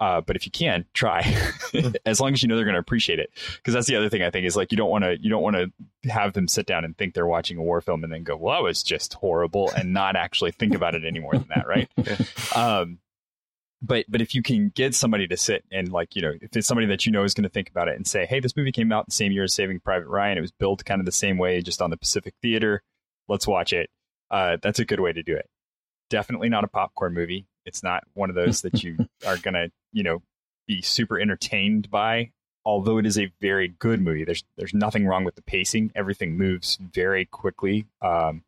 uh, 0.00 0.20
but 0.20 0.36
if 0.36 0.46
you 0.46 0.52
can, 0.52 0.84
try. 0.94 1.22
as 2.06 2.20
long 2.20 2.32
as 2.32 2.42
you 2.42 2.48
know 2.48 2.56
they're 2.56 2.64
going 2.64 2.74
to 2.74 2.80
appreciate 2.80 3.18
it, 3.18 3.30
because 3.56 3.74
that's 3.74 3.86
the 3.86 3.96
other 3.96 4.08
thing 4.08 4.22
I 4.22 4.30
think 4.30 4.46
is 4.46 4.56
like 4.56 4.70
you 4.70 4.76
don't 4.76 4.90
want 4.90 5.04
to 5.04 5.20
you 5.20 5.28
don't 5.28 5.42
want 5.42 5.56
to 5.56 6.10
have 6.10 6.32
them 6.32 6.48
sit 6.48 6.66
down 6.66 6.84
and 6.84 6.96
think 6.96 7.14
they're 7.14 7.26
watching 7.26 7.58
a 7.58 7.62
war 7.62 7.80
film 7.80 8.04
and 8.04 8.12
then 8.12 8.22
go, 8.22 8.36
"Well, 8.36 8.54
that 8.54 8.62
was 8.62 8.82
just 8.82 9.14
horrible," 9.14 9.70
and 9.76 9.92
not 9.92 10.16
actually 10.16 10.52
think 10.52 10.74
about 10.74 10.94
it 10.94 11.04
any 11.04 11.18
more 11.18 11.32
than 11.32 11.48
that, 11.54 11.66
right? 11.66 11.88
um, 12.56 12.98
but 13.82 14.04
but 14.08 14.20
if 14.20 14.34
you 14.34 14.42
can 14.42 14.70
get 14.74 14.94
somebody 14.94 15.26
to 15.28 15.36
sit 15.36 15.64
and 15.70 15.92
like 15.92 16.16
you 16.16 16.22
know 16.22 16.32
if 16.40 16.56
it's 16.56 16.66
somebody 16.66 16.86
that 16.88 17.06
you 17.06 17.12
know 17.12 17.24
is 17.24 17.34
going 17.34 17.44
to 17.44 17.48
think 17.48 17.68
about 17.68 17.88
it 17.88 17.96
and 17.96 18.06
say, 18.06 18.24
"Hey, 18.24 18.40
this 18.40 18.56
movie 18.56 18.72
came 18.72 18.92
out 18.92 19.06
the 19.06 19.12
same 19.12 19.32
year 19.32 19.44
as 19.44 19.54
Saving 19.54 19.80
Private 19.80 20.08
Ryan. 20.08 20.38
It 20.38 20.42
was 20.42 20.52
built 20.52 20.84
kind 20.84 21.00
of 21.00 21.06
the 21.06 21.12
same 21.12 21.38
way, 21.38 21.60
just 21.60 21.82
on 21.82 21.90
the 21.90 21.96
Pacific 21.96 22.34
Theater. 22.40 22.82
Let's 23.28 23.46
watch 23.46 23.72
it." 23.72 23.90
Uh, 24.30 24.58
that's 24.62 24.78
a 24.78 24.84
good 24.84 25.00
way 25.00 25.12
to 25.12 25.22
do 25.22 25.34
it. 25.34 25.48
Definitely 26.10 26.48
not 26.48 26.64
a 26.64 26.68
popcorn 26.68 27.14
movie. 27.14 27.46
It's 27.64 27.82
not 27.82 28.04
one 28.14 28.30
of 28.30 28.36
those 28.36 28.62
that 28.62 28.82
you 28.82 28.96
are 29.26 29.36
going 29.36 29.54
to 29.54 29.70
you 29.92 30.02
know 30.02 30.22
be 30.66 30.82
super 30.82 31.18
entertained 31.18 31.90
by 31.90 32.30
although 32.68 32.98
it 32.98 33.06
is 33.06 33.18
a 33.18 33.32
very 33.40 33.68
good 33.68 33.98
movie. 34.00 34.24
There's 34.24 34.44
there's 34.58 34.74
nothing 34.74 35.06
wrong 35.06 35.24
with 35.24 35.36
the 35.36 35.42
pacing. 35.42 35.90
Everything 35.94 36.36
moves 36.36 36.76
very 36.76 37.24
quickly. 37.24 37.86
Um, 38.02 38.44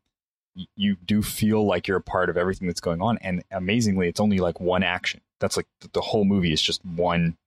you 0.75 0.95
do 0.95 1.21
feel 1.21 1.65
like 1.65 1.87
you're 1.87 1.97
a 1.97 2.03
part 2.03 2.29
of 2.29 2.37
everything 2.37 2.67
that's 2.67 2.81
going 2.81 3.01
on. 3.01 3.17
And 3.19 3.43
amazingly 3.51 4.07
it's 4.07 4.19
only 4.19 4.37
like 4.37 4.59
one 4.59 4.83
action. 4.83 5.21
That's 5.39 5.57
like 5.57 5.65
the 5.93 6.01
whole 6.01 6.25
movie 6.25 6.53
is 6.53 6.61
just 6.61 6.85
one 6.85 7.37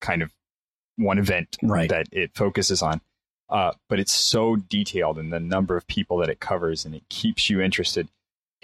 kind 0.00 0.22
of 0.22 0.32
one 0.96 1.18
event 1.18 1.56
right. 1.62 1.90
that 1.90 2.06
it 2.10 2.30
focuses 2.34 2.80
on. 2.80 3.00
Uh, 3.50 3.72
but 3.90 4.00
it's 4.00 4.14
so 4.14 4.56
detailed 4.56 5.18
in 5.18 5.28
the 5.28 5.40
number 5.40 5.76
of 5.76 5.86
people 5.86 6.16
that 6.18 6.30
it 6.30 6.40
covers, 6.40 6.86
and 6.86 6.94
it 6.94 7.06
keeps 7.10 7.50
you 7.50 7.60
interested. 7.60 8.08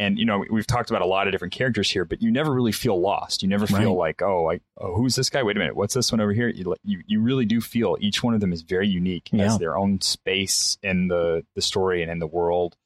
And 0.00 0.18
you 0.18 0.24
know, 0.24 0.44
we've 0.50 0.66
talked 0.66 0.88
about 0.90 1.02
a 1.02 1.06
lot 1.06 1.28
of 1.28 1.32
different 1.32 1.52
characters 1.52 1.90
here, 1.90 2.04
but 2.04 2.22
you 2.22 2.30
never 2.30 2.52
really 2.52 2.72
feel 2.72 2.98
lost. 3.00 3.42
You 3.42 3.48
never 3.48 3.66
feel 3.66 3.90
Right. 3.96 4.16
like, 4.18 4.22
oh, 4.22 4.50
I, 4.50 4.60
oh, 4.78 4.94
who's 4.96 5.14
this 5.14 5.28
guy? 5.30 5.42
Wait 5.42 5.56
a 5.56 5.60
minute, 5.60 5.76
what's 5.76 5.94
this 5.94 6.10
one 6.10 6.20
over 6.20 6.32
here? 6.32 6.48
You, 6.48 6.74
you, 6.82 7.02
you 7.06 7.20
really 7.20 7.44
do 7.44 7.60
feel 7.60 7.96
each 8.00 8.22
one 8.22 8.32
of 8.34 8.40
them 8.40 8.52
is 8.52 8.62
very 8.62 8.88
unique, 8.88 9.28
Yeah. 9.30 9.44
has 9.44 9.58
their 9.58 9.76
own 9.76 10.00
space 10.00 10.78
in 10.82 11.08
the 11.08 11.44
the 11.54 11.62
story 11.62 12.02
and 12.02 12.10
in 12.10 12.18
the 12.18 12.26
world. 12.26 12.76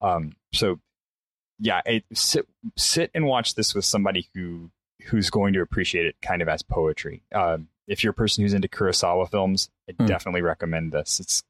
Um, 0.00 0.32
so 0.52 0.80
yeah, 1.60 1.82
it, 1.86 2.04
sit 2.14 2.46
sit 2.76 3.10
and 3.14 3.26
watch 3.26 3.54
this 3.54 3.74
with 3.74 3.84
somebody 3.84 4.28
who 4.34 4.70
who's 5.08 5.28
going 5.30 5.52
to 5.52 5.60
appreciate 5.60 6.06
it 6.06 6.16
kind 6.22 6.40
of 6.40 6.48
as 6.48 6.62
poetry. 6.62 7.22
Um, 7.34 7.68
if 7.86 8.02
you're 8.02 8.12
a 8.12 8.14
person 8.14 8.42
who's 8.42 8.54
into 8.54 8.68
Kurosawa 8.68 9.30
films, 9.30 9.68
I 9.88 9.92
Hmm. 9.92 10.06
definitely 10.06 10.40
recommend 10.40 10.92
this. 10.92 11.20
It's 11.20 11.42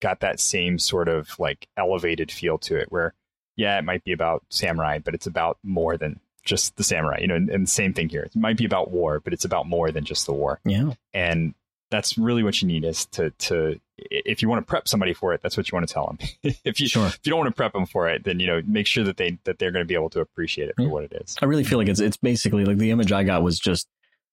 got 0.00 0.20
that 0.20 0.38
same 0.38 0.78
sort 0.78 1.08
of 1.08 1.36
like 1.40 1.66
elevated 1.76 2.30
feel 2.30 2.56
to 2.58 2.76
it 2.76 2.92
where 2.92 3.14
yeah, 3.60 3.78
it 3.78 3.84
might 3.84 4.02
be 4.04 4.12
about 4.12 4.42
samurai, 4.48 4.98
but 4.98 5.14
it's 5.14 5.26
about 5.26 5.58
more 5.62 5.96
than 5.96 6.18
just 6.44 6.76
the 6.76 6.84
samurai, 6.84 7.18
you 7.20 7.26
know, 7.26 7.36
and, 7.36 7.50
and 7.50 7.68
same 7.68 7.92
thing 7.92 8.08
here. 8.08 8.22
It 8.22 8.34
might 8.34 8.56
be 8.56 8.64
about 8.64 8.90
war, 8.90 9.20
but 9.20 9.32
it's 9.34 9.44
about 9.44 9.66
more 9.68 9.90
than 9.90 10.04
just 10.04 10.24
the 10.26 10.32
war. 10.32 10.58
Yeah. 10.64 10.92
And 11.12 11.54
that's 11.90 12.16
really 12.16 12.42
what 12.42 12.62
you 12.62 12.68
need 12.68 12.84
is 12.84 13.06
to, 13.06 13.30
to, 13.48 13.78
if 13.98 14.40
you 14.42 14.48
want 14.48 14.64
to 14.64 14.70
prep 14.70 14.88
somebody 14.88 15.12
for 15.12 15.34
it, 15.34 15.42
that's 15.42 15.56
what 15.56 15.70
you 15.70 15.76
want 15.76 15.86
to 15.88 15.92
tell 15.92 16.06
them. 16.06 16.18
if 16.64 16.80
you, 16.80 16.86
Sure. 16.88 17.06
if 17.08 17.18
you 17.24 17.30
don't 17.30 17.40
want 17.40 17.50
to 17.50 17.54
prep 17.56 17.72
them 17.74 17.84
for 17.84 18.08
it, 18.08 18.24
then, 18.24 18.40
you 18.40 18.46
know, 18.46 18.62
make 18.66 18.86
sure 18.86 19.04
that 19.04 19.16
they, 19.18 19.38
that 19.44 19.58
they're 19.58 19.72
going 19.72 19.84
to 19.84 19.88
be 19.88 19.94
able 19.94 20.08
to 20.10 20.20
appreciate 20.20 20.68
it 20.70 20.76
for 20.76 20.88
what 20.88 21.04
it 21.04 21.12
is. 21.22 21.36
I 21.42 21.46
really 21.46 21.64
feel 21.64 21.78
like 21.78 21.88
it's 21.88 22.00
it's 22.00 22.16
basically 22.16 22.64
like 22.64 22.78
the 22.78 22.90
image 22.90 23.12
I 23.12 23.22
got 23.24 23.42
was 23.42 23.58
just 23.58 23.86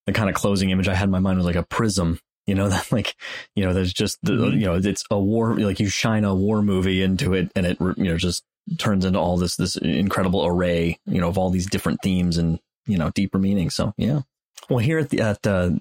the 0.06 0.14
kind 0.14 0.30
of 0.30 0.36
closing 0.36 0.70
image 0.70 0.88
I 0.88 0.94
had 0.96 1.06
in 1.06 1.12
my 1.12 1.20
mind 1.20 1.38
was 1.38 1.46
like 1.46 1.56
a 1.56 1.64
prism. 1.64 2.20
You 2.46 2.56
know 2.56 2.70
that 2.74 2.90
like 2.94 3.16
you 3.56 3.66
know 3.66 3.74
there's 3.74 3.92
just 3.92 4.20
the, 4.24 4.32
Mhm. 4.32 4.54
you 4.62 4.66
know 4.68 4.76
it's 4.76 5.04
a 5.12 5.20
war 5.20 5.58
like 5.60 5.82
you 5.82 5.90
shine 5.90 6.24
a 6.24 6.34
war 6.34 6.62
movie 6.62 7.02
into 7.04 7.34
it 7.34 7.52
and 7.58 7.66
it 7.66 7.78
you 7.82 8.06
know 8.06 8.16
just 8.18 8.44
turns 8.78 9.06
into 9.06 9.20
all 9.20 9.38
this 9.38 9.56
this 9.56 9.78
incredible 9.78 10.46
array 10.46 11.00
you 11.06 11.22
know 11.22 11.28
of 11.28 11.38
all 11.38 11.50
these 11.50 11.70
different 11.70 12.02
themes 12.04 12.38
and 12.38 12.60
you 12.86 12.98
know 12.98 13.12
deeper 13.12 13.40
meanings. 13.40 13.76
So 13.76 13.94
yeah. 13.98 14.22
Well, 14.70 14.80
here 14.80 15.00
at 15.00 15.10
the 15.10 15.22
at 15.22 15.48
uh, 15.48 15.72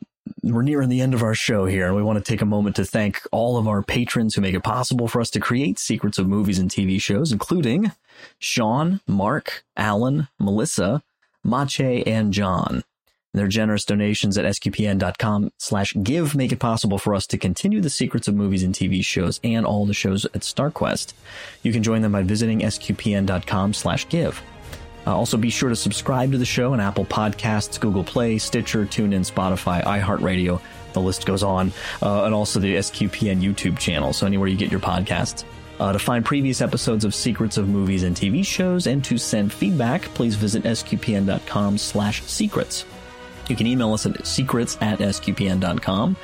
we're 0.42 0.62
nearing 0.62 0.88
the 0.88 1.00
end 1.00 1.14
of 1.14 1.22
our 1.22 1.34
show 1.34 1.66
here, 1.66 1.86
and 1.86 1.96
we 1.96 2.02
want 2.02 2.18
to 2.18 2.24
take 2.32 2.42
a 2.42 2.46
moment 2.46 2.76
to 2.76 2.84
thank 2.84 3.22
all 3.32 3.56
of 3.56 3.68
our 3.68 3.82
patrons 3.82 4.34
who 4.34 4.40
make 4.40 4.54
it 4.54 4.62
possible 4.62 5.08
for 5.08 5.20
us 5.20 5.30
to 5.30 5.40
create 5.40 5.78
secrets 5.78 6.18
of 6.18 6.26
movies 6.26 6.58
and 6.58 6.70
TV 6.70 7.00
shows, 7.00 7.32
including 7.32 7.92
Sean, 8.38 9.00
Mark, 9.06 9.64
Alan, 9.76 10.28
Melissa, 10.38 11.02
Mache, 11.44 11.80
and 11.80 12.32
John. 12.32 12.82
Their 13.36 13.48
generous 13.48 13.84
donations 13.84 14.38
at 14.38 14.46
sqpn.com 14.46 15.52
slash 15.58 15.92
give 16.02 16.34
make 16.34 16.52
it 16.52 16.58
possible 16.58 16.96
for 16.96 17.14
us 17.14 17.26
to 17.26 17.36
continue 17.36 17.82
the 17.82 17.90
secrets 17.90 18.28
of 18.28 18.34
movies 18.34 18.62
and 18.62 18.74
TV 18.74 19.04
shows 19.04 19.40
and 19.44 19.66
all 19.66 19.84
the 19.84 19.92
shows 19.92 20.24
at 20.24 20.40
StarQuest. 20.40 21.12
You 21.62 21.70
can 21.70 21.82
join 21.82 22.00
them 22.00 22.12
by 22.12 22.22
visiting 22.22 22.60
sqpn.com 22.60 23.74
slash 23.74 24.08
give. 24.08 24.40
Uh, 25.06 25.14
also, 25.14 25.36
be 25.36 25.50
sure 25.50 25.68
to 25.68 25.76
subscribe 25.76 26.32
to 26.32 26.38
the 26.38 26.46
show 26.46 26.72
on 26.72 26.80
Apple 26.80 27.04
Podcasts, 27.04 27.78
Google 27.78 28.04
Play, 28.04 28.38
Stitcher, 28.38 28.86
TuneIn, 28.86 29.30
Spotify, 29.30 29.84
iHeartRadio. 29.84 30.58
The 30.94 31.02
list 31.02 31.26
goes 31.26 31.42
on. 31.42 31.74
Uh, 32.00 32.24
and 32.24 32.34
also 32.34 32.58
the 32.58 32.76
SQPN 32.76 33.42
YouTube 33.42 33.78
channel, 33.78 34.14
so 34.14 34.26
anywhere 34.26 34.48
you 34.48 34.56
get 34.56 34.70
your 34.70 34.80
podcasts. 34.80 35.44
Uh, 35.78 35.92
to 35.92 35.98
find 35.98 36.24
previous 36.24 36.62
episodes 36.62 37.04
of 37.04 37.14
Secrets 37.14 37.58
of 37.58 37.68
Movies 37.68 38.02
and 38.02 38.16
TV 38.16 38.46
shows 38.46 38.86
and 38.86 39.04
to 39.04 39.18
send 39.18 39.52
feedback, 39.52 40.00
please 40.14 40.36
visit 40.36 40.62
sqpn.com 40.62 41.76
slash 41.76 42.22
secrets. 42.22 42.86
You 43.48 43.56
can 43.56 43.66
email 43.66 43.92
us 43.92 44.06
at 44.06 44.26
secrets 44.26 44.76
at 44.80 44.98
sqpn.com 44.98 46.16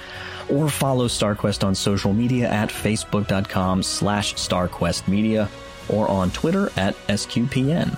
or 0.51 0.69
follow 0.69 1.09
StarQuest 1.09 1.65
on 1.65 1.75
social 1.75 2.13
media 2.13 2.49
at 2.49 2.69
facebook.com 2.69 3.83
slash 3.83 4.35
starquestmedia 4.35 5.49
or 5.89 6.09
on 6.09 6.31
Twitter 6.31 6.71
at 6.77 6.97
sqpn. 7.09 7.97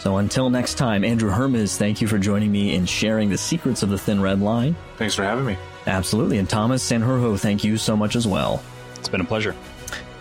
So 0.00 0.16
until 0.16 0.48
next 0.48 0.74
time, 0.74 1.04
Andrew 1.04 1.30
Hermiz, 1.30 1.76
thank 1.76 2.00
you 2.00 2.08
for 2.08 2.18
joining 2.18 2.50
me 2.50 2.74
in 2.74 2.86
sharing 2.86 3.28
the 3.28 3.36
secrets 3.36 3.82
of 3.82 3.90
the 3.90 3.98
Thin 3.98 4.20
Red 4.20 4.40
Line. 4.40 4.74
Thanks 4.96 5.14
for 5.14 5.24
having 5.24 5.44
me. 5.44 5.58
Absolutely. 5.86 6.38
And 6.38 6.48
Thomas 6.48 6.88
Sanjurjo, 6.88 7.38
thank 7.38 7.64
you 7.64 7.76
so 7.76 7.96
much 7.96 8.16
as 8.16 8.26
well. 8.26 8.62
It's 8.96 9.08
been 9.08 9.20
a 9.20 9.24
pleasure. 9.24 9.54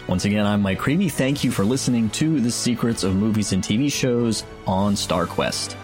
Once 0.07 0.25
again, 0.25 0.45
I'm 0.45 0.61
Mike 0.61 0.79
Creavey. 0.79 1.11
Thank 1.11 1.43
you 1.43 1.51
for 1.51 1.63
listening 1.63 2.09
to 2.11 2.41
the 2.41 2.51
secrets 2.51 3.03
of 3.03 3.15
movies 3.15 3.53
and 3.53 3.63
TV 3.63 3.91
shows 3.91 4.43
on 4.65 4.95
StarQuest. 4.95 5.75